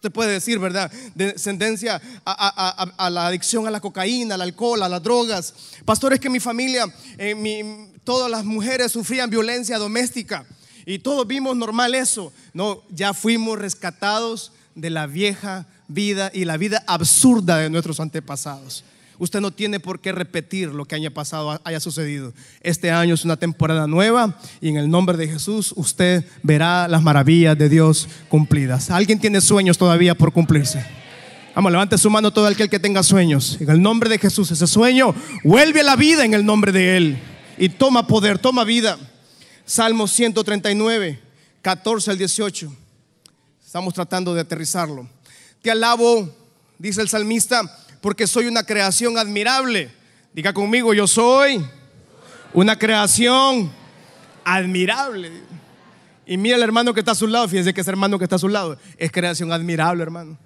Usted 0.00 0.12
puede 0.12 0.32
decir, 0.32 0.58
¿verdad? 0.58 0.90
Tendencia 1.44 2.00
a, 2.24 3.10
la 3.10 3.26
adicción 3.26 3.66
a 3.66 3.70
la 3.70 3.80
cocaína, 3.80 4.36
al 4.36 4.40
alcohol, 4.40 4.82
a 4.82 4.88
las 4.88 5.02
drogas. 5.02 5.52
Pastor, 5.84 6.14
es 6.14 6.20
que 6.20 6.28
en 6.28 6.32
mi 6.32 6.40
familia, 6.40 6.86
todas 8.02 8.30
las 8.30 8.42
mujeres 8.46 8.92
sufrían 8.92 9.28
violencia 9.28 9.76
doméstica. 9.76 10.46
Y 10.86 11.00
todos 11.00 11.26
vimos 11.26 11.56
normal 11.56 11.94
eso. 11.94 12.32
No, 12.52 12.82
ya 12.90 13.14
fuimos 13.14 13.58
rescatados 13.58 14.52
de 14.74 14.90
la 14.90 15.06
vieja 15.06 15.66
vida 15.88 16.30
y 16.32 16.44
la 16.44 16.56
vida 16.56 16.82
absurda 16.86 17.58
de 17.58 17.70
nuestros 17.70 18.00
antepasados. 18.00 18.84
Usted 19.18 19.42
no 19.42 19.50
tiene 19.50 19.80
por 19.80 20.00
qué 20.00 20.12
repetir 20.12 20.70
lo 20.70 20.86
que 20.86 20.94
haya 20.94 21.12
pasado, 21.12 21.60
haya 21.64 21.78
sucedido. 21.78 22.32
Este 22.62 22.90
año 22.90 23.14
es 23.14 23.22
una 23.22 23.36
temporada 23.36 23.86
nueva 23.86 24.38
y 24.62 24.70
en 24.70 24.78
el 24.78 24.88
nombre 24.88 25.18
de 25.18 25.28
Jesús 25.28 25.74
usted 25.76 26.24
verá 26.42 26.88
las 26.88 27.02
maravillas 27.02 27.58
de 27.58 27.68
Dios 27.68 28.08
cumplidas. 28.30 28.90
¿Alguien 28.90 29.18
tiene 29.18 29.42
sueños 29.42 29.76
todavía 29.76 30.14
por 30.14 30.32
cumplirse? 30.32 30.86
Vamos, 31.54 31.70
levante 31.70 31.98
su 31.98 32.08
mano 32.08 32.32
todo 32.32 32.46
aquel 32.46 32.70
que 32.70 32.78
tenga 32.78 33.02
sueños. 33.02 33.58
En 33.60 33.68
el 33.68 33.82
nombre 33.82 34.08
de 34.08 34.18
Jesús, 34.18 34.50
ese 34.52 34.66
sueño 34.66 35.14
vuelve 35.44 35.80
a 35.80 35.84
la 35.84 35.96
vida 35.96 36.24
en 36.24 36.32
el 36.32 36.46
nombre 36.46 36.72
de 36.72 36.96
Él 36.96 37.18
y 37.58 37.68
toma 37.68 38.06
poder, 38.06 38.38
toma 38.38 38.64
vida. 38.64 38.96
Salmo 39.64 40.06
139, 40.06 41.20
14 41.62 42.10
al 42.10 42.18
18. 42.18 42.76
Estamos 43.64 43.94
tratando 43.94 44.34
de 44.34 44.40
aterrizarlo. 44.40 45.08
Te 45.62 45.70
alabo, 45.70 46.28
dice 46.78 47.00
el 47.00 47.08
salmista, 47.08 47.62
porque 48.00 48.26
soy 48.26 48.46
una 48.46 48.64
creación 48.64 49.18
admirable. 49.18 49.90
Diga 50.32 50.52
conmigo, 50.52 50.94
yo 50.94 51.06
soy 51.06 51.64
una 52.52 52.78
creación 52.78 53.70
admirable. 54.44 55.30
Y 56.26 56.36
mira 56.36 56.56
el 56.56 56.62
hermano 56.62 56.94
que 56.94 57.00
está 57.00 57.12
a 57.12 57.16
su 57.16 57.26
lado, 57.26 57.48
fíjese 57.48 57.74
que 57.74 57.80
ese 57.80 57.90
hermano 57.90 58.18
que 58.18 58.24
está 58.24 58.36
a 58.36 58.40
su 58.40 58.48
lado 58.48 58.78
es 58.96 59.12
creación 59.12 59.52
admirable, 59.52 60.02
hermano. 60.02 60.38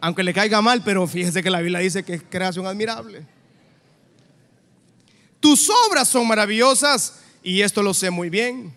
Aunque 0.00 0.22
le 0.22 0.34
caiga 0.34 0.60
mal, 0.60 0.82
pero 0.82 1.06
fíjese 1.06 1.42
que 1.42 1.50
la 1.50 1.60
Biblia 1.60 1.80
dice 1.80 2.02
que 2.02 2.14
es 2.14 2.22
creación 2.28 2.66
admirable. 2.66 3.26
Tus 5.40 5.70
obras 5.88 6.08
son 6.08 6.26
maravillosas 6.26 7.20
y 7.46 7.62
esto 7.62 7.80
lo 7.80 7.94
sé 7.94 8.10
muy 8.10 8.28
bien. 8.28 8.74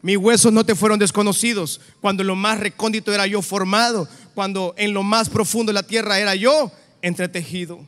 Mis 0.00 0.16
huesos 0.16 0.50
no 0.50 0.64
te 0.64 0.74
fueron 0.74 0.98
desconocidos 0.98 1.82
cuando 2.00 2.22
en 2.22 2.28
lo 2.28 2.34
más 2.34 2.58
recóndito 2.58 3.12
era 3.12 3.26
yo 3.26 3.42
formado, 3.42 4.08
cuando 4.34 4.74
en 4.78 4.94
lo 4.94 5.02
más 5.02 5.28
profundo 5.28 5.68
de 5.68 5.74
la 5.74 5.82
tierra 5.82 6.18
era 6.18 6.34
yo 6.34 6.72
entretejido. 7.02 7.78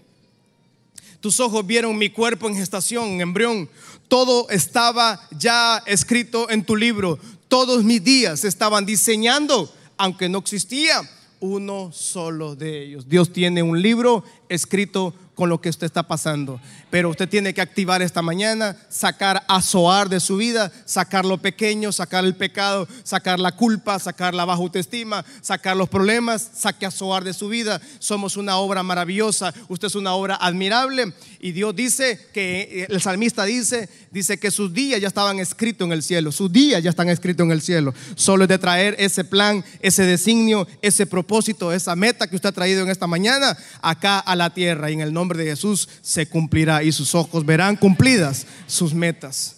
Tus 1.20 1.40
ojos 1.40 1.66
vieron 1.66 1.96
mi 1.96 2.10
cuerpo 2.10 2.46
en 2.46 2.56
gestación, 2.56 3.08
en 3.08 3.20
embrión. 3.22 3.70
Todo 4.06 4.50
estaba 4.50 5.18
ya 5.30 5.82
escrito 5.86 6.50
en 6.50 6.62
tu 6.62 6.76
libro. 6.76 7.18
Todos 7.48 7.82
mis 7.82 8.04
días 8.04 8.44
estaban 8.44 8.84
diseñando, 8.84 9.72
aunque 9.96 10.28
no 10.28 10.40
existía 10.40 11.08
uno 11.40 11.90
solo 11.90 12.54
de 12.54 12.84
ellos. 12.84 13.08
Dios 13.08 13.32
tiene 13.32 13.62
un 13.62 13.80
libro 13.80 14.24
escrito 14.50 15.14
con 15.36 15.50
lo 15.50 15.60
que 15.60 15.68
usted 15.68 15.84
está 15.84 16.02
pasando. 16.02 16.58
Pero 16.90 17.10
usted 17.10 17.28
tiene 17.28 17.52
que 17.52 17.60
activar 17.60 18.00
esta 18.00 18.22
mañana, 18.22 18.74
sacar 18.88 19.44
a 19.46 19.60
Zoar 19.60 20.08
de 20.08 20.18
su 20.18 20.38
vida, 20.38 20.72
sacar 20.86 21.26
lo 21.26 21.36
pequeño, 21.36 21.92
sacar 21.92 22.24
el 22.24 22.34
pecado, 22.34 22.88
sacar 23.04 23.38
la 23.38 23.52
culpa, 23.52 23.98
sacar 23.98 24.34
la 24.34 24.46
baja 24.46 24.62
autoestima, 24.62 25.24
sacar 25.42 25.76
los 25.76 25.90
problemas, 25.90 26.50
saque 26.54 26.86
a 26.86 26.90
Zoar 26.90 27.22
de 27.22 27.34
su 27.34 27.48
vida. 27.48 27.80
Somos 27.98 28.38
una 28.38 28.56
obra 28.56 28.82
maravillosa, 28.82 29.52
usted 29.68 29.88
es 29.88 29.94
una 29.94 30.14
obra 30.14 30.36
admirable. 30.40 31.12
Y 31.38 31.52
Dios 31.52 31.76
dice 31.76 32.18
que, 32.32 32.86
el 32.88 33.00
salmista 33.02 33.44
dice, 33.44 33.90
dice 34.10 34.38
que 34.38 34.50
sus 34.50 34.72
días 34.72 35.02
ya 35.02 35.08
estaban 35.08 35.38
escritos 35.38 35.84
en 35.84 35.92
el 35.92 36.02
cielo, 36.02 36.32
sus 36.32 36.50
días 36.50 36.82
ya 36.82 36.88
están 36.88 37.10
escritos 37.10 37.44
en 37.44 37.52
el 37.52 37.60
cielo. 37.60 37.92
Solo 38.14 38.44
es 38.44 38.48
de 38.48 38.58
traer 38.58 38.96
ese 38.98 39.22
plan, 39.22 39.62
ese 39.80 40.04
designio, 40.04 40.66
ese 40.80 41.04
propósito, 41.04 41.74
esa 41.74 41.94
meta 41.94 42.26
que 42.26 42.36
usted 42.36 42.48
ha 42.48 42.52
traído 42.52 42.82
en 42.82 42.88
esta 42.88 43.06
mañana 43.06 43.54
acá 43.82 44.18
a 44.18 44.34
la 44.34 44.54
tierra. 44.54 44.90
Y 44.90 44.94
en 44.94 45.02
el 45.02 45.12
nombre 45.12 45.25
de 45.34 45.46
Jesús 45.46 45.88
se 46.02 46.26
cumplirá 46.28 46.82
y 46.82 46.92
sus 46.92 47.14
ojos 47.14 47.44
verán 47.44 47.76
cumplidas 47.76 48.46
sus 48.66 48.94
metas. 48.94 49.56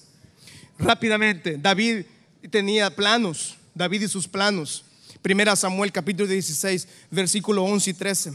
Rápidamente, 0.78 1.58
David 1.58 2.04
tenía 2.50 2.94
planos, 2.94 3.56
David 3.74 4.02
y 4.02 4.08
sus 4.08 4.28
planos. 4.28 4.84
Primera 5.22 5.56
Samuel 5.56 5.90
capítulo 5.90 6.28
16, 6.28 6.86
versículo 7.10 7.64
11 7.64 7.90
y 7.90 7.94
13. 7.94 8.32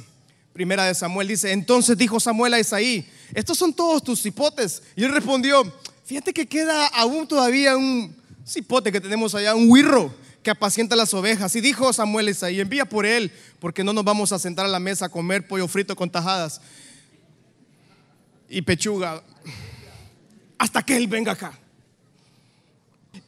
Primera 0.51 0.85
de 0.85 0.93
Samuel 0.93 1.29
dice, 1.29 1.51
entonces 1.51 1.97
dijo 1.97 2.19
Samuel 2.19 2.53
a 2.53 2.59
Isaí, 2.59 3.07
estos 3.33 3.57
son 3.57 3.73
todos 3.73 4.03
tus 4.03 4.21
cipotes. 4.21 4.83
Y 4.95 5.03
él 5.03 5.13
respondió, 5.13 5.63
fíjate 6.05 6.33
que 6.33 6.45
queda 6.45 6.87
aún 6.87 7.27
todavía 7.27 7.75
un 7.75 8.15
cipote 8.45 8.91
que 8.91 9.01
tenemos 9.01 9.33
allá, 9.33 9.55
un 9.55 9.71
huirro 9.71 10.13
que 10.43 10.51
apacienta 10.51 10.95
las 10.95 11.13
ovejas. 11.13 11.55
Y 11.55 11.61
dijo 11.61 11.91
Samuel 11.93 12.27
a 12.27 12.31
Isaí, 12.31 12.59
envía 12.59 12.85
por 12.85 13.05
él, 13.05 13.31
porque 13.59 13.83
no 13.83 13.93
nos 13.93 14.03
vamos 14.03 14.31
a 14.31 14.37
sentar 14.37 14.65
a 14.65 14.69
la 14.69 14.79
mesa 14.79 15.05
a 15.05 15.09
comer 15.09 15.47
pollo 15.47 15.67
frito 15.67 15.95
con 15.95 16.09
tajadas 16.09 16.61
y 18.53 18.61
pechuga 18.61 19.23
hasta 20.57 20.83
que 20.83 20.95
él 20.95 21.07
venga 21.07 21.33
acá. 21.33 21.57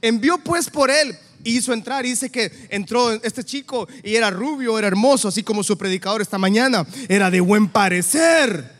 Envió 0.01 0.37
pues 0.37 0.69
por 0.69 0.91
él 0.91 1.17
hizo 1.43 1.73
entrar 1.73 2.05
y 2.05 2.09
dice 2.09 2.29
que 2.29 2.51
entró 2.69 3.11
este 3.11 3.43
chico 3.43 3.87
y 4.03 4.15
era 4.15 4.29
rubio, 4.29 4.77
era 4.77 4.87
hermoso, 4.87 5.27
así 5.27 5.43
como 5.43 5.63
su 5.63 5.77
predicador 5.77 6.21
esta 6.21 6.37
mañana, 6.37 6.85
era 7.09 7.29
de 7.29 7.41
buen 7.41 7.67
parecer. 7.67 8.71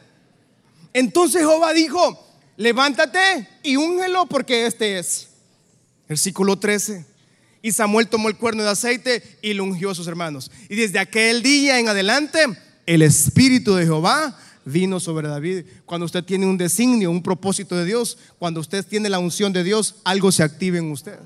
Entonces 0.93 1.41
Jehová 1.41 1.73
dijo, 1.73 2.25
levántate 2.57 3.47
y 3.63 3.75
úngelo 3.75 4.25
porque 4.27 4.65
este 4.65 4.99
es. 4.99 5.29
Versículo 6.07 6.57
13. 6.57 7.05
Y 7.61 7.71
Samuel 7.71 8.07
tomó 8.07 8.29
el 8.29 8.37
cuerno 8.37 8.63
de 8.63 8.69
aceite 8.69 9.37
y 9.41 9.53
lo 9.53 9.63
ungió 9.63 9.89
a 9.89 9.95
sus 9.95 10.07
hermanos. 10.07 10.51
Y 10.69 10.75
desde 10.75 10.99
aquel 10.99 11.41
día 11.41 11.79
en 11.79 11.89
adelante, 11.89 12.45
el 12.85 13.01
Espíritu 13.01 13.75
de 13.75 13.85
Jehová 13.85 14.37
vino 14.65 14.99
sobre 14.99 15.29
David. 15.29 15.65
Cuando 15.85 16.05
usted 16.05 16.23
tiene 16.23 16.45
un 16.45 16.57
designio, 16.57 17.11
un 17.11 17.23
propósito 17.23 17.75
de 17.75 17.85
Dios, 17.85 18.17
cuando 18.37 18.59
usted 18.59 18.85
tiene 18.85 19.09
la 19.09 19.19
unción 19.19 19.53
de 19.53 19.63
Dios, 19.63 19.95
algo 20.03 20.31
se 20.31 20.43
active 20.43 20.79
en 20.79 20.91
usted. 20.91 21.19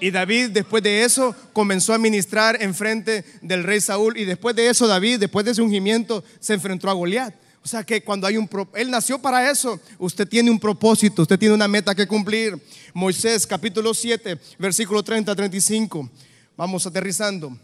Y 0.00 0.12
David 0.12 0.50
después 0.50 0.82
de 0.82 1.02
eso 1.02 1.34
comenzó 1.52 1.92
a 1.92 1.98
ministrar 1.98 2.62
en 2.62 2.74
frente 2.74 3.24
del 3.42 3.64
rey 3.64 3.80
Saúl 3.80 4.16
y 4.16 4.24
después 4.24 4.54
de 4.54 4.68
eso 4.68 4.86
David, 4.86 5.18
después 5.18 5.44
de 5.44 5.52
ese 5.52 5.62
ungimiento, 5.62 6.22
se 6.38 6.54
enfrentó 6.54 6.88
a 6.88 6.92
Goliat. 6.92 7.34
O 7.64 7.66
sea 7.66 7.82
que 7.82 8.02
cuando 8.04 8.26
hay 8.26 8.36
un 8.36 8.48
él 8.74 8.90
nació 8.90 9.18
para 9.18 9.50
eso, 9.50 9.80
usted 9.98 10.28
tiene 10.28 10.50
un 10.50 10.60
propósito, 10.60 11.22
usted 11.22 11.38
tiene 11.38 11.54
una 11.54 11.66
meta 11.66 11.94
que 11.94 12.06
cumplir. 12.06 12.56
Moisés 12.94 13.46
capítulo 13.46 13.92
7, 13.92 14.38
versículo 14.58 15.02
30 15.02 15.32
a 15.32 15.34
35. 15.34 16.08
Vamos 16.56 16.86
aterrizando 16.86 17.58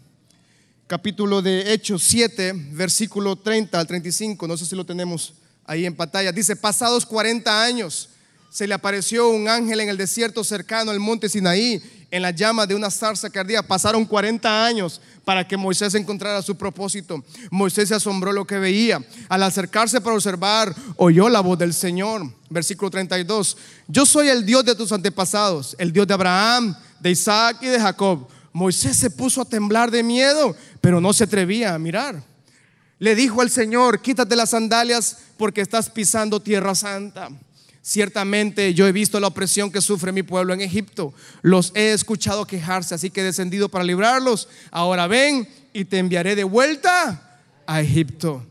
capítulo 0.86 1.40
de 1.40 1.72
Hechos 1.72 2.02
7, 2.02 2.52
versículo 2.72 3.36
30 3.36 3.78
al 3.78 3.86
35, 3.86 4.46
no 4.46 4.56
sé 4.56 4.66
si 4.66 4.76
lo 4.76 4.84
tenemos 4.84 5.34
ahí 5.64 5.86
en 5.86 5.96
pantalla, 5.96 6.30
dice, 6.30 6.56
pasados 6.56 7.06
40 7.06 7.62
años, 7.62 8.10
se 8.50 8.66
le 8.66 8.74
apareció 8.74 9.30
un 9.30 9.48
ángel 9.48 9.80
en 9.80 9.88
el 9.88 9.96
desierto 9.96 10.44
cercano 10.44 10.90
al 10.90 11.00
monte 11.00 11.28
Sinaí, 11.28 11.82
en 12.10 12.22
la 12.22 12.30
llama 12.30 12.64
de 12.64 12.76
una 12.76 12.92
zarza 12.92 13.28
que 13.28 13.40
ardía. 13.40 13.66
Pasaron 13.66 14.04
40 14.04 14.64
años 14.64 15.00
para 15.24 15.48
que 15.48 15.56
Moisés 15.56 15.96
encontrara 15.96 16.40
su 16.42 16.54
propósito. 16.54 17.24
Moisés 17.50 17.88
se 17.88 17.96
asombró 17.96 18.32
lo 18.32 18.46
que 18.46 18.60
veía. 18.60 19.04
Al 19.28 19.42
acercarse 19.42 20.00
para 20.00 20.14
observar, 20.14 20.72
oyó 20.96 21.28
la 21.28 21.40
voz 21.40 21.58
del 21.58 21.74
Señor. 21.74 22.32
Versículo 22.48 22.88
32. 22.88 23.56
Yo 23.88 24.06
soy 24.06 24.28
el 24.28 24.46
Dios 24.46 24.64
de 24.64 24.76
tus 24.76 24.92
antepasados, 24.92 25.74
el 25.76 25.92
Dios 25.92 26.06
de 26.06 26.14
Abraham, 26.14 26.76
de 27.00 27.10
Isaac 27.10 27.56
y 27.62 27.66
de 27.66 27.80
Jacob. 27.80 28.28
Moisés 28.54 28.96
se 28.96 29.10
puso 29.10 29.42
a 29.42 29.44
temblar 29.44 29.90
de 29.90 30.04
miedo, 30.04 30.56
pero 30.80 31.00
no 31.00 31.12
se 31.12 31.24
atrevía 31.24 31.74
a 31.74 31.78
mirar. 31.78 32.22
Le 33.00 33.16
dijo 33.16 33.40
al 33.40 33.50
Señor, 33.50 34.00
quítate 34.00 34.36
las 34.36 34.50
sandalias 34.50 35.18
porque 35.36 35.60
estás 35.60 35.90
pisando 35.90 36.40
tierra 36.40 36.76
santa. 36.76 37.30
Ciertamente 37.82 38.72
yo 38.72 38.86
he 38.86 38.92
visto 38.92 39.18
la 39.18 39.26
opresión 39.26 39.72
que 39.72 39.80
sufre 39.80 40.12
mi 40.12 40.22
pueblo 40.22 40.54
en 40.54 40.60
Egipto. 40.60 41.12
Los 41.42 41.72
he 41.74 41.92
escuchado 41.92 42.46
quejarse, 42.46 42.94
así 42.94 43.10
que 43.10 43.22
he 43.22 43.24
descendido 43.24 43.68
para 43.68 43.84
librarlos. 43.84 44.48
Ahora 44.70 45.08
ven 45.08 45.48
y 45.72 45.84
te 45.84 45.98
enviaré 45.98 46.36
de 46.36 46.44
vuelta 46.44 47.40
a 47.66 47.80
Egipto. 47.80 48.46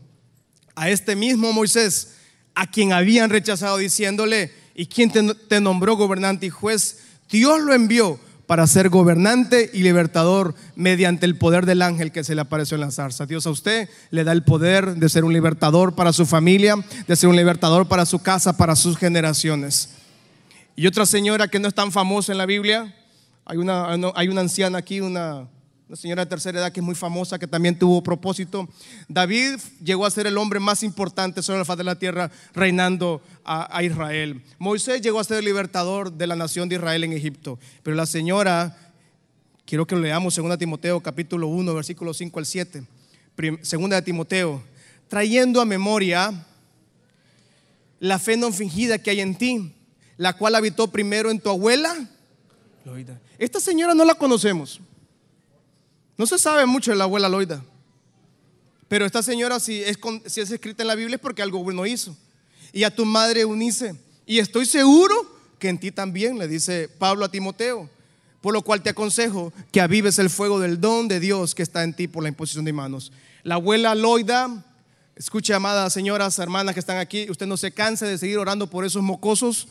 A 0.74 0.90
este 0.90 1.16
mismo 1.16 1.50
Moisés, 1.54 2.16
a 2.54 2.70
quien 2.70 2.92
habían 2.92 3.30
rechazado 3.30 3.78
diciéndole, 3.78 4.52
¿y 4.74 4.84
quién 4.84 5.10
te, 5.10 5.34
te 5.34 5.62
nombró 5.62 5.96
gobernante 5.96 6.44
y 6.44 6.50
juez? 6.50 6.98
Dios 7.30 7.58
lo 7.62 7.72
envió 7.72 8.20
para 8.46 8.66
ser 8.66 8.88
gobernante 8.88 9.70
y 9.72 9.82
libertador 9.82 10.54
mediante 10.76 11.26
el 11.26 11.36
poder 11.36 11.66
del 11.66 11.82
ángel 11.82 12.12
que 12.12 12.24
se 12.24 12.34
le 12.34 12.42
apareció 12.42 12.74
en 12.74 12.82
la 12.82 12.90
zarza. 12.90 13.26
Dios 13.26 13.46
a 13.46 13.50
usted 13.50 13.88
le 14.10 14.24
da 14.24 14.32
el 14.32 14.42
poder 14.42 14.96
de 14.96 15.08
ser 15.08 15.24
un 15.24 15.32
libertador 15.32 15.94
para 15.94 16.12
su 16.12 16.26
familia, 16.26 16.76
de 17.06 17.16
ser 17.16 17.28
un 17.28 17.36
libertador 17.36 17.88
para 17.88 18.06
su 18.06 18.20
casa, 18.20 18.56
para 18.56 18.76
sus 18.76 18.96
generaciones. 18.96 19.90
Y 20.76 20.86
otra 20.86 21.06
señora 21.06 21.48
que 21.48 21.58
no 21.58 21.68
es 21.68 21.74
tan 21.74 21.92
famosa 21.92 22.32
en 22.32 22.38
la 22.38 22.46
Biblia, 22.46 22.94
hay 23.44 23.58
una, 23.58 23.86
hay 24.14 24.28
una 24.28 24.40
anciana 24.40 24.78
aquí, 24.78 25.00
una, 25.00 25.46
una 25.86 25.96
señora 25.96 26.24
de 26.24 26.30
tercera 26.30 26.60
edad 26.60 26.72
que 26.72 26.80
es 26.80 26.86
muy 26.86 26.94
famosa, 26.94 27.38
que 27.38 27.46
también 27.46 27.78
tuvo 27.78 28.02
propósito. 28.02 28.66
David 29.06 29.58
llegó 29.82 30.06
a 30.06 30.10
ser 30.10 30.26
el 30.26 30.38
hombre 30.38 30.58
más 30.58 30.82
importante 30.82 31.42
sobre 31.42 31.58
la 31.58 31.66
faz 31.66 31.76
de 31.76 31.84
la 31.84 31.98
tierra, 31.98 32.30
reinando 32.54 33.20
a, 33.44 33.82
Israel. 33.82 34.42
Moisés 34.58 35.02
llegó 35.02 35.20
a 35.20 35.24
ser 35.24 35.38
el 35.38 35.44
libertador 35.44 36.10
de 36.10 36.26
la 36.26 36.36
nación 36.36 36.70
de 36.70 36.76
Israel 36.76 37.04
en 37.04 37.12
Egipto. 37.12 37.58
Pero 37.82 37.96
la 37.96 38.06
señora, 38.06 38.94
quiero 39.66 39.86
que 39.86 39.94
lo 39.94 40.00
leamos, 40.00 40.34
2 40.34 40.58
Timoteo 40.58 41.02
capítulo 41.02 41.48
1, 41.48 41.74
versículo 41.74 42.14
5 42.14 42.38
al 42.38 42.46
7. 42.46 42.84
Segunda 43.60 43.96
de 43.96 44.02
Timoteo, 44.02 44.62
trayendo 45.08 45.60
a 45.60 45.66
memoria 45.66 46.46
la 48.00 48.18
fe 48.18 48.38
no 48.38 48.50
fingida 48.52 48.98
que 48.98 49.10
hay 49.10 49.20
en 49.20 49.36
ti, 49.36 49.74
la 50.16 50.32
cual 50.32 50.54
habitó 50.54 50.90
primero 50.90 51.30
en 51.30 51.40
tu 51.40 51.50
abuela. 51.50 52.08
Esta 53.38 53.60
señora 53.60 53.92
no 53.94 54.06
la 54.06 54.14
conocemos. 54.14 54.80
No 56.16 56.26
se 56.26 56.38
sabe 56.38 56.66
mucho 56.66 56.90
de 56.90 56.96
la 56.96 57.04
abuela 57.04 57.28
Loida. 57.28 57.62
Pero 58.88 59.06
esta 59.06 59.22
señora, 59.22 59.58
si 59.58 59.82
es, 59.82 59.98
escrita 60.36 60.82
en 60.82 60.88
la 60.88 60.94
Biblia, 60.94 61.16
es 61.16 61.20
porque 61.20 61.42
algo 61.42 61.62
bueno 61.62 61.86
hizo. 61.86 62.16
Y 62.72 62.84
a 62.84 62.94
tu 62.94 63.04
madre 63.04 63.40
Eunice. 63.40 63.94
Y 64.26 64.38
estoy 64.38 64.66
seguro 64.66 65.14
que 65.58 65.68
en 65.68 65.78
ti 65.78 65.90
también, 65.90 66.38
le 66.38 66.46
dice 66.46 66.88
Pablo 66.88 67.24
a 67.24 67.30
Timoteo. 67.30 67.88
Por 68.40 68.52
lo 68.52 68.62
cual 68.62 68.82
te 68.82 68.90
aconsejo 68.90 69.52
que 69.72 69.80
avives 69.80 70.18
el 70.18 70.28
fuego 70.28 70.60
del 70.60 70.80
don 70.80 71.08
de 71.08 71.18
Dios 71.18 71.54
que 71.54 71.62
está 71.62 71.82
en 71.82 71.94
ti 71.94 72.08
por 72.08 72.22
la 72.22 72.28
imposición 72.28 72.64
de 72.64 72.74
manos. 72.74 73.10
La 73.42 73.54
abuela 73.54 73.94
Loida, 73.94 74.64
escuche, 75.16 75.54
amadas 75.54 75.92
señoras, 75.92 76.38
hermanas 76.38 76.74
que 76.74 76.80
están 76.80 76.98
aquí, 76.98 77.26
usted 77.30 77.46
no 77.46 77.56
se 77.56 77.72
canse 77.72 78.04
de 78.04 78.18
seguir 78.18 78.38
orando 78.38 78.68
por 78.68 78.84
esos 78.84 79.02
mocosos 79.02 79.68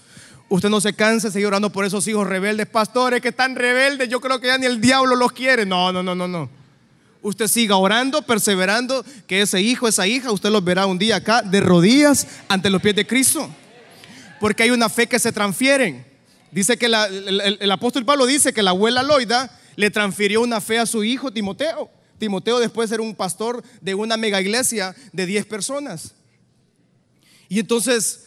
Usted 0.53 0.69
no 0.69 0.79
se 0.79 0.93
canse 0.93 1.29
de 1.29 1.33
seguir 1.33 1.47
orando 1.47 1.71
por 1.71 1.83
esos 1.83 2.07
hijos 2.07 2.27
rebeldes, 2.27 2.67
pastores 2.67 3.21
que 3.21 3.29
están 3.29 3.55
rebeldes. 3.55 4.07
Yo 4.07 4.21
creo 4.21 4.39
que 4.39 4.45
ya 4.45 4.57
ni 4.59 4.67
el 4.67 4.79
diablo 4.79 5.15
los 5.15 5.31
quiere. 5.31 5.65
No, 5.65 5.91
no, 5.91 6.03
no, 6.03 6.13
no, 6.13 6.27
no. 6.27 6.47
Usted 7.23 7.47
siga 7.47 7.75
orando, 7.77 8.21
perseverando, 8.21 9.03
que 9.25 9.41
ese 9.41 9.63
hijo, 9.63 9.87
esa 9.87 10.05
hija, 10.05 10.31
usted 10.31 10.51
los 10.51 10.63
verá 10.63 10.85
un 10.85 10.99
día 10.99 11.15
acá 11.15 11.41
de 11.41 11.59
rodillas 11.59 12.27
ante 12.49 12.69
los 12.69 12.83
pies 12.83 12.95
de 12.95 13.07
Cristo. 13.07 13.49
Porque 14.39 14.61
hay 14.61 14.69
una 14.69 14.89
fe 14.89 15.07
que 15.07 15.17
se 15.17 15.31
transfieren. 15.31 16.05
Dice 16.51 16.77
que 16.77 16.85
el, 16.85 17.71
apóstol 17.71 18.05
Pablo 18.05 18.27
dice 18.27 18.53
que 18.53 18.61
la 18.61 18.69
abuela 18.69 19.01
Loida 19.01 19.59
le 19.75 19.89
transfirió 19.89 20.41
una 20.41 20.61
fe 20.61 20.77
a 20.77 20.85
su 20.85 21.03
hijo 21.03 21.33
Timoteo. 21.33 21.89
Timoteo 22.19 22.59
después 22.59 22.91
era 22.91 23.01
un 23.01 23.15
pastor 23.15 23.63
de 23.81 23.95
una 23.95 24.17
mega 24.17 24.39
iglesia 24.39 24.95
de 25.13 25.25
10 25.25 25.47
personas. 25.47 26.13
Y 27.49 27.59
entonces 27.59 28.22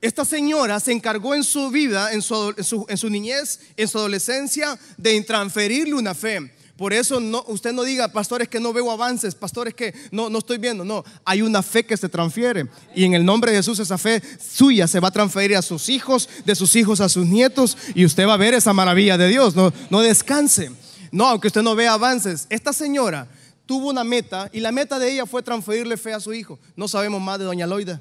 esta 0.00 0.24
señora 0.24 0.78
se 0.78 0.92
encargó 0.92 1.34
en 1.34 1.42
su 1.42 1.70
vida, 1.70 2.12
en 2.12 2.22
su, 2.22 3.10
niñez, 3.10 3.60
en 3.76 3.88
su 3.88 3.98
adolescencia, 3.98 4.78
de 4.96 5.20
transferirle 5.22 5.94
una 5.94 6.14
fe. 6.14 6.52
Por 6.76 6.92
eso 6.92 7.18
usted 7.48 7.72
no 7.72 7.82
diga, 7.82 8.06
pastores, 8.12 8.46
que 8.46 8.60
no 8.60 8.72
veo 8.72 8.92
avances, 8.92 9.34
pastores, 9.34 9.74
que 9.74 9.92
no, 10.12 10.30
no 10.30 10.38
estoy 10.38 10.58
viendo. 10.58 10.84
No, 10.84 11.04
hay 11.24 11.42
una 11.42 11.60
fe 11.60 11.84
que 11.84 11.96
se 11.96 12.08
transfiere. 12.08 12.68
Y 12.94 13.04
en 13.04 13.14
el 13.14 13.24
nombre 13.24 13.50
de 13.50 13.56
Jesús, 13.56 13.80
esa 13.80 13.98
fe 13.98 14.22
suya 14.38 14.86
se 14.86 15.00
va 15.00 15.08
a 15.08 15.10
transferir 15.10 15.56
a 15.56 15.62
sus 15.62 15.88
hijos, 15.88 16.28
de 16.44 16.54
sus 16.54 16.76
hijos 16.76 17.00
a 17.00 17.08
sus 17.08 17.26
nietos. 17.26 17.76
Y 17.96 18.04
usted 18.04 18.28
va 18.28 18.34
a 18.34 18.36
ver 18.36 18.54
esa 18.54 18.72
maravilla 18.72 19.18
de 19.18 19.26
Dios. 19.26 19.56
No, 19.56 19.72
no 19.90 20.00
descanse. 20.00 20.70
No, 21.10 21.26
aunque 21.26 21.48
usted 21.48 21.62
no 21.62 21.74
vea 21.74 21.94
avances. 21.94 22.46
Esta 22.48 22.72
señora 22.72 23.26
tuvo 23.66 23.88
una 23.88 24.04
meta 24.04 24.48
y 24.52 24.60
la 24.60 24.70
meta 24.70 25.00
de 25.00 25.10
ella 25.10 25.26
fue 25.26 25.42
transferirle 25.42 25.96
fe 25.96 26.12
a 26.12 26.20
su 26.20 26.32
hijo. 26.32 26.60
No 26.76 26.86
sabemos 26.86 27.20
más 27.20 27.40
de 27.40 27.46
Doña 27.46 27.66
Loida. 27.66 28.00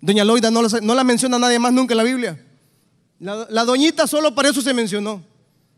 Doña 0.00 0.24
Loida 0.24 0.50
no, 0.50 0.62
no 0.62 0.94
la 0.94 1.04
menciona 1.04 1.38
nadie 1.38 1.58
más 1.58 1.72
nunca 1.72 1.92
en 1.92 1.98
la 1.98 2.04
Biblia. 2.04 2.46
La, 3.18 3.46
la 3.50 3.64
doñita 3.64 4.06
solo 4.06 4.34
para 4.34 4.48
eso 4.48 4.62
se 4.62 4.72
mencionó. 4.72 5.22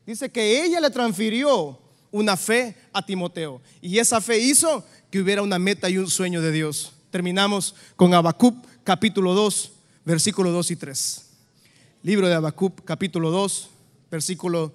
Dice 0.07 0.31
que 0.31 0.65
ella 0.65 0.81
le 0.81 0.91
transfirió 0.91 1.79
una 2.13 2.37
fe 2.37 2.77
a 2.93 3.05
Timoteo. 3.05 3.61
Y 3.81 3.99
esa 3.99 4.21
fe 4.21 4.39
hizo 4.39 4.85
que 5.11 5.21
hubiera 5.21 5.43
una 5.43 5.59
meta 5.59 5.91
y 5.91 5.99
un 5.99 6.09
sueño 6.09 6.41
de 6.41 6.53
Dios. 6.53 6.93
Terminamos 7.11 7.75
con 7.97 8.15
Habacuc 8.15 8.55
capítulo 8.85 9.35
2, 9.35 9.73
versículo 10.05 10.51
2 10.51 10.71
y 10.71 10.77
3. 10.77 11.27
Libro 12.03 12.29
de 12.29 12.35
Habacuc 12.35 12.85
capítulo 12.85 13.31
2, 13.31 13.69
versículo 14.11 14.73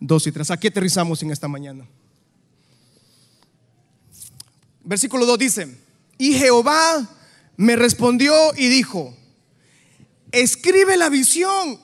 2 0.00 0.26
y 0.26 0.32
3. 0.32 0.50
Aquí 0.50 0.66
aterrizamos 0.68 1.22
en 1.22 1.30
esta 1.30 1.48
mañana. 1.48 1.86
Versículo 4.82 5.26
2 5.26 5.38
dice, 5.38 5.78
y 6.16 6.32
Jehová 6.32 7.08
me 7.58 7.74
respondió 7.74 8.32
y 8.56 8.68
dijo, 8.68 9.14
escribe 10.30 10.96
la 10.96 11.08
visión, 11.08 11.80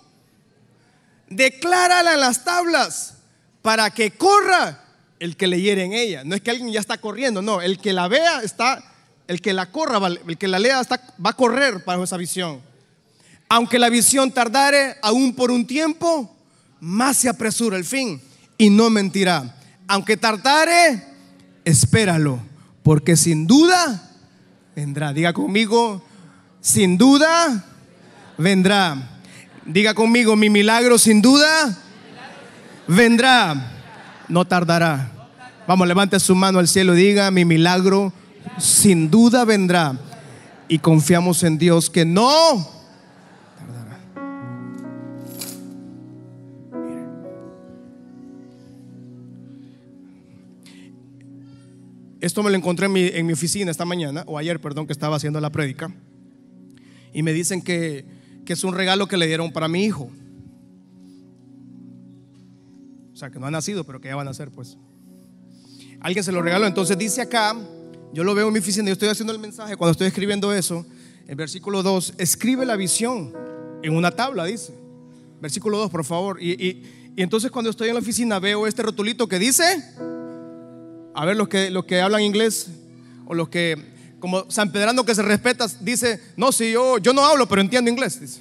declárala 1.28 2.14
en 2.14 2.20
las 2.20 2.44
tablas 2.44 3.16
para 3.60 3.90
que 3.90 4.12
corra 4.12 4.84
el 5.18 5.36
que 5.36 5.48
leyere 5.48 5.82
en 5.82 5.92
ella. 5.92 6.22
No 6.24 6.36
es 6.36 6.42
que 6.42 6.52
alguien 6.52 6.72
ya 6.72 6.78
está 6.78 6.98
corriendo, 6.98 7.42
no, 7.42 7.60
el 7.60 7.78
que 7.78 7.92
la 7.92 8.06
vea 8.06 8.40
está, 8.42 8.84
el 9.26 9.40
que 9.40 9.52
la 9.52 9.72
corra, 9.72 9.98
el 10.06 10.38
que 10.38 10.46
la 10.46 10.60
lea 10.60 10.80
está, 10.80 11.00
va 11.24 11.30
a 11.30 11.36
correr 11.36 11.84
para 11.84 12.02
esa 12.04 12.16
visión. 12.16 12.62
Aunque 13.48 13.80
la 13.80 13.88
visión 13.88 14.30
tardare 14.30 14.96
aún 15.02 15.34
por 15.34 15.50
un 15.50 15.66
tiempo, 15.66 16.32
más 16.78 17.16
se 17.16 17.28
apresura 17.28 17.76
el 17.76 17.84
fin 17.84 18.22
y 18.56 18.70
no 18.70 18.90
mentirá. 18.90 19.56
Aunque 19.88 20.16
tardare, 20.16 21.02
espéralo, 21.64 22.38
porque 22.84 23.16
sin 23.16 23.48
duda 23.48 24.13
vendrá. 24.74 25.12
Diga 25.12 25.32
conmigo, 25.32 26.02
sin 26.60 26.98
duda 26.98 27.64
vendrá. 28.36 28.96
Diga 29.64 29.94
conmigo, 29.94 30.36
mi 30.36 30.50
milagro 30.50 30.98
sin 30.98 31.22
duda 31.22 31.76
vendrá. 32.86 33.72
No 34.28 34.44
tardará. 34.44 35.10
Vamos, 35.66 35.88
levante 35.88 36.20
su 36.20 36.34
mano 36.34 36.58
al 36.58 36.68
cielo 36.68 36.94
y 36.94 37.02
diga, 37.02 37.30
mi 37.30 37.44
milagro 37.44 38.12
sin 38.58 39.10
duda 39.10 39.44
vendrá. 39.44 39.96
Y 40.68 40.78
confiamos 40.78 41.42
en 41.42 41.58
Dios 41.58 41.88
que 41.88 42.04
no 42.04 42.68
Esto 52.24 52.42
me 52.42 52.48
lo 52.48 52.56
encontré 52.56 52.86
en 52.86 53.26
mi, 53.26 53.32
oficina 53.34 53.70
esta 53.70 53.84
mañana, 53.84 54.24
o 54.26 54.38
ayer, 54.38 54.58
perdón, 54.58 54.86
que 54.86 54.94
estaba 54.94 55.16
haciendo 55.16 55.42
la 55.42 55.50
prédica. 55.50 55.94
Y 57.12 57.22
me 57.22 57.34
dicen 57.34 57.60
que, 57.60 58.06
que 58.46 58.54
es 58.54 58.64
un 58.64 58.72
regalo 58.72 59.06
que 59.06 59.18
le 59.18 59.26
dieron 59.26 59.52
para 59.52 59.68
mi 59.68 59.84
hijo. 59.84 60.10
O 63.12 63.14
sea, 63.14 63.28
que 63.28 63.38
no 63.38 63.44
ha 63.44 63.50
nacido, 63.50 63.84
pero 63.84 64.00
que 64.00 64.08
ya 64.08 64.16
van 64.16 64.26
a 64.26 64.30
nacer, 64.30 64.50
pues 64.50 64.78
alguien 66.00 66.24
se 66.24 66.32
lo 66.32 66.40
regaló. 66.40 66.66
Entonces 66.66 66.96
dice 66.96 67.20
acá, 67.20 67.54
yo 68.14 68.24
lo 68.24 68.34
veo 68.34 68.46
en 68.46 68.54
mi 68.54 68.60
oficina, 68.60 68.86
yo 68.86 68.94
estoy 68.94 69.10
haciendo 69.10 69.34
el 69.34 69.38
mensaje 69.38 69.76
cuando 69.76 69.92
estoy 69.92 70.06
escribiendo 70.06 70.50
eso, 70.54 70.86
el 71.28 71.36
versículo 71.36 71.82
2, 71.82 72.14
escribe 72.16 72.64
la 72.64 72.76
visión 72.76 73.34
en 73.82 73.94
una 73.94 74.10
tabla, 74.12 74.46
dice. 74.46 74.72
Versículo 75.42 75.76
2, 75.76 75.90
por 75.90 76.06
favor. 76.06 76.42
Y, 76.42 76.84
entonces 77.18 77.50
cuando 77.50 77.70
estoy 77.70 77.88
en 77.88 77.94
la 77.94 78.00
oficina 78.00 78.38
veo 78.38 78.66
este 78.66 78.82
rotulito 78.82 79.28
que 79.28 79.38
dice, 79.38 79.84
a 81.14 81.24
ver 81.24 81.36
los 81.36 81.48
que, 81.48 81.70
los 81.70 81.84
que 81.84 82.00
hablan 82.00 82.22
inglés 82.22 82.68
o 83.26 83.34
los 83.34 83.48
que, 83.48 83.76
como 84.18 84.50
San 84.50 84.72
Pedrano 84.72 85.04
que 85.04 85.14
se 85.14 85.22
respeta, 85.22 85.66
dice, 85.80 86.20
no, 86.36 86.52
si 86.52 86.72
yo, 86.72 86.98
yo 86.98 87.12
no 87.12 87.24
hablo, 87.24 87.46
pero 87.46 87.60
entiendo 87.60 87.90
inglés. 87.90 88.40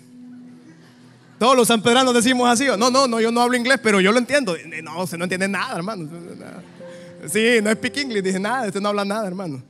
Todos 1.44 1.58
los 1.58 1.68
sanpedranos 1.68 2.14
decimos 2.14 2.48
así, 2.50 2.68
no, 2.78 2.90
no, 2.90 3.06
no, 3.06 3.20
yo 3.20 3.32
no 3.32 3.42
hablo 3.42 3.58
inglés, 3.58 3.78
pero 3.84 4.00
yo 4.00 4.14
lo 4.14 4.18
entiendo. 4.18 4.56
No, 4.82 5.06
se 5.06 5.18
no 5.18 5.26
entiende 5.26 5.48
nada, 5.48 5.76
hermano. 5.76 6.10
Sí, 7.28 7.60
no 7.62 7.70
speak 7.72 7.98
English. 7.98 8.24
Dice, 8.24 8.40
nada, 8.40 8.68
este 8.68 8.80
no 8.80 8.90
habla 8.90 9.04
nada, 9.04 9.28
hermano. 9.28 9.62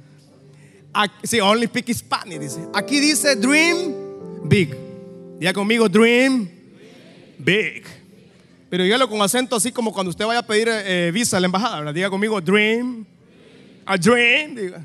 sí, 1.24 1.39
only 1.39 1.66
speak 1.66 1.91
Spanish, 1.93 2.39
dice. 2.39 2.60
Aquí 2.74 2.99
dice 2.99 3.36
dream 3.36 3.91
big. 4.43 4.76
Diga 5.39 5.51
conmigo, 5.51 5.89
dream 5.89 6.47
big. 7.39 8.03
Pero 8.74 8.86
dígalo 8.86 9.07
con 9.07 9.21
acento 9.21 9.55
así 9.55 9.71
como 9.71 9.93
cuando 9.93 10.09
usted 10.09 10.26
vaya 10.26 10.39
a 10.39 10.47
pedir 10.47 10.67
eh, 10.67 11.11
visa 11.13 11.38
a 11.38 11.39
la 11.39 11.45
embajada. 11.45 11.93
Diga 11.93 12.09
conmigo, 12.09 12.41
dream. 12.41 13.05
A 13.86 13.95
dream. 13.97 14.55
Diga. 14.55 14.84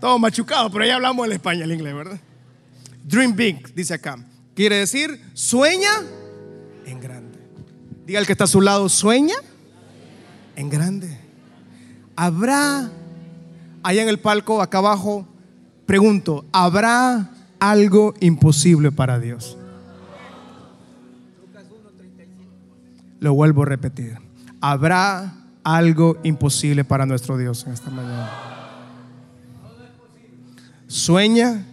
Todo 0.00 0.16
pero 0.70 0.86
ya 0.86 0.94
hablamos 0.94 1.26
el 1.26 1.32
español, 1.32 1.64
el 1.64 1.72
inglés, 1.72 1.92
¿verdad? 1.92 2.20
Dream 3.02 3.34
big, 3.34 3.74
dice 3.74 3.94
acá. 3.94 4.16
Quiere 4.54 4.76
decir, 4.76 5.20
sueña 5.34 5.90
en 6.86 7.00
grande. 7.00 7.40
Diga 8.06 8.20
el 8.20 8.26
que 8.26 8.32
está 8.32 8.44
a 8.44 8.46
su 8.46 8.60
lado, 8.60 8.88
sueña 8.88 9.34
en 10.54 10.70
grande. 10.70 11.18
¿Habrá, 12.14 12.92
allá 13.82 14.02
en 14.02 14.08
el 14.08 14.20
palco, 14.20 14.62
acá 14.62 14.78
abajo, 14.78 15.26
pregunto, 15.86 16.44
¿habrá 16.52 17.32
algo 17.58 18.14
imposible 18.20 18.92
para 18.92 19.18
Dios? 19.18 19.58
Lo 23.22 23.34
vuelvo 23.34 23.62
a 23.62 23.66
repetir. 23.66 24.18
¿Habrá 24.60 25.32
algo 25.62 26.18
imposible 26.24 26.82
para 26.82 27.06
nuestro 27.06 27.38
Dios 27.38 27.64
en 27.64 27.72
esta 27.72 27.88
mañana? 27.88 28.28
Sueña. 30.88 31.64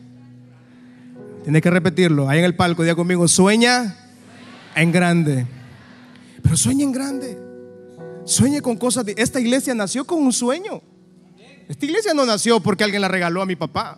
Tiene 1.44 1.60
que 1.60 1.72
repetirlo. 1.72 2.30
Ahí 2.30 2.38
en 2.38 2.46
el 2.46 2.56
palco, 2.56 2.84
diga 2.84 2.94
conmigo, 2.94 3.28
sueña 3.28 3.96
en 4.76 4.92
grande. 4.92 5.48
Pero 6.44 6.56
sueña 6.56 6.84
en 6.84 6.92
grande. 6.92 7.40
Sueñe 8.26 8.62
con 8.62 8.78
cosas 8.78 9.06
de... 9.06 9.16
Esta 9.18 9.40
iglesia 9.40 9.74
nació 9.74 10.06
con 10.06 10.20
un 10.20 10.32
sueño. 10.32 10.84
Esta 11.68 11.84
iglesia 11.84 12.14
no 12.14 12.28
nació 12.28 12.60
porque 12.60 12.84
alguien 12.84 13.02
la 13.02 13.08
regaló 13.08 13.42
a 13.42 13.48
mi 13.48 13.56
papá. 13.56 13.98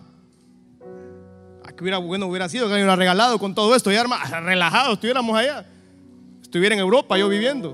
Aquí 1.66 1.76
ah, 1.76 1.82
hubiera, 1.82 1.97
bueno, 1.97 2.28
hubiera 2.28 2.47
sido 2.47 2.68
que 2.68 2.76
alguien 2.76 2.88
la 2.88 2.95
regalado 2.95 3.38
con 3.39 3.54
todo 3.54 3.76
esto. 3.76 3.91
Ya 3.91 4.06
relajados, 4.41 4.93
estuviéramos 4.93 5.38
allá. 5.38 5.66
Estuviera 6.52 6.76
en 6.76 6.82
Europa, 6.82 7.18
yo 7.18 7.30
viviendo. 7.30 7.74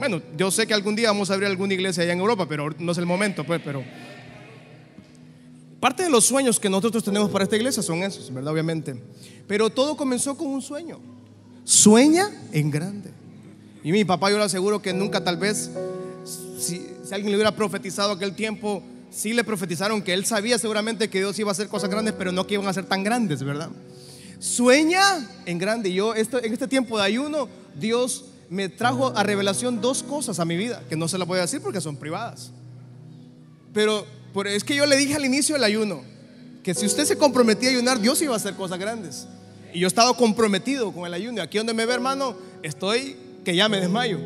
Bueno, 0.00 0.20
yo 0.36 0.50
sé 0.50 0.66
que 0.66 0.74
algún 0.74 0.96
día 0.96 1.12
vamos 1.12 1.30
a 1.30 1.34
abrir 1.34 1.48
alguna 1.48 1.74
iglesia 1.74 2.02
allá 2.02 2.12
en 2.12 2.18
Europa, 2.18 2.44
pero 2.48 2.70
no 2.76 2.90
es 2.90 2.98
el 2.98 3.06
momento, 3.06 3.44
pues, 3.44 3.60
pero... 3.64 3.84
Parte 5.78 6.02
de 6.02 6.10
los 6.10 6.24
sueños 6.24 6.58
que 6.58 6.68
nosotros 6.68 7.04
tenemos 7.04 7.30
para 7.30 7.44
esta 7.44 7.54
iglesia 7.54 7.84
son 7.84 8.02
esos, 8.02 8.34
¿verdad? 8.34 8.52
Obviamente. 8.52 9.00
Pero 9.46 9.70
todo 9.70 9.96
comenzó 9.96 10.36
con 10.36 10.48
un 10.48 10.60
sueño. 10.60 10.98
Sueña 11.62 12.32
en 12.50 12.68
grande. 12.68 13.12
Y 13.84 13.92
mi 13.92 14.04
papá 14.04 14.28
yo 14.28 14.38
le 14.38 14.42
aseguro 14.44 14.82
que 14.82 14.92
nunca 14.92 15.22
tal 15.22 15.36
vez, 15.36 15.70
si, 16.58 16.84
alguien 17.12 17.30
le 17.30 17.36
hubiera 17.36 17.54
profetizado 17.54 18.10
aquel 18.10 18.34
tiempo, 18.34 18.82
sí 19.08 19.34
le 19.34 19.44
profetizaron 19.44 20.02
que 20.02 20.14
él 20.14 20.24
sabía 20.24 20.58
seguramente 20.58 21.08
que 21.08 21.18
Dios 21.18 21.38
iba 21.38 21.50
a 21.50 21.52
hacer 21.52 21.68
cosas 21.68 21.90
grandes, 21.90 22.14
pero 22.18 22.32
no 22.32 22.44
que 22.44 22.54
iban 22.54 22.66
a 22.66 22.72
ser 22.72 22.86
tan 22.86 23.04
grandes, 23.04 23.44
¿verdad? 23.44 23.70
Sueña 24.40 25.30
en 25.46 25.58
grande. 25.58 25.92
Yo 25.92 26.12
esto, 26.12 26.42
en 26.42 26.52
este 26.52 26.66
tiempo 26.66 26.98
de 26.98 27.04
ayuno, 27.04 27.48
Dios 27.78 28.26
me 28.50 28.68
trajo 28.68 29.16
a 29.16 29.22
revelación 29.22 29.80
dos 29.80 30.02
cosas 30.02 30.38
a 30.38 30.44
mi 30.44 30.56
vida, 30.56 30.82
que 30.88 30.96
no 30.96 31.08
se 31.08 31.18
las 31.18 31.26
voy 31.26 31.38
a 31.38 31.42
decir 31.42 31.60
porque 31.60 31.80
son 31.80 31.96
privadas. 31.96 32.50
Pero, 33.72 34.06
es 34.44 34.64
que 34.64 34.76
yo 34.76 34.86
le 34.86 34.96
dije 34.96 35.14
al 35.14 35.24
inicio 35.24 35.54
del 35.54 35.64
ayuno, 35.64 36.02
que 36.62 36.74
si 36.74 36.86
usted 36.86 37.04
se 37.04 37.18
comprometía 37.18 37.68
a 37.68 37.72
ayunar, 37.72 38.00
Dios 38.00 38.22
iba 38.22 38.32
a 38.32 38.36
hacer 38.36 38.54
cosas 38.54 38.78
grandes. 38.78 39.26
Y 39.72 39.80
yo 39.80 39.86
he 39.86 39.88
estado 39.88 40.14
comprometido 40.16 40.92
con 40.92 41.04
el 41.06 41.14
ayuno. 41.14 41.42
Aquí 41.42 41.58
donde 41.58 41.74
me 41.74 41.84
ve, 41.84 41.94
hermano, 41.94 42.36
estoy 42.62 43.16
que 43.44 43.54
ya 43.54 43.68
me 43.68 43.80
desmayo. 43.80 44.18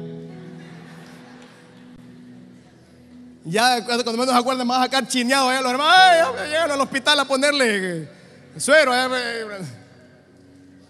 Ya 3.45 3.83
cuando 3.83 4.13
menos 4.13 4.35
acuerdan, 4.35 4.67
me 4.67 4.75
van 4.75 4.83
a 4.83 4.85
sacar 4.85 5.09
chineado 5.09 5.49
allá 5.49 5.63
los 5.63 5.73
hermanos. 5.73 5.95
Ay, 5.97 6.19
ya 6.37 6.47
llegan 6.47 6.71
al 6.71 6.81
hospital 6.81 7.19
a 7.19 7.25
ponerle 7.25 8.03
eh, 8.03 8.09
suero. 8.59 8.93
eh, 8.95 9.45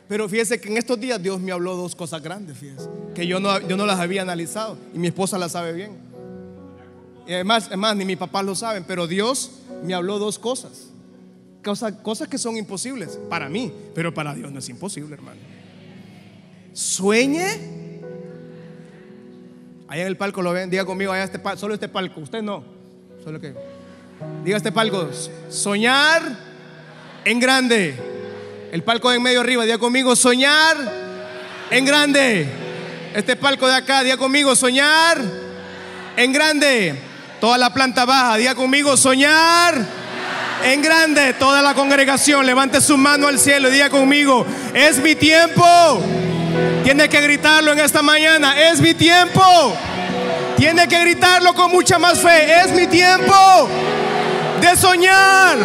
Pero 0.08 0.26
fíjese 0.28 0.58
que 0.58 0.68
en 0.68 0.78
estos 0.78 0.98
días 0.98 1.22
Dios 1.22 1.38
me 1.38 1.52
habló 1.52 1.76
dos 1.76 1.94
cosas 1.94 2.22
grandes, 2.22 2.56
fíjese, 2.56 2.88
que 3.14 3.26
yo 3.26 3.40
no, 3.40 3.60
yo 3.68 3.76
no 3.76 3.84
las 3.84 4.00
había 4.00 4.22
analizado 4.22 4.78
y 4.94 4.98
mi 4.98 5.08
esposa 5.08 5.38
las 5.38 5.52
sabe 5.52 5.74
bien. 5.74 5.98
Y 7.26 7.34
además, 7.34 7.66
además, 7.66 7.94
ni 7.94 8.06
mi 8.06 8.16
papá 8.16 8.42
lo 8.42 8.54
saben, 8.54 8.84
pero 8.84 9.06
Dios 9.06 9.50
me 9.84 9.92
habló 9.92 10.18
dos 10.18 10.38
cosas. 10.38 10.88
Cosas, 11.62 11.92
cosas 12.02 12.28
que 12.28 12.38
son 12.38 12.56
imposibles 12.56 13.18
para 13.28 13.50
mí, 13.50 13.70
pero 13.94 14.14
para 14.14 14.34
Dios 14.34 14.50
no 14.50 14.60
es 14.60 14.68
imposible, 14.70 15.14
hermano. 15.14 15.38
Sueñe. 16.72 18.00
Allá 19.88 20.02
en 20.02 20.08
el 20.08 20.16
palco 20.16 20.40
lo 20.40 20.52
ven, 20.52 20.70
diga 20.70 20.86
conmigo, 20.86 21.12
allá 21.12 21.24
este 21.24 21.40
solo 21.56 21.74
este 21.74 21.88
palco, 21.88 22.20
usted 22.20 22.40
no. 22.40 22.64
Solo 23.22 23.38
que. 23.38 23.54
Diga 24.42 24.56
este 24.56 24.72
palco, 24.72 25.10
soñar 25.50 26.22
en 27.26 27.40
grande. 27.40 28.17
El 28.70 28.82
palco 28.82 29.08
de 29.08 29.16
en 29.16 29.22
medio 29.22 29.40
arriba, 29.40 29.64
diga 29.64 29.78
conmigo, 29.78 30.14
soñar 30.14 30.76
en 31.70 31.84
grande. 31.86 32.46
Este 33.14 33.34
palco 33.34 33.66
de 33.66 33.74
acá, 33.74 34.02
diga 34.02 34.18
conmigo, 34.18 34.54
soñar 34.54 35.22
en 36.14 36.32
grande. 36.34 36.94
Toda 37.40 37.56
la 37.56 37.72
planta 37.72 38.04
baja, 38.04 38.36
diga 38.36 38.54
conmigo, 38.54 38.94
soñar 38.98 39.74
en 40.62 40.82
grande. 40.82 41.32
Toda 41.34 41.62
la 41.62 41.72
congregación, 41.72 42.44
levante 42.44 42.82
su 42.82 42.98
mano 42.98 43.28
al 43.28 43.38
cielo 43.38 43.70
diga 43.70 43.88
conmigo, 43.88 44.44
es 44.74 44.98
mi 44.98 45.14
tiempo. 45.14 45.64
Tiene 46.84 47.08
que 47.08 47.22
gritarlo 47.22 47.72
en 47.72 47.78
esta 47.78 48.02
mañana, 48.02 48.60
es 48.68 48.82
mi 48.82 48.92
tiempo. 48.92 49.74
Tiene 50.58 50.86
que 50.86 51.00
gritarlo 51.00 51.54
con 51.54 51.70
mucha 51.70 51.98
más 51.98 52.18
fe, 52.18 52.60
es 52.60 52.72
mi 52.72 52.86
tiempo 52.86 53.68
de 54.60 54.76
soñar 54.76 55.56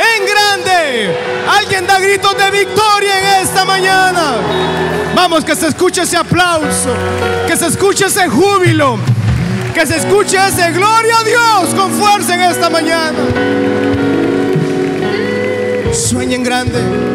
en 0.00 0.26
grande. 0.26 1.16
Alguien 1.48 1.86
da 1.86 1.98
gritos 1.98 2.36
de 2.36 2.50
victoria 2.50 3.18
en 3.18 3.44
esta 3.44 3.64
mañana. 3.64 4.36
Vamos, 5.14 5.44
que 5.44 5.54
se 5.54 5.68
escuche 5.68 6.02
ese 6.02 6.16
aplauso, 6.16 6.94
que 7.46 7.56
se 7.56 7.66
escuche 7.66 8.06
ese 8.06 8.28
júbilo, 8.28 8.98
que 9.74 9.86
se 9.86 9.96
escuche 9.96 10.38
ese 10.48 10.70
gloria 10.72 11.18
a 11.18 11.24
Dios 11.24 11.74
con 11.74 11.90
fuerza 11.92 12.34
en 12.34 12.40
esta 12.42 12.70
mañana. 12.70 13.18
Sueña 15.92 16.36
en 16.36 16.44
grande. 16.44 17.10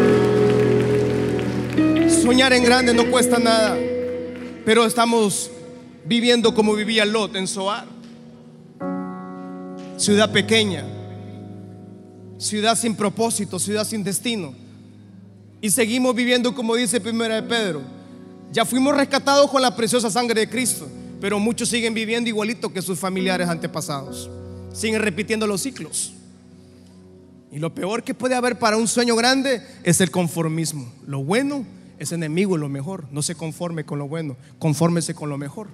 Soñar 2.26 2.52
en 2.52 2.64
grande 2.64 2.92
no 2.92 3.06
cuesta 3.06 3.38
nada, 3.38 3.76
pero 4.64 4.84
estamos 4.84 5.50
viviendo 6.04 6.54
como 6.54 6.74
vivía 6.74 7.04
Lot 7.04 7.36
en 7.36 7.46
Soar, 7.46 7.86
ciudad 9.96 10.32
pequeña, 10.32 10.84
ciudad 12.38 12.76
sin 12.76 12.94
propósito, 12.94 13.58
ciudad 13.58 13.86
sin 13.86 14.04
destino. 14.04 14.54
Y 15.60 15.70
seguimos 15.70 16.14
viviendo 16.14 16.54
como 16.54 16.74
dice 16.74 17.00
Primera 17.00 17.36
de 17.36 17.42
Pedro. 17.42 17.82
Ya 18.52 18.64
fuimos 18.64 18.96
rescatados 18.96 19.50
con 19.50 19.62
la 19.62 19.74
preciosa 19.74 20.10
sangre 20.10 20.40
de 20.40 20.48
Cristo, 20.48 20.88
pero 21.20 21.38
muchos 21.38 21.68
siguen 21.68 21.94
viviendo 21.94 22.28
igualito 22.28 22.72
que 22.72 22.82
sus 22.82 22.98
familiares 22.98 23.48
antepasados. 23.48 24.30
Siguen 24.72 25.02
repitiendo 25.02 25.46
los 25.46 25.62
ciclos. 25.62 26.12
Y 27.50 27.58
lo 27.58 27.74
peor 27.74 28.02
que 28.02 28.14
puede 28.14 28.34
haber 28.34 28.58
para 28.58 28.76
un 28.76 28.86
sueño 28.86 29.16
grande 29.16 29.62
es 29.82 30.00
el 30.00 30.10
conformismo. 30.10 30.92
Lo 31.06 31.24
bueno 31.24 31.64
es 31.98 32.12
enemigo 32.12 32.56
lo 32.56 32.68
mejor. 32.68 33.06
No 33.10 33.22
se 33.22 33.34
conforme 33.34 33.84
con 33.84 33.98
lo 33.98 34.08
bueno, 34.08 34.36
confórmese 34.58 35.14
con 35.14 35.30
lo 35.30 35.38
mejor. 35.38 35.68